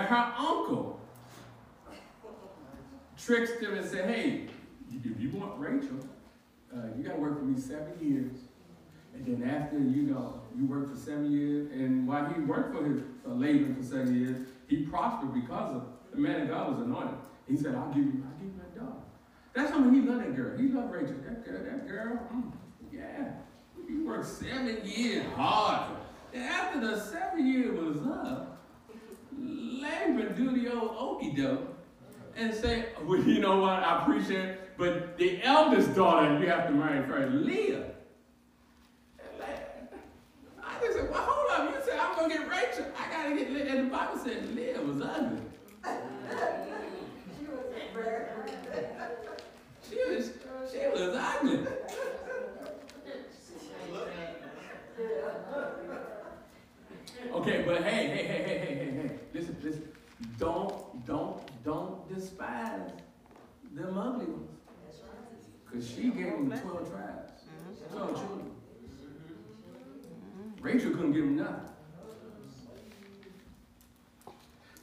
that 0.04 0.10
her 0.10 0.34
uncle 0.38 1.00
tricked 3.18 3.62
him 3.62 3.76
and 3.76 3.90
said, 3.90 4.10
Hey, 4.10 4.48
if 5.04 5.20
you 5.20 5.30
want 5.32 5.60
Rachel, 5.60 6.00
uh, 6.76 6.88
you 6.98 7.04
got 7.04 7.16
to 7.16 7.20
work 7.20 7.40
for 7.40 7.46
me 7.46 7.60
seven 7.60 7.94
years. 8.02 8.34
And 9.14 9.26
then 9.26 9.50
after, 9.50 9.78
you 9.78 10.04
know, 10.04 10.42
you 10.58 10.66
worked 10.66 10.92
for 10.92 10.98
seven 10.98 11.32
years, 11.32 11.72
and 11.72 12.08
while 12.08 12.26
he 12.34 12.42
worked 12.42 12.76
for 12.76 12.84
his 12.84 13.02
uh, 13.26 13.76
for 13.76 13.84
seven 13.84 14.20
years, 14.20 14.48
he 14.68 14.78
prospered 14.84 15.34
because 15.34 15.76
of 15.76 15.84
the 16.12 16.18
man 16.18 16.42
of 16.42 16.50
God 16.50 16.72
was 16.72 16.86
anointed. 16.86 17.16
He 17.48 17.56
said, 17.56 17.76
I'll 17.76 17.90
give 17.90 18.04
you, 18.04 18.24
I'll 18.26 18.40
give 18.40 18.48
you 18.48 18.58
my 18.58 18.80
daughter. 18.80 19.02
That's 19.54 19.72
how 19.72 19.88
he 19.90 20.02
loved 20.02 20.22
that 20.22 20.36
girl. 20.36 20.58
He 20.58 20.68
loved 20.68 20.92
Rachel. 20.92 21.16
That 21.26 21.46
girl, 21.46 21.64
that 21.64 21.88
girl, 21.88 22.20
mm, 22.34 22.52
yeah. 22.92 23.34
He 23.88 24.00
worked 24.00 24.26
seven 24.26 24.80
years 24.84 25.26
hard. 25.36 25.92
And 26.34 26.44
after 26.44 26.80
the 26.80 27.00
seven 27.00 27.46
years 27.46 27.80
was 27.80 28.02
up, 28.08 28.53
Laban 30.06 30.36
do 30.36 30.60
the 30.60 30.74
old 30.74 30.96
okey 30.98 31.32
doke 31.32 31.76
and 32.36 32.54
say, 32.54 32.88
well, 33.04 33.20
you 33.20 33.40
know 33.40 33.60
what, 33.60 33.84
I 33.84 34.02
appreciate 34.02 34.46
it, 34.46 34.78
but 34.78 35.18
the 35.18 35.42
eldest 35.44 35.96
daughter 35.96 36.40
you 36.40 36.48
have 36.50 36.68
to 36.68 36.74
marry 36.74 37.06
first, 37.08 37.34
Leah. 37.36 37.92
I 40.64 40.80
just 40.82 40.98
said, 40.98 41.10
well, 41.12 41.22
hold 41.22 41.70
up, 41.70 41.76
you 41.76 41.82
said 41.86 42.00
I'm 42.00 42.16
gonna 42.16 42.34
get 42.34 42.50
Rachel. 42.50 42.86
I 42.98 43.12
gotta 43.12 43.36
get 43.36 43.52
Leah. 43.52 43.76
And 43.76 43.88
the 43.88 43.96
Bible 43.96 44.18
said 44.18 44.56
Leah 44.56 44.82
was 44.82 45.02
ugly. 45.02 45.42
she 49.90 49.96
was 49.96 50.32
She 50.72 50.78
was, 50.80 50.92
she 50.96 51.02
was 51.02 51.16
ugly. 51.16 51.68
Okay, 57.34 57.64
but 57.66 57.84
hey, 57.84 58.08
hey, 58.08 58.24
hey, 58.28 58.44
hey, 58.44 58.58
hey, 58.60 58.76
hey, 58.76 58.92
hey, 58.92 59.20
listen, 59.34 59.58
listen. 59.64 59.93
Don't, 60.38 61.06
don't, 61.06 61.64
don't 61.64 62.14
despise 62.14 62.92
them 63.74 63.98
ugly 63.98 64.26
ones. 64.26 64.50
Because 65.66 65.90
she 65.90 66.04
gave 66.04 66.32
them 66.32 66.48
12 66.48 66.62
tribes, 66.90 67.32
mm-hmm. 67.48 67.98
12 67.98 68.16
children. 68.16 68.52
Mm-hmm. 69.82 70.64
Rachel 70.64 70.92
couldn't 70.92 71.14
give 71.14 71.24
them 71.26 71.36
nothing. 71.38 71.70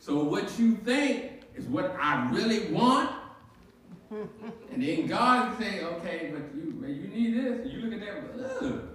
So 0.00 0.24
what 0.24 0.58
you 0.58 0.76
think 0.76 1.42
is 1.54 1.66
what 1.66 1.96
I 2.00 2.28
really 2.30 2.72
want. 2.72 3.10
And 4.72 4.82
then 4.82 5.06
God 5.06 5.58
say, 5.58 5.84
okay, 5.84 6.32
but 6.32 6.42
you 6.54 6.70
you 6.88 7.08
need 7.08 7.36
this. 7.36 7.60
And 7.60 7.70
you 7.70 7.80
look 7.80 7.92
at 7.92 8.00
that, 8.00 8.62
ugh. 8.62 8.88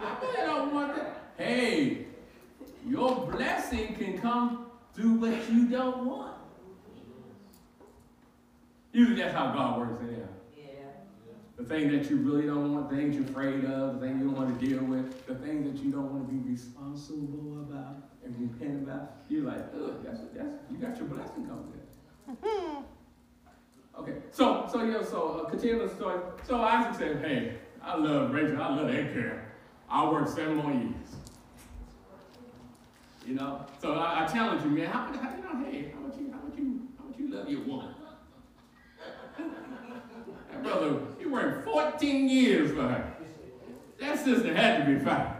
I 0.00 0.20
really 0.20 0.46
don't 0.46 0.74
want 0.74 0.96
that. 0.96 1.32
Hey, 1.38 2.06
your 2.86 3.26
blessing 3.30 3.94
can 3.94 4.18
come 4.18 4.66
through 4.94 5.14
what 5.14 5.50
you 5.50 5.66
don't 5.68 6.04
want. 6.04 6.36
Usually 8.92 9.16
that's 9.22 9.34
how 9.34 9.52
God 9.52 9.78
works 9.78 10.04
it 10.04 10.22
out. 10.22 10.28
The 11.56 11.64
thing 11.64 11.92
that 11.92 12.10
you 12.10 12.16
really 12.16 12.46
don't 12.46 12.74
want, 12.74 12.90
the 12.90 12.96
things 12.96 13.14
you're 13.14 13.24
afraid 13.24 13.64
of, 13.64 14.00
the 14.00 14.06
things 14.06 14.20
you 14.20 14.30
don't 14.30 14.36
want 14.36 14.58
to 14.58 14.66
deal 14.66 14.82
with, 14.84 15.26
the 15.26 15.34
things 15.36 15.70
that 15.70 15.84
you 15.84 15.92
don't 15.92 16.12
want 16.12 16.26
to 16.26 16.32
be 16.32 16.50
responsible 16.50 17.60
about 17.68 18.02
and 18.24 18.34
repent 18.38 18.82
about, 18.82 19.12
you're 19.28 19.44
like, 19.44 19.62
ugh, 19.74 20.04
that's, 20.04 20.20
that's, 20.34 20.54
you 20.70 20.78
got 20.78 20.96
your 20.96 21.06
blessing 21.06 21.46
coming 21.46 21.72
in. 22.28 22.84
Okay, 23.98 24.14
so, 24.30 24.66
so, 24.72 24.82
yeah, 24.82 25.04
so, 25.04 25.44
uh, 25.44 25.50
continue 25.50 25.86
the 25.86 25.94
story. 25.94 26.18
So 26.44 26.56
Isaac 26.62 26.94
said, 26.98 27.24
hey, 27.24 27.56
I 27.82 27.94
love 27.94 28.32
Rachel, 28.32 28.60
I 28.60 28.74
love 28.74 28.88
that 28.88 29.12
girl. 29.12 29.38
I'll 29.90 30.10
work 30.10 30.28
seven 30.28 30.56
more 30.56 30.72
years. 30.72 31.21
You 33.26 33.34
know, 33.34 33.64
so 33.80 33.94
I, 33.94 34.24
I 34.24 34.26
challenge 34.26 34.64
you, 34.64 34.70
man. 34.70 34.86
How, 34.90 35.06
much- 35.08 35.20
how 35.20 35.30
you 35.36 35.42
know? 35.42 35.70
Hey, 35.70 35.92
how 35.94 36.00
much 36.00 36.18
you, 36.18 36.32
how 36.32 36.38
much 36.48 36.58
you, 36.58 36.80
how 36.98 37.04
much 37.08 37.18
you 37.18 37.28
love 37.32 37.48
your 37.48 37.60
woman? 37.60 37.94
That 40.50 40.62
brother, 40.62 41.00
he 41.18 41.26
worked 41.26 41.64
14 41.64 42.28
years 42.28 42.70
for 42.72 42.82
her. 42.82 43.14
That 44.00 44.18
sister 44.18 44.52
had 44.54 44.84
to 44.84 44.92
be 44.94 45.04
fine. 45.04 45.34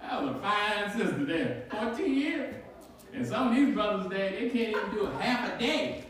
That 0.00 0.22
was 0.24 0.36
a 0.36 0.38
fine 0.40 0.90
sister 0.98 1.24
there. 1.24 1.64
14 1.70 2.14
years. 2.14 2.54
And 3.12 3.26
some 3.26 3.48
of 3.48 3.54
these 3.54 3.74
brothers 3.74 4.08
there, 4.08 4.30
they 4.30 4.48
can't 4.50 4.76
even 4.76 4.90
do 4.92 5.06
a 5.06 5.22
half 5.22 5.54
a 5.54 5.58
day. 5.58 6.04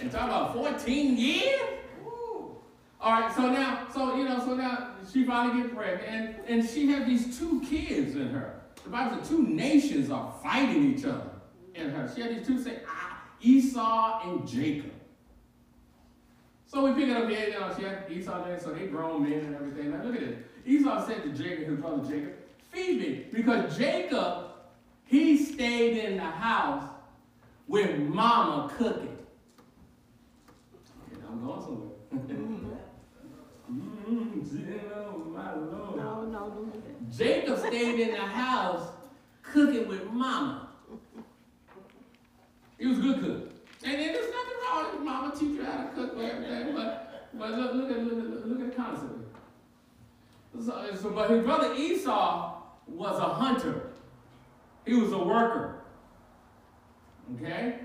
And 0.00 0.12
talk 0.12 0.24
about 0.24 0.54
14 0.54 1.16
years? 1.16 1.77
All 3.08 3.14
right, 3.14 3.34
so 3.34 3.50
now, 3.50 3.86
so 3.90 4.16
you 4.16 4.24
know, 4.28 4.38
so 4.38 4.54
now 4.54 4.88
she 5.10 5.24
finally 5.24 5.62
gets 5.62 5.74
pregnant, 5.74 6.02
and, 6.06 6.36
and 6.46 6.68
she 6.68 6.88
had 6.88 7.06
these 7.06 7.38
two 7.38 7.62
kids 7.62 8.14
in 8.16 8.28
her. 8.28 8.60
The 8.84 8.90
Bible 8.90 9.16
says 9.16 9.30
two 9.30 9.44
nations 9.44 10.10
are 10.10 10.30
fighting 10.42 10.92
each 10.92 11.06
other 11.06 11.30
in 11.74 11.88
her. 11.88 12.12
She 12.14 12.20
had 12.20 12.36
these 12.36 12.46
two 12.46 12.62
say, 12.62 12.80
ah, 12.86 13.22
Esau 13.40 14.28
and 14.28 14.46
Jacob. 14.46 14.92
So 16.66 16.84
we 16.84 17.00
pick 17.00 17.08
it 17.08 17.16
up 17.16 17.30
here, 17.30 17.48
you 17.48 17.58
know, 17.58 17.74
she 17.74 17.84
had 17.84 18.04
Esau 18.10 18.44
there, 18.44 18.60
so 18.60 18.74
they 18.74 18.88
grown 18.88 19.22
men 19.22 19.38
and 19.38 19.54
everything. 19.54 19.90
Now 19.90 20.02
look 20.02 20.14
at 20.14 20.20
this. 20.20 20.36
Esau 20.66 21.06
said 21.06 21.22
to 21.22 21.30
Jacob, 21.30 21.66
his 21.66 21.78
brother 21.78 22.06
Jacob, 22.06 22.34
feed 22.70 23.00
me. 23.00 23.26
Because 23.32 23.74
Jacob, 23.74 24.48
he 25.06 25.42
stayed 25.42 26.04
in 26.04 26.18
the 26.18 26.24
house 26.24 26.90
with 27.68 27.98
mama 28.00 28.70
cooking. 28.76 29.16
Okay, 31.10 31.26
I'm 31.26 31.42
going 31.42 31.62
somewhere. 31.62 31.87
Jacob 37.18 37.58
stayed 37.58 37.98
in 37.98 38.12
the 38.12 38.20
house 38.20 38.90
cooking 39.42 39.88
with 39.88 40.08
mama. 40.12 40.68
He 42.78 42.86
was 42.86 42.98
a 42.98 43.00
good 43.00 43.20
cook. 43.20 43.50
And 43.84 43.94
then 43.94 44.12
there's 44.12 44.32
nothing 44.32 44.54
wrong 44.64 44.92
with 44.92 45.02
mama 45.02 45.34
teach 45.34 45.56
you 45.56 45.64
how 45.64 45.82
to 45.82 45.88
cook 45.94 46.12
and 46.16 46.44
everything, 46.44 46.74
but, 46.76 47.28
but 47.34 47.50
look, 47.50 47.74
look, 47.74 47.90
at, 47.90 48.04
look, 48.04 48.18
at, 48.18 48.46
look 48.46 48.60
at 48.60 48.70
the 48.70 48.76
concept. 48.76 49.12
So, 50.64 50.94
so, 50.94 51.10
but 51.10 51.30
his 51.30 51.44
brother 51.44 51.74
Esau 51.74 52.62
was 52.86 53.18
a 53.18 53.34
hunter. 53.34 53.90
He 54.86 54.94
was 54.94 55.12
a 55.12 55.18
worker. 55.18 55.82
Okay? 57.34 57.80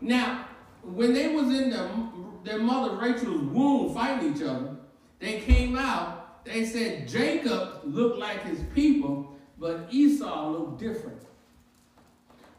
Now, 0.00 0.48
when 0.82 1.12
they 1.12 1.28
was 1.34 1.48
in 1.48 1.70
their, 1.70 1.90
their 2.42 2.58
mother 2.58 2.96
Rachel's 2.96 3.42
womb 3.42 3.94
fighting 3.94 4.34
each 4.34 4.42
other, 4.42 4.76
they 5.18 5.40
came 5.40 5.76
out, 5.76 6.25
they 6.46 6.64
said 6.64 7.08
Jacob 7.08 7.80
looked 7.84 8.18
like 8.18 8.42
his 8.44 8.60
people, 8.74 9.36
but 9.58 9.88
Esau 9.90 10.50
looked 10.50 10.80
different. 10.80 11.20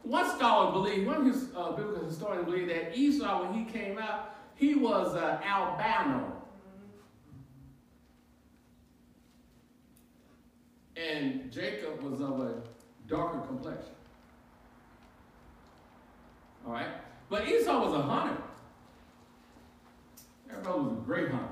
One 0.02 0.28
scholar 0.28 0.72
believed, 0.72 1.06
one 1.06 1.26
his, 1.26 1.48
uh, 1.56 1.72
biblical 1.72 2.06
historian 2.06 2.44
believed 2.44 2.70
that 2.70 2.96
Esau, 2.96 3.42
when 3.42 3.54
he 3.54 3.70
came 3.70 3.98
out, 3.98 4.36
he 4.54 4.74
was 4.74 5.14
uh, 5.14 5.40
albino. 5.44 6.32
And 10.96 11.50
Jacob 11.52 12.02
was 12.02 12.20
of 12.20 12.40
a 12.40 12.54
darker 13.06 13.40
complexion. 13.46 13.92
All 16.66 16.72
right? 16.72 16.88
But 17.30 17.48
Esau 17.48 17.84
was 17.84 17.94
a 17.94 18.02
hunter. 18.02 18.42
Brother 20.62 20.82
was 20.82 20.92
a 20.92 21.00
great 21.02 21.30
hunter. 21.30 21.48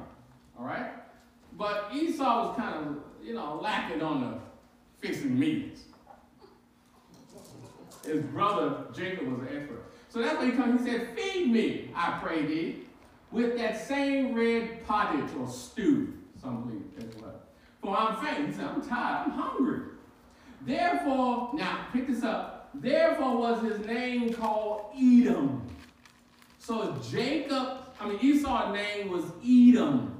All 0.58 0.66
right? 0.66 0.90
But 1.56 1.90
Esau 1.92 2.48
was 2.48 2.56
kind 2.56 2.86
of, 2.86 2.96
you 3.24 3.34
know, 3.34 3.58
lacking 3.62 4.02
on 4.02 4.20
the 4.20 4.38
fixing 4.98 5.38
meats. 5.38 5.82
His 8.04 8.22
brother 8.22 8.84
Jacob 8.94 9.26
was 9.26 9.48
an 9.48 9.56
expert. 9.56 9.82
So 10.08 10.22
that's 10.22 10.38
why 10.38 10.46
he 10.46 10.52
comes, 10.52 10.84
he 10.84 10.90
said, 10.90 11.08
Feed 11.16 11.50
me, 11.50 11.90
I 11.94 12.18
pray 12.22 12.46
thee, 12.46 12.76
with 13.30 13.56
that 13.58 13.86
same 13.86 14.34
red 14.34 14.86
pottage 14.86 15.30
or 15.38 15.48
stew. 15.48 16.14
Some 16.40 16.64
believe 16.64 16.82
that's 16.96 17.16
what. 17.16 17.48
For 17.82 17.96
I'm 17.96 18.24
faint. 18.24 18.48
He 18.48 18.54
said, 18.54 18.66
I'm 18.66 18.86
tired, 18.86 19.26
I'm 19.26 19.30
hungry. 19.32 19.80
Therefore, 20.62 21.50
now 21.54 21.86
pick 21.92 22.06
this 22.06 22.22
up. 22.22 22.70
Therefore 22.74 23.36
was 23.36 23.62
his 23.62 23.84
name 23.86 24.32
called 24.32 24.92
Edom. 24.94 25.66
So 26.58 26.96
Jacob, 27.10 27.78
I 28.00 28.08
mean 28.08 28.18
Esau's 28.20 28.74
name 28.74 29.10
was 29.10 29.24
Edom. 29.44 30.15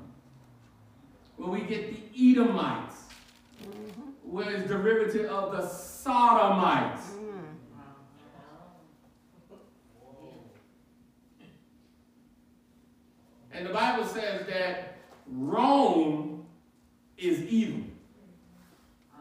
Where 1.47 1.61
we 1.61 1.66
get 1.66 1.92
the 1.92 2.32
Edomites. 2.32 3.05
Mm-hmm. 3.62 4.01
Where 4.24 4.51
it's 4.51 4.66
derivative 4.66 5.30
of 5.30 5.53
the 5.53 5.64
Sodomites. 5.68 7.03
Mm. 7.12 7.44
And 13.53 13.64
the 13.64 13.72
Bible 13.72 14.05
says 14.07 14.44
that 14.49 14.99
Rome 15.28 16.47
is 17.16 17.42
evil. 17.42 17.84
Ah, 19.14 19.20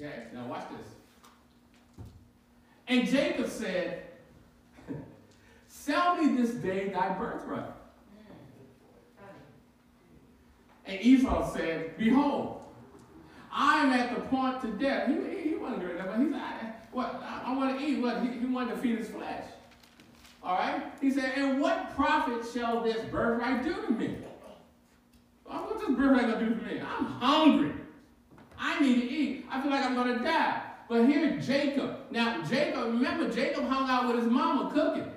okay, 0.00 0.24
now 0.32 0.46
watch 0.46 0.64
this. 0.70 2.06
And 2.88 3.06
Jacob 3.06 3.48
said, 3.50 4.04
Sell 5.68 6.16
me 6.16 6.40
this 6.40 6.52
day 6.52 6.88
thy 6.88 7.10
birthright. 7.18 7.73
And 10.86 11.00
Esau 11.00 11.54
said, 11.54 11.96
Behold, 11.96 12.60
I 13.52 13.78
am 13.78 13.90
at 13.90 14.14
the 14.14 14.20
point 14.22 14.60
to 14.62 14.68
death. 14.72 15.08
He, 15.08 15.50
he, 15.50 15.54
wasn't 15.54 15.80
doing 15.80 15.96
that, 15.96 16.10
but 16.10 16.18
he 16.18 16.30
said, 16.30 16.40
I, 16.40 16.72
what, 16.92 17.22
I, 17.22 17.42
I 17.46 17.56
want 17.56 17.78
to 17.78 17.84
eat. 17.84 18.00
what 18.00 18.22
he, 18.22 18.28
he 18.38 18.46
wanted 18.46 18.74
to 18.74 18.76
feed 18.78 18.98
his 18.98 19.08
flesh. 19.08 19.44
All 20.42 20.58
right? 20.58 20.82
He 21.00 21.10
said, 21.10 21.32
and 21.36 21.60
what 21.60 21.94
profit 21.94 22.44
shall 22.52 22.82
this 22.82 23.02
birthright 23.10 23.64
do 23.64 23.74
to 23.74 23.92
me? 23.92 24.16
Well, 25.48 25.64
What's 25.64 25.86
this 25.86 25.96
birthright 25.96 26.26
gonna 26.26 26.48
do 26.48 26.54
for 26.54 26.64
me? 26.66 26.80
I'm 26.80 27.04
hungry. 27.06 27.72
I 28.58 28.80
need 28.80 29.00
to 29.00 29.10
eat. 29.10 29.46
I 29.50 29.62
feel 29.62 29.70
like 29.70 29.84
I'm 29.84 29.94
gonna 29.94 30.22
die. 30.22 30.62
But 30.88 31.06
here, 31.06 31.38
Jacob. 31.40 31.96
Now, 32.10 32.42
Jacob, 32.42 32.84
remember, 32.84 33.30
Jacob 33.30 33.66
hung 33.66 33.88
out 33.88 34.06
with 34.06 34.22
his 34.22 34.30
mama 34.30 34.70
cooking. 34.72 35.10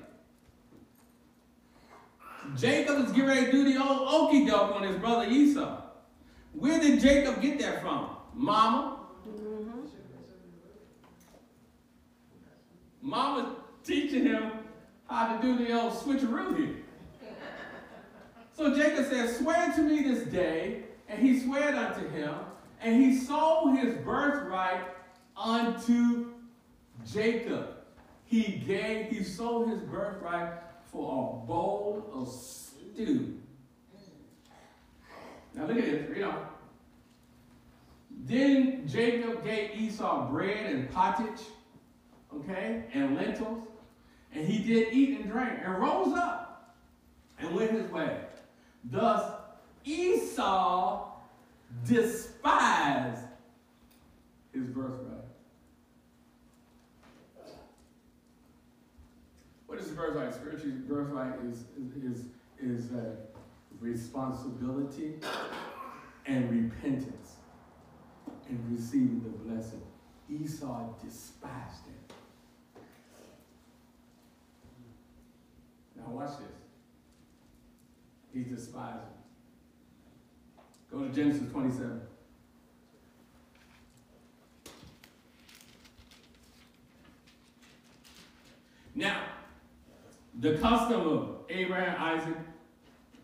Jacob 2.55 3.05
is 3.05 3.11
getting 3.11 3.25
ready 3.25 3.45
to 3.47 3.51
do 3.51 3.73
the 3.73 3.83
old 3.83 4.29
okey 4.29 4.45
doke 4.45 4.75
on 4.75 4.83
his 4.83 4.95
brother 4.97 5.29
Esau. 5.29 5.81
Where 6.53 6.79
did 6.79 6.99
Jacob 7.01 7.41
get 7.41 7.59
that 7.59 7.81
from? 7.81 8.09
Mama? 8.33 8.99
Mm-hmm. 9.27 9.79
Mama 13.01 13.55
teaching 13.83 14.25
him 14.25 14.51
how 15.07 15.35
to 15.35 15.41
do 15.41 15.57
the 15.63 15.79
old 15.79 15.93
switcheroo 15.93 16.57
here. 16.57 16.75
So 18.53 18.75
Jacob 18.75 19.05
said, 19.05 19.29
Swear 19.35 19.71
to 19.75 19.81
me 19.81 20.01
this 20.01 20.23
day. 20.23 20.83
And 21.09 21.25
he 21.25 21.39
swore 21.39 21.59
unto 21.59 22.09
him, 22.09 22.33
and 22.81 23.01
he 23.01 23.17
sold 23.17 23.77
his 23.77 23.95
birthright 23.95 24.81
unto 25.37 26.33
Jacob. 27.09 27.75
He 28.25 28.61
gave, 28.67 29.09
he 29.09 29.23
sold 29.23 29.69
his 29.69 29.79
birthright 29.79 30.51
for 30.97 31.43
a 31.43 31.45
bowl 31.45 32.09
of 32.11 32.27
stew. 32.27 33.37
Now 35.53 35.67
look 35.67 35.77
at 35.77 35.85
this, 35.85 36.09
read 36.09 36.23
on. 36.23 36.47
Then 38.25 38.87
Jacob 38.87 39.45
gave 39.45 39.79
Esau 39.79 40.27
bread 40.31 40.73
and 40.73 40.91
pottage, 40.91 41.45
okay, 42.35 42.85
and 42.93 43.15
lentils, 43.15 43.67
and 44.33 44.47
he 44.47 44.63
did 44.63 44.91
eat 44.91 45.19
and 45.19 45.31
drink, 45.31 45.59
and 45.63 45.77
rose 45.77 46.17
up 46.17 46.75
and 47.37 47.55
went 47.55 47.71
his 47.73 47.91
way. 47.91 48.17
Thus 48.83 49.33
Esau 49.85 51.11
despised 51.85 53.21
his 54.51 54.65
birthright. 54.65 55.06
What 59.77 59.85
is 59.85 59.91
birthright? 59.91 60.33
Spiritual 60.33 60.71
birthright 60.87 61.35
is 61.47 61.65
is 62.03 62.25
is 62.59 62.91
uh, 62.93 63.11
responsibility 63.79 65.19
and 66.25 66.49
repentance 66.49 67.35
and 68.49 68.59
receiving 68.71 69.21
the 69.21 69.29
blessing. 69.29 69.83
Esau 70.31 70.95
despised 70.99 71.85
it. 71.89 72.13
Now 75.95 76.09
watch 76.09 76.39
this. 76.39 76.57
He 78.33 78.49
despised 78.49 79.03
it. 79.03 80.91
Go 80.91 81.03
to 81.03 81.09
Genesis 81.13 81.51
27. 81.51 82.01
Now, 88.95 89.36
the 90.39 90.57
custom 90.57 91.07
of 91.07 91.35
Abraham, 91.49 91.95
Isaac, 91.99 92.37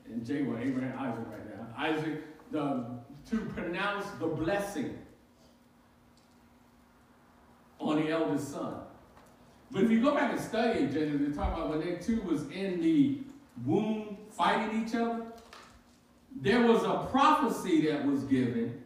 and 0.06 0.26
Jacob, 0.26 0.50
well, 0.50 0.58
Abraham, 0.62 0.98
Isaac 0.98 1.26
right 1.30 1.58
now. 1.58 1.68
Isaac, 1.78 2.52
the, 2.52 2.86
to 3.30 3.38
pronounce 3.54 4.06
the 4.20 4.28
blessing 4.28 4.98
on 7.80 8.02
the 8.02 8.10
eldest 8.10 8.52
son. 8.52 8.76
But 9.72 9.84
if 9.84 9.92
you 9.92 10.02
go 10.02 10.14
back 10.14 10.32
and 10.32 10.42
study 10.42 10.88
Genesis, 10.88 11.28
they 11.28 11.34
talk 11.34 11.54
about 11.54 11.70
when 11.70 11.80
they 11.80 11.96
two 11.96 12.22
was 12.22 12.44
in 12.50 12.82
the 12.82 13.20
womb 13.66 14.18
fighting 14.32 14.86
each 14.86 14.96
other. 14.96 15.26
There 16.42 16.62
was 16.62 16.84
a 16.84 17.08
prophecy 17.12 17.88
that 17.88 18.06
was 18.06 18.24
given 18.24 18.82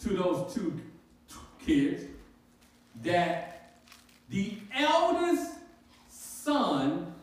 to 0.00 0.08
those 0.10 0.54
two 0.54 0.78
kids 1.58 2.04
that 3.02 3.74
the 4.28 4.56
eldest 4.74 5.49
son 6.44 7.14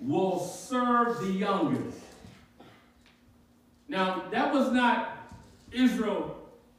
will 0.00 0.38
serve 0.38 1.20
the 1.20 1.32
youngest. 1.32 1.98
Now, 3.88 4.24
that 4.30 4.52
was 4.52 4.70
not 4.70 5.16
Israel 5.72 6.36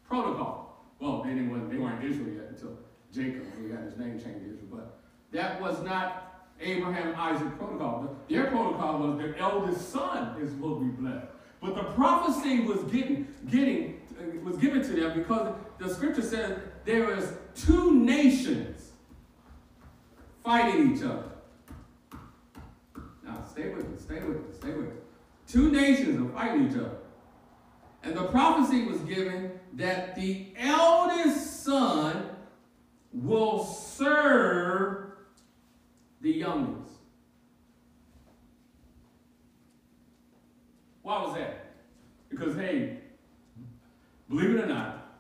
protocol. 0.08 0.86
Well, 1.00 1.24
they, 1.24 1.30
didn't, 1.30 1.70
they 1.70 1.78
weren't 1.78 2.04
Israel 2.04 2.36
yet 2.36 2.46
until 2.50 2.78
Jacob, 3.14 3.46
he 3.62 3.70
got 3.70 3.84
his 3.84 3.98
name 3.98 4.20
changed 4.20 4.46
to 4.46 4.54
Israel. 4.54 4.68
But 4.72 5.00
that 5.32 5.62
was 5.62 5.82
not 5.82 6.48
Abraham, 6.60 7.16
Isaac 7.16 7.58
protocol. 7.58 8.16
Their 8.30 8.48
protocol 8.48 9.00
was 9.00 9.18
their 9.18 9.38
eldest 9.38 9.92
son 9.92 10.40
is 10.42 10.54
will 10.54 10.80
be 10.80 10.90
blessed. 10.90 11.28
But 11.62 11.76
the 11.76 11.84
prophecy 11.84 12.62
was 12.62 12.80
getting, 12.92 13.28
getting, 13.50 14.02
uh, 14.20 14.40
was 14.44 14.58
given 14.58 14.82
to 14.82 14.90
them 14.90 15.18
because 15.18 15.54
the 15.78 15.94
scripture 15.94 16.22
says 16.22 16.58
there 16.86 17.16
is 17.16 17.34
two 17.56 17.96
nations 17.96 18.92
fighting 20.44 20.96
each 20.96 21.04
other. 21.04 21.29
Stay 23.60 23.68
with 23.72 23.90
me, 23.90 23.98
stay 23.98 24.20
with 24.24 24.38
me, 24.38 24.54
stay 24.58 24.72
with 24.72 24.86
me. 24.86 24.96
Two 25.46 25.70
nations 25.70 26.22
are 26.22 26.34
fighting 26.34 26.70
each 26.70 26.78
other. 26.78 26.96
And 28.04 28.16
the 28.16 28.24
prophecy 28.28 28.86
was 28.86 29.02
given 29.02 29.52
that 29.74 30.16
the 30.16 30.48
eldest 30.58 31.66
son 31.66 32.30
will 33.12 33.66
serve 33.66 35.12
the 36.22 36.32
youngest. 36.32 36.94
Why 41.02 41.22
was 41.22 41.36
that? 41.36 41.74
Because, 42.30 42.56
hey, 42.56 43.00
believe 44.30 44.52
it 44.52 44.64
or 44.64 44.68
not, 44.68 45.18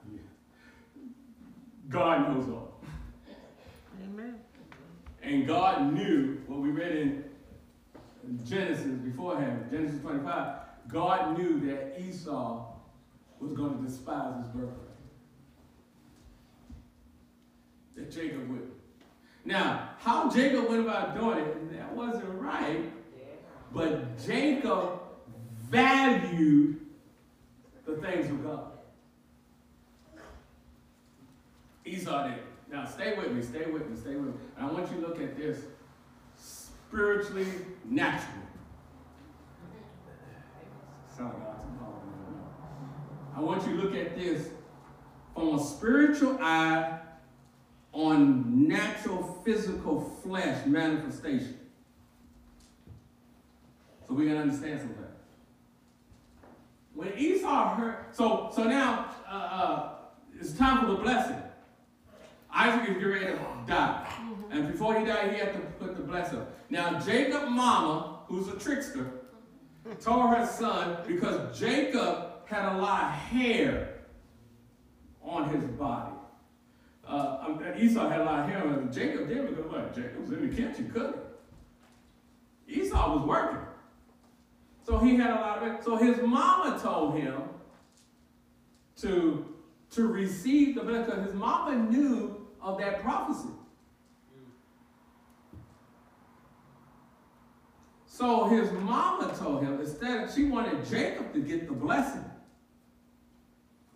God 1.89 2.29
knows 2.29 2.47
all. 2.47 2.79
Amen. 4.01 4.35
And 5.23 5.45
God 5.45 5.91
knew 5.93 6.41
what 6.47 6.61
we 6.61 6.69
read 6.69 6.95
in 6.95 7.28
Genesis 8.45 8.97
beforehand, 8.97 9.67
Genesis 9.71 10.01
25. 10.01 10.57
God 10.87 11.37
knew 11.37 11.59
that 11.67 11.99
Esau 11.99 12.65
was 13.39 13.53
going 13.53 13.77
to 13.77 13.83
despise 13.83 14.37
his 14.37 14.47
birthright. 14.47 14.75
That 17.95 18.11
Jacob 18.11 18.49
would. 18.49 18.71
Now, 19.45 19.91
how 19.99 20.29
Jacob 20.29 20.69
went 20.69 20.81
about 20.81 21.17
doing 21.17 21.39
it, 21.39 21.77
that 21.77 21.95
wasn't 21.95 22.29
right. 22.41 22.91
But 23.73 24.23
Jacob 24.25 24.99
valued 25.69 26.79
the 27.85 27.95
things 27.95 28.29
of 28.29 28.43
God. 28.43 28.71
Esau 31.85 32.27
did. 32.27 32.39
Now, 32.71 32.85
stay 32.85 33.15
with 33.17 33.31
me, 33.31 33.41
stay 33.41 33.65
with 33.65 33.89
me, 33.89 33.95
stay 33.95 34.15
with 34.15 34.27
me. 34.27 34.33
And 34.57 34.67
I 34.67 34.71
want 34.71 34.91
you 34.91 35.01
to 35.01 35.07
look 35.07 35.19
at 35.19 35.37
this 35.37 35.61
spiritually, 36.89 37.45
natural. 37.85 38.39
I 43.35 43.41
want 43.41 43.65
you 43.67 43.77
to 43.77 43.83
look 43.83 43.95
at 43.95 44.17
this 44.17 44.49
from 45.33 45.55
a 45.55 45.63
spiritual 45.63 46.37
eye 46.41 46.99
on 47.93 48.67
natural 48.67 49.41
physical 49.45 50.01
flesh 50.23 50.65
manifestation. 50.65 51.57
So 54.07 54.15
we 54.15 54.25
can 54.25 54.37
understand 54.37 54.79
something. 54.79 54.97
When 56.95 57.17
Esau 57.17 57.75
heard, 57.75 58.05
so 58.11 58.49
so 58.53 58.63
now 58.63 59.05
uh, 59.29 59.33
uh, 59.33 59.89
it's 60.37 60.53
time 60.53 60.81
for 60.81 60.87
the 60.87 60.95
blessing. 60.95 61.41
Isaac 62.53 62.89
is 62.89 62.95
getting 62.95 63.09
ready 63.09 63.25
to 63.27 63.39
die. 63.67 64.18
And 64.51 64.71
before 64.71 64.99
he 64.99 65.05
died, 65.05 65.33
he 65.33 65.39
had 65.39 65.53
to 65.53 65.59
put 65.79 65.95
the 65.95 66.03
blessing. 66.03 66.45
Now, 66.69 66.99
Jacob 66.99 67.49
mama, 67.49 68.19
who's 68.27 68.47
a 68.47 68.57
trickster, 68.57 69.11
told 70.01 70.35
her 70.35 70.45
son, 70.45 70.97
because 71.07 71.57
Jacob 71.59 72.45
had 72.45 72.73
a 72.73 72.77
lot 72.77 73.03
of 73.03 73.11
hair 73.11 73.99
on 75.21 75.49
his 75.49 75.63
body. 75.63 76.13
Uh, 77.07 77.37
um, 77.41 77.63
Esau 77.77 78.07
had 78.09 78.21
a 78.21 78.23
lot 78.23 78.39
of 78.39 78.49
hair 78.49 78.63
on 78.63 78.73
him. 78.73 78.91
Jacob 78.91 79.27
didn't 79.27 79.55
because 79.55 79.71
what? 79.71 79.95
Jacob 79.95 80.21
was 80.21 80.31
in 80.31 80.49
the 80.49 80.55
kitchen 80.55 80.91
cooking. 80.91 81.21
Esau 82.67 83.15
was 83.15 83.27
working. 83.27 83.59
So 84.85 84.97
he 84.99 85.15
had 85.15 85.31
a 85.31 85.35
lot 85.35 85.57
of 85.63 85.73
it. 85.73 85.83
So 85.83 85.95
his 85.95 86.17
mama 86.21 86.79
told 86.79 87.15
him 87.15 87.41
to, 89.01 89.45
to 89.91 90.07
receive 90.07 90.75
the 90.75 90.81
blessing 90.81 91.05
because 91.05 91.25
his 91.25 91.35
mama 91.35 91.75
knew 91.75 92.47
of 92.61 92.79
that 92.79 93.01
prophecy. 93.01 93.49
So 98.19 98.49
his 98.49 98.69
mama 98.73 99.33
told 99.37 99.63
him 99.63 99.79
instead, 99.79 100.29
she 100.29 100.43
wanted 100.43 100.85
Jacob 100.89 101.31
to 101.31 101.39
get 101.39 101.67
the 101.67 101.73
blessing. 101.73 102.25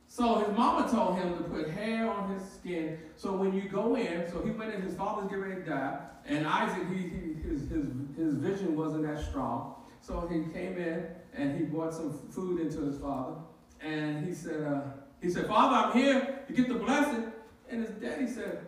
So 0.08 0.36
his 0.36 0.56
mama 0.56 0.90
told 0.90 1.18
him 1.18 1.36
to 1.36 1.44
put 1.44 1.70
hair 1.72 2.10
on 2.10 2.34
his 2.34 2.42
skin. 2.54 3.00
So 3.18 3.36
when 3.36 3.54
you 3.54 3.68
go 3.68 3.98
in, 3.98 4.32
so 4.32 4.42
he 4.42 4.52
went 4.52 4.74
in, 4.74 4.82
his 4.82 4.96
father's 4.96 5.26
getting 5.26 5.44
ready 5.44 5.62
to 5.64 5.70
die, 5.70 6.00
and 6.26 6.48
Isaac, 6.48 6.88
he, 6.88 7.00
he 7.00 7.34
his, 7.50 7.70
his, 7.70 7.88
his 8.16 8.36
vision 8.36 8.78
wasn't 8.78 9.04
that 9.08 9.22
strong. 9.26 9.76
So 10.00 10.26
he 10.32 10.50
came 10.54 10.78
in 10.78 11.06
and 11.34 11.60
he 11.60 11.66
brought 11.66 11.94
some 11.94 12.18
food 12.32 12.62
into 12.62 12.80
his 12.86 12.98
father. 13.00 13.36
And 13.82 14.26
he 14.26 14.34
said, 14.34 14.64
uh, 14.64 14.84
he 15.22 15.30
said, 15.30 15.48
Father, 15.48 15.76
I'm 15.76 15.98
here 15.98 16.40
to 16.48 16.54
get 16.54 16.70
the 16.70 16.76
blessing. 16.76 17.30
And 17.70 17.86
his 17.86 17.92
daddy 17.96 18.28
said, 18.28 18.68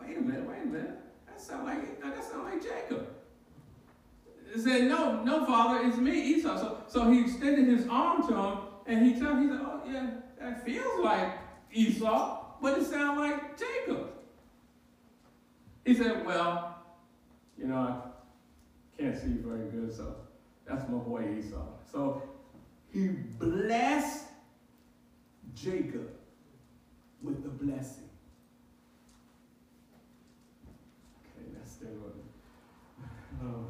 Wait 0.00 0.16
a 0.16 0.22
minute, 0.22 0.48
wait 0.48 0.62
a 0.62 0.66
minute. 0.66 0.98
That 1.26 1.38
sound 1.38 1.66
like 1.66 2.00
that 2.00 2.24
sound 2.24 2.44
like 2.44 2.62
Jacob. 2.62 3.13
Said, 4.56 4.84
No, 4.84 5.22
no, 5.24 5.44
Father, 5.44 5.86
it's 5.86 5.98
me, 5.98 6.12
Esau. 6.12 6.56
So, 6.56 6.78
so 6.86 7.10
he 7.10 7.22
extended 7.22 7.66
his 7.66 7.86
arm 7.90 8.26
to 8.28 8.34
him, 8.34 8.58
and 8.86 9.04
he 9.04 9.20
told 9.20 9.38
him, 9.38 9.42
he 9.42 9.48
said, 9.48 9.60
Oh 9.62 9.80
yeah, 9.90 10.10
that 10.40 10.64
feels 10.64 11.04
like 11.04 11.38
Esau, 11.72 12.44
but 12.62 12.78
it 12.78 12.86
sounds 12.86 13.18
like 13.18 13.58
Jacob. 13.58 14.10
He 15.84 15.94
said, 15.94 16.24
Well, 16.24 16.78
you 17.58 17.66
know, 17.66 18.02
I 18.96 19.02
can't 19.02 19.16
see 19.16 19.38
very 19.44 19.68
good, 19.70 19.94
so 19.94 20.14
that's 20.66 20.88
my 20.88 20.98
boy 20.98 21.36
Esau. 21.38 21.66
So 21.90 22.22
he 22.92 23.08
blessed 23.08 24.26
Jacob 25.54 26.10
with 27.22 27.42
the 27.42 27.48
blessing. 27.48 28.08
Okay. 31.36 31.88
Oh, 33.42 33.66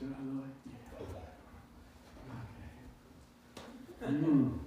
should 0.00 0.14
I, 0.14 0.22
Lord? 0.34 0.50
Yeah. 0.66 0.72
Okay. 4.08 4.16
Mm. 4.16 4.58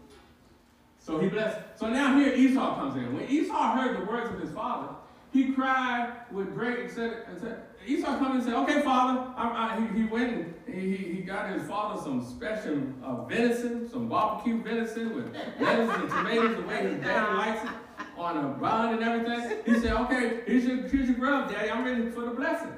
So 0.99 1.19
he 1.19 1.27
blessed. 1.27 1.57
So 1.75 1.89
now 1.89 2.17
here 2.17 2.33
Esau 2.33 2.75
comes 2.75 2.95
in. 2.95 3.15
When 3.15 3.27
Esau 3.27 3.75
heard 3.75 3.99
the 3.99 4.05
words 4.05 4.31
of 4.31 4.39
his 4.39 4.51
father, 4.51 4.89
he 5.31 5.51
cried 5.53 6.13
with 6.31 6.53
great, 6.53 6.91
said, 6.91 7.25
said 7.41 7.63
Esau 7.85 8.19
come 8.19 8.33
and 8.33 8.43
said, 8.43 8.53
okay, 8.53 8.81
father. 8.83 9.33
I, 9.35 9.75
I, 9.75 9.81
he, 9.81 10.01
he 10.01 10.07
went 10.07 10.55
and 10.67 10.75
he, 10.75 10.95
he 10.95 11.21
got 11.21 11.49
his 11.49 11.67
father 11.67 11.99
some 12.01 12.23
special 12.23 12.83
uh, 13.03 13.25
venison, 13.25 13.89
some 13.89 14.07
barbecue 14.07 14.61
venison 14.61 15.15
with 15.15 15.35
lettuce 15.59 15.95
and 15.95 16.09
tomatoes, 16.09 16.55
the 16.57 16.61
way 16.61 16.83
his 16.83 17.01
daddy 17.01 17.37
likes 17.37 17.63
it, 17.63 17.71
on 18.17 18.37
a 18.37 18.49
bun 18.49 18.93
and 18.93 19.03
everything. 19.03 19.57
He 19.65 19.81
said, 19.81 19.93
okay, 19.93 20.41
here's 20.45 20.63
your, 20.63 20.87
here's 20.87 21.09
your 21.09 21.17
grub, 21.17 21.51
daddy. 21.51 21.71
I'm 21.71 21.83
ready 21.83 22.11
for 22.11 22.21
the 22.21 22.31
blessing. 22.31 22.71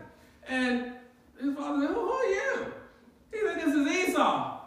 And 0.47 0.95
his 1.39 1.55
father 1.55 1.88
said, 1.88 1.95
who, 1.95 2.09
are 2.09 2.25
you? 2.25 2.73
He 3.31 3.39
said, 3.39 3.55
this 3.57 3.73
is 3.73 4.09
Esau. 4.09 4.61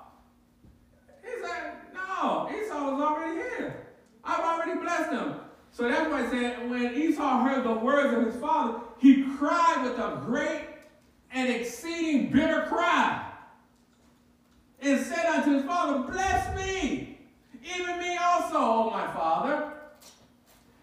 He 1.22 1.30
said, 1.42 1.72
no, 1.94 2.50
Esau 2.50 2.92
was 2.92 3.02
already 3.02 3.34
here. 3.34 3.86
I've 4.24 4.44
already 4.44 4.80
blessed 4.80 5.12
him. 5.12 5.34
So 5.70 5.88
that's 5.88 6.10
why 6.10 6.26
I 6.26 6.30
said 6.30 6.70
when 6.70 6.94
Esau 6.94 7.44
heard 7.44 7.64
the 7.64 7.72
words 7.72 8.14
of 8.14 8.32
his 8.32 8.40
father, 8.40 8.80
he 8.98 9.24
cried 9.36 9.82
with 9.84 9.98
a 9.98 10.20
great 10.24 10.62
and 11.30 11.48
exceeding 11.48 12.30
bitter 12.30 12.66
cry. 12.68 13.24
And 14.80 15.04
said 15.04 15.26
unto 15.26 15.54
his 15.54 15.64
father, 15.64 16.10
Bless 16.10 16.56
me, 16.56 17.18
even 17.64 17.98
me 17.98 18.16
also, 18.16 18.56
O 18.56 18.90
my 18.90 19.06
father. 19.12 19.72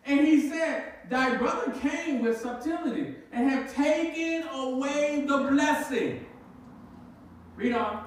And 0.05 0.19
he 0.19 0.49
said, 0.49 0.94
Thy 1.09 1.35
brother 1.35 1.71
came 1.79 2.23
with 2.23 2.41
subtlety 2.41 3.15
and 3.31 3.49
have 3.49 3.73
taken 3.73 4.47
away 4.49 5.23
the 5.27 5.37
blessing. 5.49 6.25
Read 7.55 7.73
on. 7.73 8.05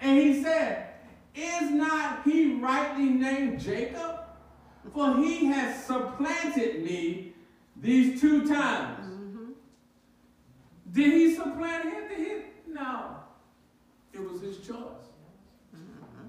And 0.00 0.18
he 0.18 0.42
said, 0.42 0.88
Is 1.34 1.70
not 1.70 2.22
he 2.24 2.54
rightly 2.54 3.06
named 3.06 3.60
Jacob? 3.60 4.20
For 4.94 5.16
he 5.16 5.46
has 5.46 5.84
supplanted 5.84 6.84
me 6.84 7.34
these 7.76 8.20
two 8.20 8.46
times. 8.46 9.06
Mm-hmm. 9.06 9.52
Did 10.92 11.12
he 11.12 11.34
supplant 11.34 11.84
him? 11.84 12.08
Did 12.08 12.18
he? 12.18 12.32
No. 12.72 13.16
It 14.12 14.20
was 14.20 14.40
his 14.40 14.58
choice. 14.58 15.08
Mm-hmm. 15.74 16.26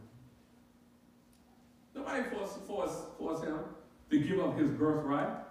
Nobody 1.96 2.24
forced, 2.30 2.60
forced, 2.62 3.18
forced 3.18 3.44
him 3.44 3.60
to 4.10 4.20
give 4.20 4.40
up 4.40 4.58
his 4.58 4.70
birthright 4.70 5.43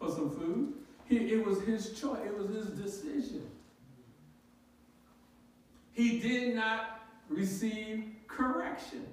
for 0.00 0.10
some 0.10 0.30
food. 0.30 0.72
He, 1.04 1.16
it 1.16 1.44
was 1.44 1.60
his 1.62 2.00
choice. 2.00 2.20
It 2.24 2.36
was 2.36 2.48
his 2.48 2.70
decision. 2.70 3.46
He 5.92 6.18
did 6.18 6.54
not 6.54 7.02
receive 7.28 8.04
correction. 8.26 9.06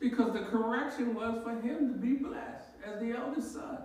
Because 0.00 0.32
the 0.32 0.40
correction 0.40 1.14
was 1.14 1.42
for 1.42 1.52
him 1.60 1.92
to 1.92 1.94
be 1.94 2.14
blessed 2.14 2.68
as 2.84 3.00
the 3.00 3.12
eldest 3.12 3.54
son. 3.54 3.78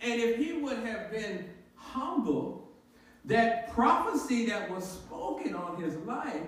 And 0.00 0.20
if 0.20 0.36
he 0.36 0.54
would 0.54 0.78
have 0.78 1.10
been 1.10 1.48
humble, 1.74 2.68
that 3.24 3.72
prophecy 3.72 4.46
that 4.46 4.70
was 4.70 4.84
spoken 4.84 5.54
on 5.54 5.80
his 5.82 5.96
life, 5.98 6.46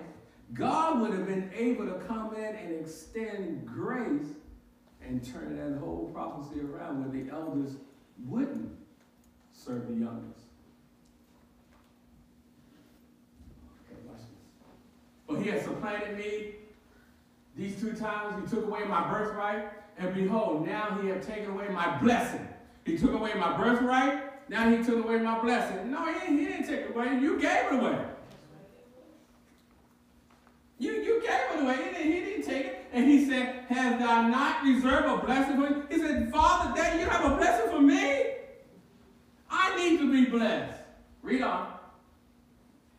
God 0.53 1.01
would 1.01 1.11
have 1.11 1.27
been 1.27 1.49
able 1.53 1.85
to 1.85 1.95
come 2.07 2.35
in 2.35 2.55
and 2.55 2.73
extend 2.73 3.65
grace 3.65 4.27
and 5.11 5.33
turn 5.33 5.57
that 5.57 5.77
whole 5.77 6.09
prophecy 6.13 6.61
around 6.61 7.01
where 7.01 7.23
the 7.23 7.29
elders 7.31 7.75
wouldn't 8.25 8.71
serve 9.51 9.85
the 9.87 9.93
youngest. 9.93 10.45
Okay, 13.85 13.99
watch 14.07 14.19
this. 14.19 14.27
But 15.27 15.41
he 15.41 15.49
has 15.49 15.63
supplanted 15.63 16.17
me 16.17 16.53
these 17.57 17.79
two 17.79 17.91
times 17.91 18.41
he 18.41 18.55
took 18.55 18.65
away 18.65 18.85
my 18.85 19.05
birthright, 19.11 19.65
and 19.97 20.13
behold, 20.13 20.65
now 20.65 20.97
he 21.01 21.09
have 21.09 21.25
taken 21.25 21.51
away 21.51 21.67
my 21.67 21.97
blessing. 21.97 22.47
He 22.85 22.97
took 22.97 23.11
away 23.11 23.33
my 23.33 23.57
birthright, 23.57 24.49
now 24.49 24.69
he 24.69 24.81
took 24.81 25.03
away 25.03 25.17
my 25.17 25.39
blessing. 25.41 25.91
No, 25.91 26.05
he, 26.05 26.37
he 26.37 26.45
didn't 26.45 26.67
take 26.67 26.79
it 26.81 26.95
away. 26.95 27.19
You 27.19 27.37
gave 27.37 27.65
it 27.65 27.73
away. 27.73 27.99
You, 30.79 30.93
you 30.93 31.21
gave 31.21 31.59
it 31.59 31.63
away. 31.63 31.75
He 31.75 31.83
didn't, 31.91 32.11
he. 32.11 32.20
And 32.93 33.09
he 33.09 33.25
said, 33.25 33.65
Has 33.69 33.99
thou 33.99 34.27
not 34.27 34.63
reserved 34.63 35.07
a 35.07 35.25
blessing 35.25 35.55
for 35.55 35.69
me? 35.69 35.81
He 35.89 35.97
said, 35.97 36.31
Father, 36.31 36.75
Dad, 36.75 36.99
you 36.99 37.05
have 37.07 37.31
a 37.31 37.35
blessing 37.37 37.71
for 37.71 37.81
me? 37.81 38.25
I 39.49 39.75
need 39.75 39.99
to 39.99 40.11
be 40.11 40.29
blessed. 40.29 40.79
Read 41.21 41.41
on. 41.41 41.67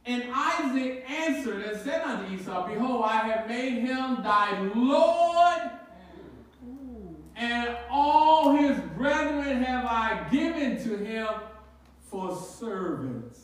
And 0.04 0.24
Isaac 0.34 1.04
answered 1.08 1.62
and 1.62 1.80
said 1.80 2.02
unto 2.02 2.34
Esau, 2.34 2.66
Behold, 2.66 3.04
I 3.04 3.18
have 3.28 3.48
made 3.48 3.82
him 3.82 4.22
thy 4.22 4.60
Lord, 4.74 5.70
and 7.36 7.76
all 7.90 8.56
his 8.56 8.78
brethren 8.96 9.62
have 9.62 9.84
I 9.84 10.26
given 10.30 10.82
to 10.84 10.96
him 10.96 11.28
for 12.10 12.36
servants. 12.36 13.40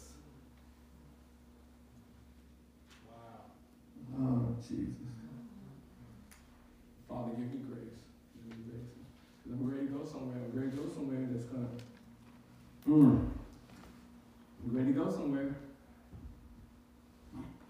Wow. 3.09 4.21
Oh, 4.21 4.57
Jesus. 4.69 4.95
Father, 7.09 7.31
give 7.31 7.53
me 7.53 7.61
grace. 7.67 7.99
Give 8.47 8.59
me 8.59 8.65
grace. 8.69 9.89
Because 9.89 10.13
I'm 10.15 10.29
ready 10.31 10.38
somewhere. 10.49 10.65
Ready 10.65 10.77
to 10.77 10.83
go 10.83 10.95
somewhere 10.95 11.29
that's 11.31 11.45
going 11.47 11.69
to. 12.85 12.91
Mm. 12.91 13.29
Ready 14.67 14.93
to 14.93 14.99
go 14.99 15.11
somewhere. 15.11 15.55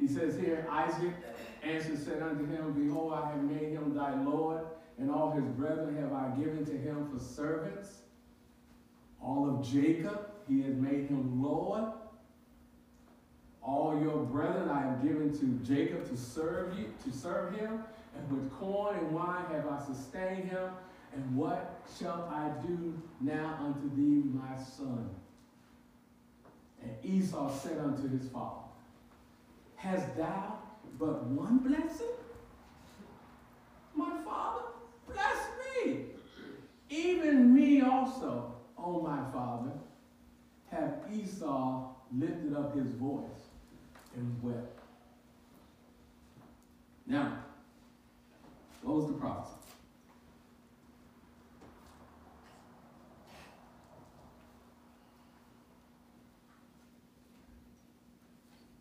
He 0.01 0.07
says 0.07 0.39
here, 0.39 0.67
Isaac 0.71 1.13
answered, 1.63 1.99
said 1.99 2.23
unto 2.23 2.47
him, 2.47 2.73
Behold, 2.73 3.13
I 3.13 3.31
have 3.31 3.43
made 3.43 3.73
him 3.73 3.95
thy 3.95 4.15
Lord, 4.23 4.61
and 4.99 5.11
all 5.11 5.33
his 5.33 5.45
brethren 5.45 5.97
have 5.97 6.13
I 6.13 6.29
given 6.39 6.65
to 6.67 6.73
him 6.73 7.09
for 7.13 7.23
servants. 7.23 7.99
All 9.21 9.49
of 9.49 9.69
Jacob, 9.69 10.31
he 10.49 10.63
has 10.63 10.77
made 10.77 11.09
him 11.09 11.43
Lord. 11.43 11.85
All 13.61 14.01
your 14.01 14.19
brethren 14.19 14.71
I 14.71 14.81
have 14.83 15.03
given 15.03 15.37
to 15.41 15.67
Jacob 15.67 16.09
to 16.09 16.17
serve 16.17 16.79
you, 16.79 16.93
to 17.05 17.17
serve 17.17 17.55
him, 17.55 17.83
and 18.17 18.31
with 18.31 18.51
corn 18.53 18.97
and 18.97 19.11
wine 19.13 19.45
have 19.51 19.67
I 19.67 19.85
sustained 19.85 20.49
him. 20.49 20.71
And 21.15 21.37
what 21.37 21.81
shall 21.99 22.29
I 22.33 22.51
do 22.67 22.95
now 23.21 23.59
unto 23.61 23.95
thee, 23.97 24.29
my 24.33 24.57
son? 24.63 25.11
And 26.83 26.93
Esau 27.03 27.51
said 27.51 27.79
unto 27.79 28.09
his 28.09 28.29
father, 28.29 28.63
Hast 29.77 30.17
thou 30.17 30.59
but 30.99 31.27
one 31.27 31.59
blessing? 31.59 32.07
My 33.95 34.17
father, 34.25 34.63
bless 35.09 35.49
me. 35.85 36.07
Even 36.91 37.55
me 37.55 37.83
also, 37.83 38.55
O 38.77 39.01
my 39.01 39.19
father, 39.33 39.73
have 40.71 40.95
Esau 41.13 41.89
lifted 42.17 42.55
up 42.55 42.77
his 42.77 42.93
voice 42.93 43.49
and 44.17 44.43
wept. 44.43 44.79
Now, 47.07 47.39
what 48.83 48.97
was 48.97 49.07
the 49.09 49.15
prophecy? 49.15 49.58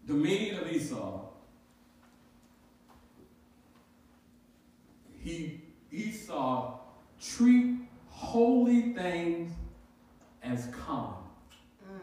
the 0.07 0.13
meaning 0.13 0.55
of 0.55 0.71
Esau, 0.71 1.25
he 5.19 5.61
Esau 5.91 6.79
treat 7.19 7.75
holy 8.09 8.93
things 8.93 9.51
as 10.41 10.67
common. 10.67 11.15
Mm. 11.85 11.99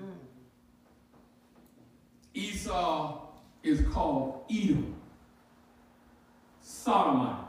Mm. 0.00 0.14
Esau 2.32 3.26
is 3.62 3.82
called 3.92 4.44
Edom, 4.50 4.94
Sodomite. 6.62 7.44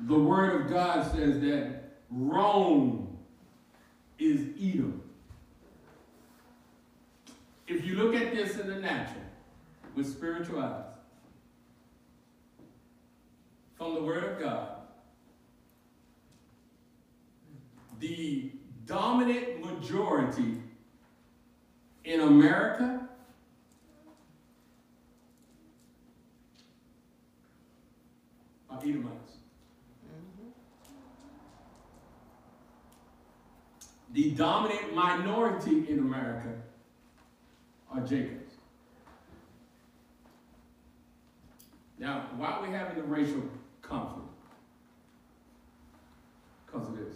The 0.00 0.18
word 0.18 0.60
of 0.60 0.70
God 0.70 1.10
says 1.12 1.40
that 1.40 1.94
Rome 2.10 3.16
is 4.18 4.48
Edom. 4.60 5.03
If 7.74 7.84
you 7.84 7.96
look 7.96 8.14
at 8.14 8.32
this 8.32 8.56
in 8.56 8.68
the 8.68 8.76
natural, 8.76 9.24
with 9.96 10.08
spiritual 10.08 10.60
eyes, 10.60 10.84
from 13.76 13.94
the 13.94 14.00
Word 14.00 14.22
of 14.22 14.38
God, 14.38 14.76
the 17.98 18.52
dominant 18.86 19.64
majority 19.64 20.62
in 22.04 22.20
America 22.20 23.08
are 28.70 28.78
Edomites. 28.78 29.32
Mm-hmm. 30.06 30.50
The 34.12 34.30
dominant 34.30 34.94
minority 34.94 35.90
in 35.90 35.98
America 35.98 36.54
are 37.94 38.06
Jacobs. 38.06 38.54
Now, 41.98 42.28
why 42.36 42.48
are 42.48 42.62
we 42.62 42.72
having 42.72 42.96
the 42.96 43.02
racial 43.02 43.42
conflict? 43.82 44.28
Because 46.66 46.88
of 46.88 46.98
this. 46.98 47.14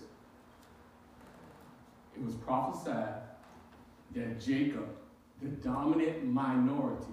It 2.16 2.24
was 2.24 2.34
prophesied 2.34 3.22
that 4.14 4.40
Jacob, 4.40 4.88
the 5.42 5.48
dominant 5.48 6.24
minority, 6.24 7.04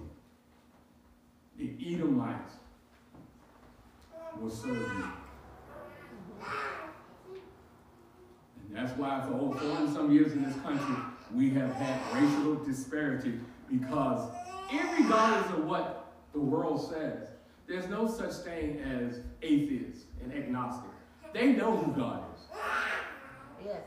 the 1.58 1.72
Edomites, 1.84 2.54
will 4.40 4.50
serve 4.50 4.76
you. 4.76 5.04
And 8.68 8.76
that's 8.76 8.96
why 8.98 9.24
for 9.26 9.34
over 9.34 9.58
40 9.58 9.92
some 9.92 10.12
years 10.12 10.32
in 10.32 10.44
this 10.44 10.56
country, 10.56 10.96
we 11.34 11.50
have 11.50 11.72
had 11.74 12.00
racial 12.14 12.54
disparity 12.56 13.40
because, 13.70 14.30
regardless 14.98 15.50
of 15.52 15.64
what 15.64 16.12
the 16.32 16.40
world 16.40 16.80
says, 16.90 17.18
there's 17.66 17.88
no 17.88 18.06
such 18.08 18.32
thing 18.44 18.78
as 18.80 19.20
atheists 19.42 20.04
and 20.22 20.32
agnostic. 20.32 20.90
They 21.34 21.52
know 21.52 21.76
who 21.76 21.92
God 21.92 22.22
is. 22.34 22.40
Yes, 23.64 23.80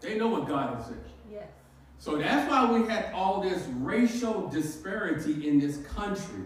They 0.00 0.16
know 0.16 0.28
what 0.28 0.48
God 0.48 0.80
is. 0.80 0.86
said. 0.86 1.04
yes. 1.30 1.48
So 1.98 2.16
that's 2.16 2.48
why 2.50 2.70
we 2.72 2.86
had 2.88 3.12
all 3.12 3.42
this 3.42 3.66
racial 3.78 4.48
disparity 4.48 5.48
in 5.48 5.58
this 5.58 5.78
country. 5.94 6.44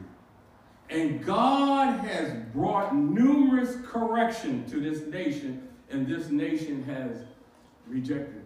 And 0.90 1.24
God 1.24 2.00
has 2.00 2.32
brought 2.52 2.94
numerous 2.96 3.76
correction 3.86 4.66
to 4.70 4.80
this 4.80 5.06
nation, 5.06 5.68
and 5.90 6.06
this 6.06 6.28
nation 6.30 6.82
has 6.84 7.18
rejected 7.86 8.36
it. 8.36 8.41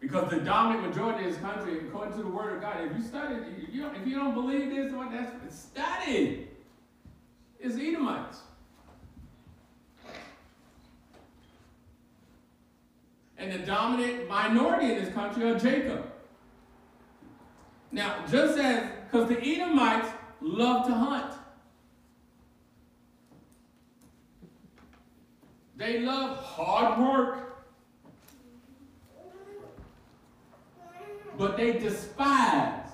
Because 0.00 0.30
the 0.30 0.40
dominant 0.40 0.88
majority 0.88 1.26
of 1.26 1.32
this 1.32 1.40
country, 1.42 1.78
according 1.80 2.16
to 2.16 2.22
the 2.22 2.28
word 2.28 2.56
of 2.56 2.62
God, 2.62 2.76
if 2.84 2.96
you 2.96 3.02
study, 3.02 3.34
if 3.34 3.74
you 3.74 3.82
don't, 3.82 3.96
if 3.96 4.06
you 4.06 4.14
don't 4.14 4.34
believe 4.34 4.70
this, 4.70 4.92
what 4.92 5.10
that's 5.10 5.54
study. 5.54 6.48
It's 7.58 7.76
Edomites. 7.76 8.38
And 13.36 13.52
the 13.52 13.58
dominant 13.58 14.28
minority 14.28 14.92
in 14.92 15.04
this 15.04 15.12
country 15.12 15.50
are 15.50 15.58
Jacob. 15.58 16.12
Now, 17.90 18.24
just 18.30 18.58
as, 18.58 18.90
because 19.04 19.28
the 19.28 19.40
Edomites 19.40 20.08
love 20.40 20.86
to 20.86 20.94
hunt. 20.94 21.34
They 25.76 26.00
love 26.00 26.36
hard 26.38 27.00
work. 27.00 27.47
But 31.38 31.56
they 31.56 31.78
despise 31.78 32.90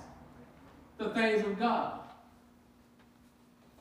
the 0.97 1.09
things 1.09 1.45
of 1.45 1.57
God. 1.57 1.99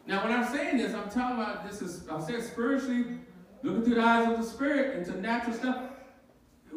Now, 0.07 0.25
when 0.25 0.33
I'm 0.33 0.51
saying 0.53 0.79
this, 0.79 0.95
I'm 0.95 1.11
talking 1.11 1.37
about 1.37 1.71
this 1.71 1.83
is, 1.83 2.09
I 2.09 2.21
said 2.21 2.43
spiritually, 2.43 3.19
looking 3.63 3.83
through 3.85 3.95
the 3.95 4.03
eyes 4.03 4.33
of 4.33 4.39
the 4.39 4.51
spirit 4.51 4.97
into 4.97 5.21
natural 5.21 5.55
stuff. 5.55 5.83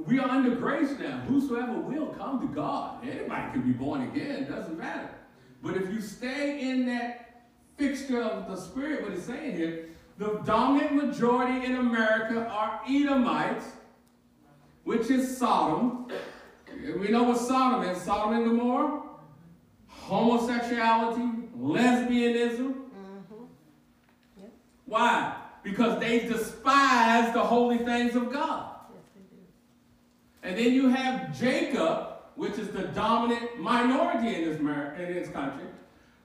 We 0.06 0.20
are 0.20 0.30
under 0.30 0.56
grace 0.56 0.92
now. 1.00 1.20
Whosoever 1.28 1.74
will 1.74 2.08
come 2.08 2.40
to 2.42 2.48
God. 2.54 3.04
Anybody 3.04 3.52
can 3.52 3.62
be 3.62 3.72
born 3.72 4.04
again, 4.04 4.44
it 4.44 4.50
doesn't 4.50 4.78
matter. 4.78 5.10
But 5.64 5.76
if 5.76 5.92
you 5.92 6.02
stay 6.02 6.70
in 6.70 6.86
that 6.86 7.46
fixture 7.78 8.22
of 8.22 8.48
the 8.48 8.56
spirit, 8.56 9.04
what 9.04 9.14
it's 9.14 9.26
saying 9.26 9.56
here, 9.56 9.90
the 10.18 10.42
dominant 10.46 10.94
majority 10.94 11.66
in 11.66 11.76
America 11.76 12.48
are 12.48 12.82
Edomites, 12.88 13.66
which 14.84 15.10
is 15.10 15.38
Sodom. 15.38 16.08
We 17.00 17.10
know 17.10 17.24
what 17.24 17.38
Sodom 17.38 17.90
is 17.90 18.02
Sodom 18.02 18.34
and 18.34 18.46
Gomorrah, 18.46 19.02
homosexuality, 19.88 21.22
lesbianism. 21.58 22.74
Mm-hmm. 22.74 23.44
Yep. 24.38 24.52
Why? 24.86 25.36
Because 25.64 26.00
they 26.00 26.28
despise 26.28 27.34
the 27.34 27.44
holy 27.44 27.80
things 27.80 28.16
of 28.16 28.32
God. 28.32 28.70
Yes, 28.94 29.04
they 29.16 29.22
do. 29.22 29.44
And 30.44 30.58
then 30.58 30.74
you 30.74 30.90
have 30.90 31.38
Jacob, 31.38 32.08
which 32.36 32.58
is 32.58 32.70
the 32.70 32.84
dominant 32.84 33.60
minority 33.60 34.36
in 34.36 34.50
this, 34.50 34.60
in 34.60 35.14
this 35.14 35.30
country. 35.30 35.66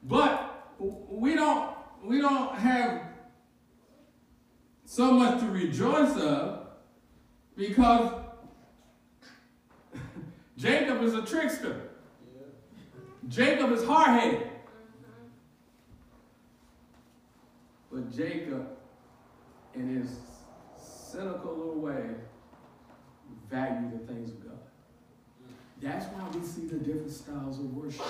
But 0.04 0.66
we 0.78 1.34
don't, 1.34 1.74
we 2.04 2.20
don't 2.20 2.54
have 2.54 3.02
so 4.84 5.12
much 5.12 5.40
to 5.40 5.46
rejoice 5.46 6.16
of 6.16 6.66
because 7.56 8.21
Jacob 10.62 11.02
is 11.02 11.14
a 11.14 11.22
trickster. 11.22 11.90
Jacob 13.26 13.72
is 13.72 13.84
hard-headed. 13.84 14.46
But 17.90 18.16
Jacob, 18.16 18.68
in 19.74 19.96
his 19.96 20.18
cynical 20.80 21.56
little 21.56 21.80
way, 21.80 22.10
value 23.50 23.90
the 23.90 24.06
things 24.06 24.30
of 24.30 24.44
God. 24.44 24.58
That's 25.80 26.06
why 26.06 26.28
we 26.32 26.46
see 26.46 26.66
the 26.66 26.76
different 26.76 27.10
styles 27.10 27.58
of 27.58 27.74
worship. 27.74 28.06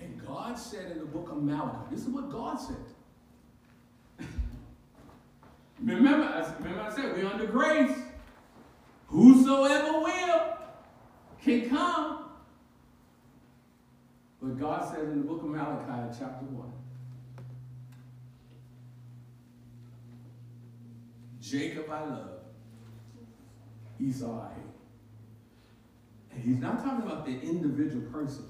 And 0.00 0.24
God 0.24 0.56
said 0.56 0.92
in 0.92 1.00
the 1.00 1.06
book 1.06 1.28
of 1.32 1.42
Malachi, 1.42 1.78
this 1.90 2.02
is 2.02 2.08
what 2.08 2.30
God 2.30 2.60
said. 2.60 2.76
Remember, 5.82 6.24
I, 6.26 6.54
remember 6.58 6.82
I 6.82 6.94
said 6.94 7.16
we're 7.16 7.26
under 7.26 7.46
grace. 7.46 7.96
Whosoever 9.08 10.00
will 10.00 10.42
can 11.42 11.68
come. 11.68 12.24
But 14.40 14.58
God 14.58 14.92
says 14.92 15.08
in 15.08 15.18
the 15.18 15.24
book 15.24 15.42
of 15.42 15.48
Malachi, 15.48 16.16
chapter 16.18 16.44
1, 16.46 16.72
Jacob 21.40 21.90
I 21.90 22.04
love, 22.04 22.30
Esau 24.00 24.40
I 24.40 24.54
hate. 24.54 24.62
And 26.32 26.42
he's 26.42 26.58
not 26.58 26.82
talking 26.82 27.06
about 27.06 27.26
the 27.26 27.40
individual 27.40 28.02
person. 28.10 28.46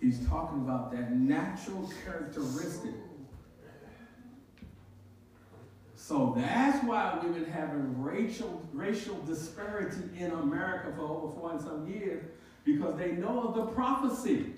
He's 0.00 0.26
talking 0.26 0.60
about 0.62 0.90
that 0.92 1.12
natural 1.12 1.90
characteristic. 2.04 2.94
So 6.06 6.34
that's 6.36 6.84
why 6.84 7.18
we've 7.22 7.32
been 7.32 7.50
having 7.50 8.02
racial, 8.02 8.62
racial 8.74 9.14
disparity 9.22 10.02
in 10.18 10.32
America 10.32 10.92
for 10.94 11.00
over 11.00 11.34
four 11.34 11.52
and 11.52 11.60
some 11.62 11.88
years, 11.88 12.22
because 12.62 12.98
they 12.98 13.12
know 13.12 13.48
of 13.48 13.54
the 13.54 13.64
prophecy. 13.68 14.52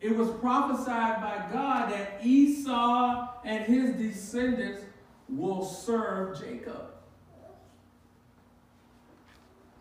It 0.00 0.16
was 0.16 0.30
prophesied 0.40 1.22
by 1.22 1.46
God 1.52 1.92
that 1.92 2.18
Esau 2.24 3.28
and 3.44 3.66
his 3.66 3.94
descendants 3.94 4.82
will 5.28 5.64
serve 5.64 6.40
Jacob. 6.40 6.90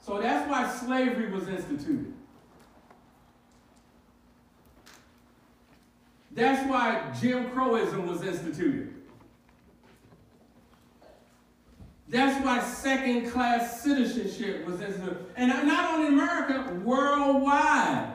So 0.05 0.21
that's 0.21 0.47
why 0.47 0.69
slavery 0.69 1.31
was 1.31 1.47
instituted. 1.47 2.13
That's 6.33 6.69
why 6.69 7.11
Jim 7.19 7.49
Crowism 7.49 8.05
was 8.05 8.21
instituted. 8.21 8.93
That's 12.09 12.43
why 12.45 12.61
second 12.61 13.29
class 13.31 13.81
citizenship 13.81 14.65
was 14.65 14.79
instituted. 14.81 15.25
And 15.35 15.49
not 15.67 15.93
only 15.93 16.07
in 16.07 16.13
America, 16.13 16.73
worldwide. 16.83 18.13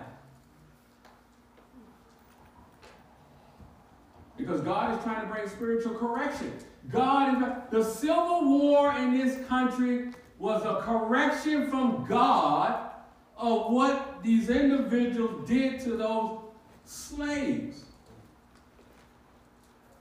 Because 4.38 4.62
God 4.62 4.96
is 4.96 5.04
trying 5.04 5.20
to 5.20 5.26
bring 5.26 5.46
spiritual 5.46 5.94
correction. 5.94 6.52
God 6.90 7.42
is 7.42 7.48
the 7.70 7.84
civil 7.84 8.44
war 8.44 8.92
in 8.94 9.16
this 9.16 9.46
country 9.46 10.08
was 10.38 10.64
a 10.64 10.82
correction 10.82 11.70
from 11.70 12.04
God 12.08 12.90
of 13.36 13.72
what 13.72 14.22
these 14.22 14.48
individuals 14.48 15.46
did 15.48 15.80
to 15.80 15.96
those 15.96 16.40
slaves. 16.84 17.84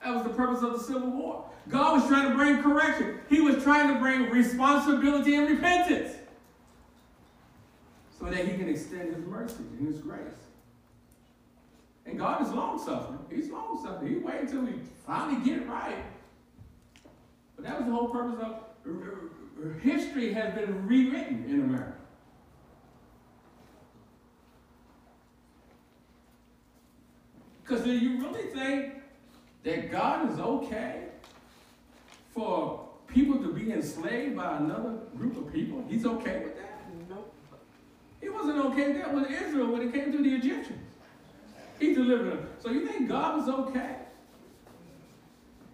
That 0.04 0.16
was 0.16 0.24
the 0.24 0.30
purpose 0.30 0.64
of 0.64 0.74
the 0.74 0.80
Civil 0.80 1.10
War. 1.12 1.46
God 1.70 2.02
was 2.02 2.10
trying 2.10 2.30
to 2.30 2.36
bring 2.36 2.62
correction. 2.62 3.20
He 3.30 3.40
was 3.40 3.64
trying 3.64 3.94
to 3.94 4.00
bring 4.00 4.30
responsibility 4.30 5.36
and 5.36 5.48
repentance 5.48 6.16
so 8.18 8.26
that 8.26 8.48
he 8.48 8.58
can 8.58 8.68
extend 8.68 9.16
his 9.16 9.26
mercy 9.26 9.64
and 9.78 9.88
his 9.88 10.02
grace. 10.02 10.20
And 12.06 12.18
God 12.18 12.42
is 12.42 12.52
long 12.52 12.84
suffering. 12.84 13.20
He's 13.30 13.50
long 13.50 13.80
suffering. 13.84 14.12
He 14.12 14.18
wait 14.18 14.42
until 14.42 14.62
we 14.62 14.74
finally 15.06 15.44
get 15.46 15.62
it 15.62 15.68
right. 15.68 16.04
But 17.56 17.66
that 17.66 17.78
was 17.78 17.88
the 17.88 17.94
whole 17.94 18.10
purpose 18.10 18.40
of 18.42 18.64
er, 18.86 18.92
er, 18.92 19.32
er, 19.64 19.74
history 19.84 20.34
has 20.34 20.54
been 20.56 20.88
rewritten 20.88 21.46
in 21.48 21.62
America. 21.62 21.94
Because 27.64 27.86
do 27.86 27.92
you 27.92 28.20
really 28.20 28.48
think 28.50 29.01
that 29.64 29.92
God 29.92 30.32
is 30.32 30.40
okay 30.40 31.04
for 32.34 32.88
people 33.08 33.38
to 33.40 33.54
be 33.54 33.72
enslaved 33.72 34.36
by 34.36 34.58
another 34.58 34.98
group 35.18 35.38
of 35.38 35.54
people? 35.54 35.84
He's 35.88 36.06
okay 36.06 36.44
with 36.44 36.58
that? 36.58 36.82
Nope. 37.10 37.34
He 38.22 38.30
wasn't 38.30 38.58
okay 38.66 38.94
with 38.94 38.98
that 38.98 39.14
with 39.14 39.30
Israel 39.30 39.72
when 39.72 39.82
it 39.82 39.94
came 39.94 40.12
to 40.12 40.18
the 40.18 40.34
Egyptians. 40.36 40.88
He 41.80 41.94
delivered 41.94 42.32
them. 42.32 42.48
So 42.60 42.70
you 42.70 42.88
think 42.88 43.10
God 43.10 43.38
was 43.38 43.50
okay? 43.50 43.96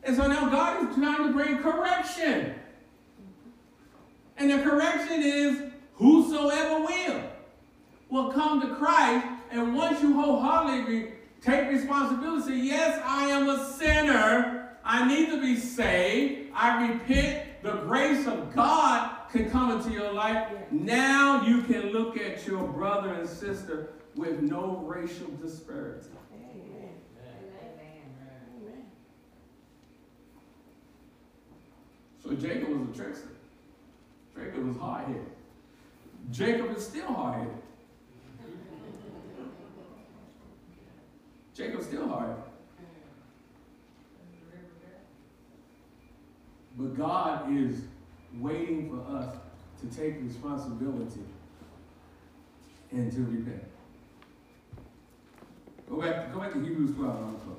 And 0.03 0.15
so 0.15 0.25
now 0.25 0.49
God 0.49 0.89
is 0.89 0.95
trying 0.95 1.27
to 1.27 1.33
bring 1.33 1.57
correction. 1.57 2.55
And 4.37 4.49
the 4.49 4.59
correction 4.59 5.21
is 5.21 5.63
whosoever 5.95 6.85
will 6.85 7.23
will 8.09 8.31
come 8.31 8.61
to 8.61 8.75
Christ. 8.75 9.27
And 9.51 9.75
once 9.75 10.01
you 10.01 10.13
wholeheartedly 10.13 11.11
take 11.41 11.69
responsibility, 11.69 12.47
say, 12.47 12.57
yes, 12.57 13.01
I 13.05 13.27
am 13.29 13.49
a 13.49 13.71
sinner. 13.73 14.77
I 14.83 15.07
need 15.07 15.29
to 15.29 15.41
be 15.41 15.55
saved. 15.57 16.51
I 16.53 16.91
repent. 16.91 17.43
The 17.61 17.73
grace 17.73 18.25
of 18.27 18.53
God 18.53 19.11
can 19.31 19.49
come 19.49 19.71
into 19.71 19.91
your 19.91 20.13
life. 20.13 20.47
Now 20.71 21.45
you 21.45 21.61
can 21.63 21.91
look 21.91 22.17
at 22.17 22.45
your 22.47 22.65
brother 22.67 23.13
and 23.13 23.27
sister 23.27 23.89
with 24.15 24.41
no 24.41 24.77
racial 24.85 25.27
disparity. 25.41 26.07
Amen. 26.33 26.89
Amen. 28.61 28.85
So 32.23 32.33
Jacob 32.33 32.69
was 32.69 32.97
a 32.97 33.03
trickster. 33.03 33.29
Jacob 34.37 34.67
was 34.67 34.77
hard 34.77 35.07
headed. 35.07 35.31
Jacob 36.31 36.77
is 36.77 36.85
still 36.85 37.07
hard 37.07 37.39
headed. 37.39 37.55
Jacob's 41.57 41.87
still 41.87 42.07
hard. 42.07 42.35
But 46.77 46.95
God 46.95 47.51
is 47.51 47.81
waiting 48.35 48.91
for 48.91 49.17
us 49.17 49.35
to 49.81 49.87
take 49.97 50.21
responsibility 50.21 51.21
and 52.91 53.11
to 53.11 53.21
repent. 53.21 53.63
Go 55.89 55.99
back, 55.99 56.31
go 56.31 56.39
back 56.39 56.53
to 56.53 56.59
Hebrews 56.63 56.95
12. 56.95 57.23
I'm 57.23 57.35
close. 57.39 57.57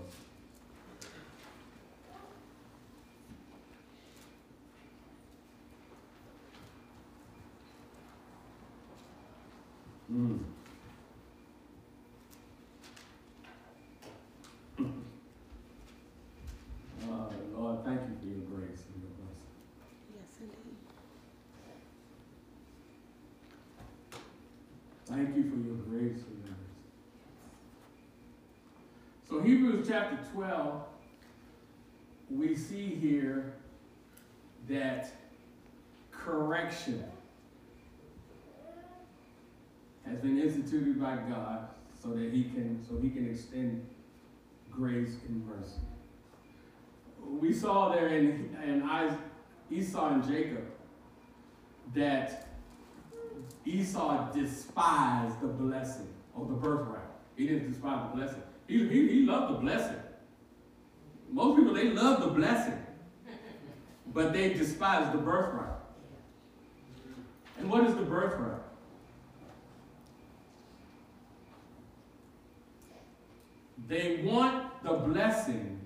Mm. 10.12 10.38
Uh, 17.10 17.57
Lord, 17.68 17.84
thank 17.84 18.00
you 18.00 18.16
for 18.18 18.26
your 18.26 18.46
grace 18.46 18.82
and 18.94 19.02
your 19.02 19.12
blessing. 19.20 19.50
Yes, 20.16 20.40
indeed. 20.40 20.78
Thank 25.04 25.36
you 25.36 25.42
for 25.50 25.56
your 25.56 25.76
grace 25.76 26.22
and 26.24 26.44
your 26.44 26.54
mercy. 26.54 26.78
So 29.28 29.40
Hebrews 29.42 29.86
chapter 29.86 30.18
12, 30.32 30.82
we 32.30 32.56
see 32.56 32.94
here 32.94 33.52
that 34.70 35.12
correction 36.10 37.04
has 40.06 40.18
been 40.20 40.38
instituted 40.40 40.98
by 40.98 41.16
God 41.16 41.68
so 42.02 42.08
that 42.14 42.32
he 42.32 42.44
can 42.44 42.82
so 42.88 42.96
he 42.98 43.10
can 43.10 43.28
extend 43.28 43.86
grace 44.70 45.16
and 45.28 45.46
mercy. 45.46 45.80
We 47.26 47.52
saw 47.52 47.90
there 47.92 48.08
in, 48.08 48.56
in 48.64 48.88
Esau 49.70 50.14
and 50.14 50.26
Jacob 50.26 50.64
that 51.94 52.48
Esau 53.64 54.32
despised 54.32 55.40
the 55.40 55.46
blessing 55.46 56.08
or 56.34 56.46
the 56.46 56.54
birthright. 56.54 57.02
He 57.36 57.46
didn't 57.46 57.72
despise 57.72 58.10
the 58.10 58.16
blessing. 58.16 58.42
He, 58.66 58.88
he, 58.88 59.08
he 59.08 59.26
loved 59.26 59.54
the 59.54 59.58
blessing. 59.58 59.96
Most 61.30 61.58
people, 61.58 61.74
they 61.74 61.90
love 61.90 62.20
the 62.20 62.28
blessing, 62.28 62.78
but 64.12 64.32
they 64.32 64.54
despise 64.54 65.12
the 65.12 65.18
birthright. 65.18 65.76
And 67.58 67.70
what 67.70 67.84
is 67.84 67.94
the 67.94 68.02
birthright? 68.02 68.62
They 73.86 74.22
want 74.24 74.82
the 74.82 74.94
blessing, 74.94 75.77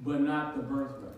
but 0.00 0.20
not 0.20 0.56
the 0.56 0.62
birthright. 0.62 1.12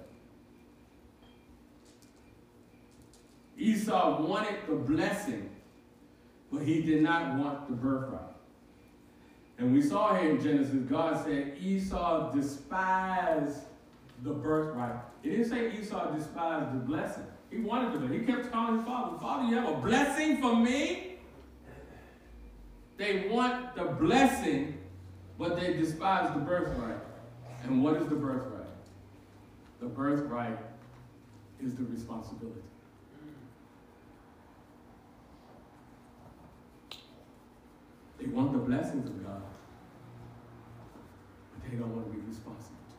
Esau 3.56 4.22
wanted 4.22 4.56
the 4.66 4.74
blessing, 4.74 5.48
but 6.50 6.62
he 6.62 6.82
did 6.82 7.02
not 7.02 7.38
want 7.38 7.68
the 7.68 7.74
birthright. 7.74 8.20
And 9.58 9.72
we 9.72 9.82
saw 9.82 10.14
here 10.14 10.30
in 10.30 10.42
Genesis, 10.42 10.74
God 10.88 11.24
said 11.24 11.56
Esau 11.60 12.32
despised 12.32 13.60
the 14.22 14.32
birthright. 14.32 14.96
He 15.22 15.30
didn't 15.30 15.48
say 15.48 15.72
Esau 15.78 16.10
despised 16.10 16.74
the 16.74 16.80
blessing. 16.80 17.24
He 17.50 17.58
wanted 17.58 17.92
the 17.92 17.98
blessing. 17.98 18.20
He 18.20 18.26
kept 18.26 18.50
calling 18.50 18.78
his 18.78 18.84
father, 18.84 19.18
Father, 19.20 19.48
you 19.48 19.56
have 19.56 19.68
a 19.68 19.74
blessing 19.76 20.40
for 20.40 20.56
me? 20.56 21.18
They 22.96 23.28
want 23.28 23.74
the 23.76 23.84
blessing, 23.84 24.78
but 25.38 25.60
they 25.60 25.74
despise 25.74 26.32
the 26.34 26.40
birthright. 26.40 26.98
And 27.64 27.82
what 27.82 27.96
is 27.96 28.08
the 28.08 28.14
birthright? 28.14 28.51
The 29.82 29.88
birthright 29.88 30.58
is 31.60 31.74
the 31.74 31.82
responsibility. 31.82 32.60
They 38.20 38.26
want 38.26 38.52
the 38.52 38.58
blessings 38.58 39.08
of 39.08 39.26
God, 39.26 39.42
but 41.52 41.68
they 41.68 41.76
don't 41.76 41.92
want 41.96 42.12
to 42.12 42.16
be 42.16 42.24
responsible 42.28 42.76
to 42.90 42.94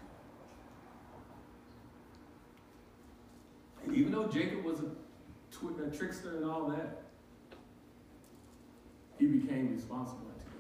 God. 3.78 3.86
And 3.86 3.96
even 3.96 4.12
though 4.12 4.28
Jacob 4.28 4.66
was 4.66 4.82
a, 4.82 4.88
a 5.88 5.90
trickster 5.98 6.36
and 6.36 6.44
all 6.44 6.68
that, 6.68 7.04
he 9.18 9.28
became 9.28 9.74
responsible 9.74 10.20
to 10.38 10.44
God. 10.44 10.54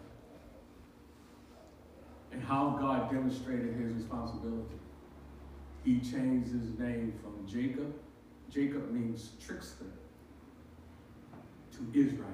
And 2.31 2.41
how 2.41 2.77
God 2.79 3.11
demonstrated 3.11 3.75
his 3.75 3.91
responsibility. 3.91 4.79
He 5.83 5.99
changed 5.99 6.51
his 6.51 6.79
name 6.79 7.13
from 7.21 7.45
Jacob. 7.47 7.93
Jacob 8.49 8.91
means 8.91 9.31
trickster 9.45 9.85
to 11.73 11.99
Israel. 11.99 12.29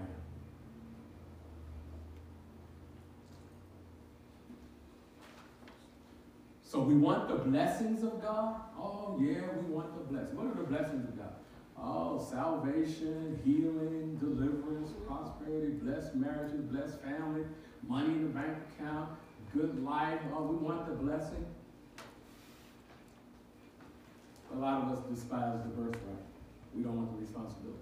So 6.62 6.82
we 6.82 6.94
want 6.94 7.28
the 7.28 7.36
blessings 7.36 8.04
of 8.04 8.22
God. 8.22 8.62
Oh, 8.78 9.18
yeah, 9.20 9.42
we 9.58 9.74
want 9.74 9.98
the 9.98 10.14
blessings. 10.14 10.38
What 10.38 10.46
are 10.46 10.54
the 10.54 10.70
blessings 10.70 11.04
of 11.06 11.18
God? 11.18 11.34
Oh, 11.82 12.24
salvation, 12.30 13.40
healing, 13.44 14.18
deliverance, 14.20 14.92
prosperity, 15.08 15.72
blessed 15.82 16.14
marriages, 16.14 16.62
blessed 16.62 17.02
family, 17.02 17.44
money 17.88 18.10
in 18.10 18.22
the 18.22 18.30
bank 18.30 18.56
account, 18.78 19.10
good 19.52 19.84
life. 19.84 20.20
Oh, 20.36 20.44
we 20.44 20.58
want 20.58 20.86
the 20.86 20.94
blessing. 20.94 21.44
A 24.54 24.58
lot 24.58 24.84
of 24.84 24.98
us 24.98 25.04
despise 25.10 25.62
the 25.64 25.70
birthright. 25.70 26.24
We 26.76 26.84
don't 26.84 26.98
want 26.98 27.14
the 27.14 27.20
responsibility. 27.20 27.80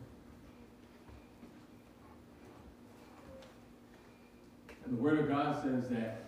And 4.85 4.98
the 4.98 5.02
Word 5.02 5.19
of 5.19 5.27
God 5.30 5.64
says 5.64 5.89
that 5.89 6.26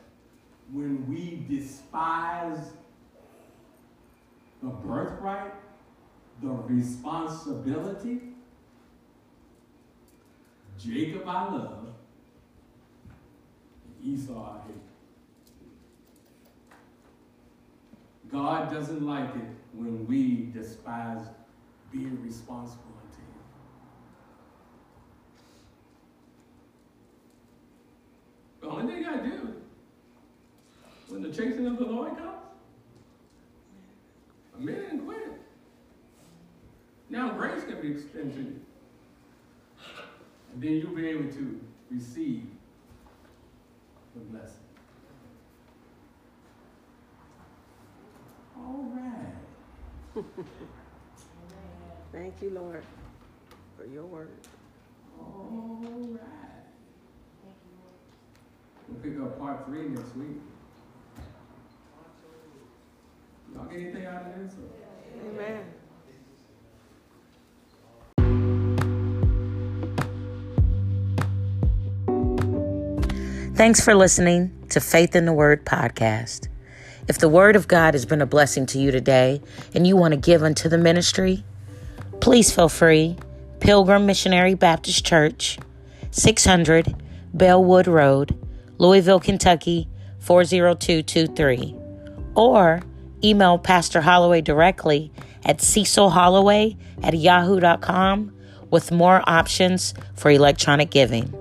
when 0.71 1.07
we 1.09 1.45
despise 1.49 2.71
the 4.61 4.69
birthright, 4.69 5.53
the 6.41 6.49
responsibility. 6.49 8.21
Jacob 10.77 11.23
I 11.27 11.53
love, 11.53 11.87
Esau 14.03 14.33
I 14.33 14.67
hate. 14.67 14.88
God 18.31 18.71
doesn't 18.71 19.05
like 19.05 19.35
it 19.35 19.49
when 19.73 20.05
we 20.07 20.51
despise 20.53 21.25
being 21.91 22.21
responsible 22.23 22.83
unto 23.01 23.17
Him. 23.17 23.41
The 28.61 28.67
only 28.67 28.93
thing 28.93 29.05
I 29.05 29.17
do 29.17 29.55
when 31.07 31.23
the 31.23 31.29
chasing 31.29 31.65
of 31.65 31.77
the 31.79 31.85
Lord 31.85 32.15
comes, 32.17 32.29
a 34.53 34.71
and 34.91 35.05
quit. 35.05 35.41
Now 37.09 37.31
grace 37.31 37.63
can 37.63 37.81
be 37.81 37.91
extended 37.91 38.35
to 38.35 38.41
you. 38.41 38.59
And 40.53 40.61
then 40.61 40.73
you'll 40.73 40.95
be 40.95 41.07
able 41.07 41.31
to 41.31 41.59
receive 41.89 42.45
the 44.13 44.21
blessing. 44.21 44.68
All 48.69 48.85
right. 48.93 50.23
Thank 52.11 52.39
you, 52.41 52.51
Lord, 52.51 52.83
for 53.75 53.85
your 53.85 54.05
word. 54.05 54.29
All 55.19 55.79
right. 55.81 56.21
We'll 58.87 59.01
pick 59.01 59.19
up 59.21 59.39
part 59.39 59.65
three 59.65 59.89
next 59.89 60.15
week. 60.15 60.37
Y'all 63.55 63.65
get 63.65 63.79
anything 63.79 64.05
out 64.05 64.27
of 64.27 64.35
this? 64.43 64.53
or- 64.53 65.29
Amen. 65.29 65.63
Thanks 73.55 73.81
for 73.83 73.93
listening 73.93 74.51
to 74.69 74.79
Faith 74.79 75.15
in 75.15 75.25
the 75.25 75.33
Word 75.33 75.65
podcast. 75.65 76.47
If 77.09 77.17
the 77.17 77.27
Word 77.27 77.55
of 77.55 77.67
God 77.67 77.95
has 77.95 78.05
been 78.05 78.21
a 78.21 78.27
blessing 78.27 78.67
to 78.67 78.77
you 78.77 78.91
today 78.91 79.41
and 79.73 79.87
you 79.87 79.97
want 79.97 80.13
to 80.13 80.19
give 80.19 80.43
unto 80.43 80.69
the 80.69 80.77
ministry, 80.77 81.43
please 82.21 82.53
feel 82.53 82.69
free. 82.69 83.17
Pilgrim 83.59 84.05
Missionary 84.05 84.53
Baptist 84.53 85.03
Church, 85.07 85.57
600 86.11 86.95
Bellwood 87.33 87.87
Road, 87.87 88.37
Louisville, 88.77 89.19
Kentucky 89.19 89.87
40223. 90.19 91.75
Or 92.35 92.81
email 93.23 93.57
Pastor 93.57 94.01
Holloway 94.01 94.41
directly 94.41 95.11
at 95.43 95.57
cecilholloway 95.57 96.77
at 97.01 97.15
yahoo.com 97.15 98.31
with 98.69 98.91
more 98.91 99.23
options 99.27 99.95
for 100.13 100.29
electronic 100.29 100.91
giving. 100.91 101.33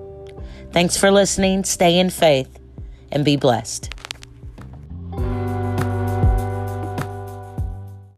Thanks 0.71 0.97
for 0.97 1.11
listening. 1.11 1.63
Stay 1.63 1.99
in 1.99 2.09
faith 2.09 2.59
and 3.11 3.23
be 3.23 3.35
blessed. 3.35 3.93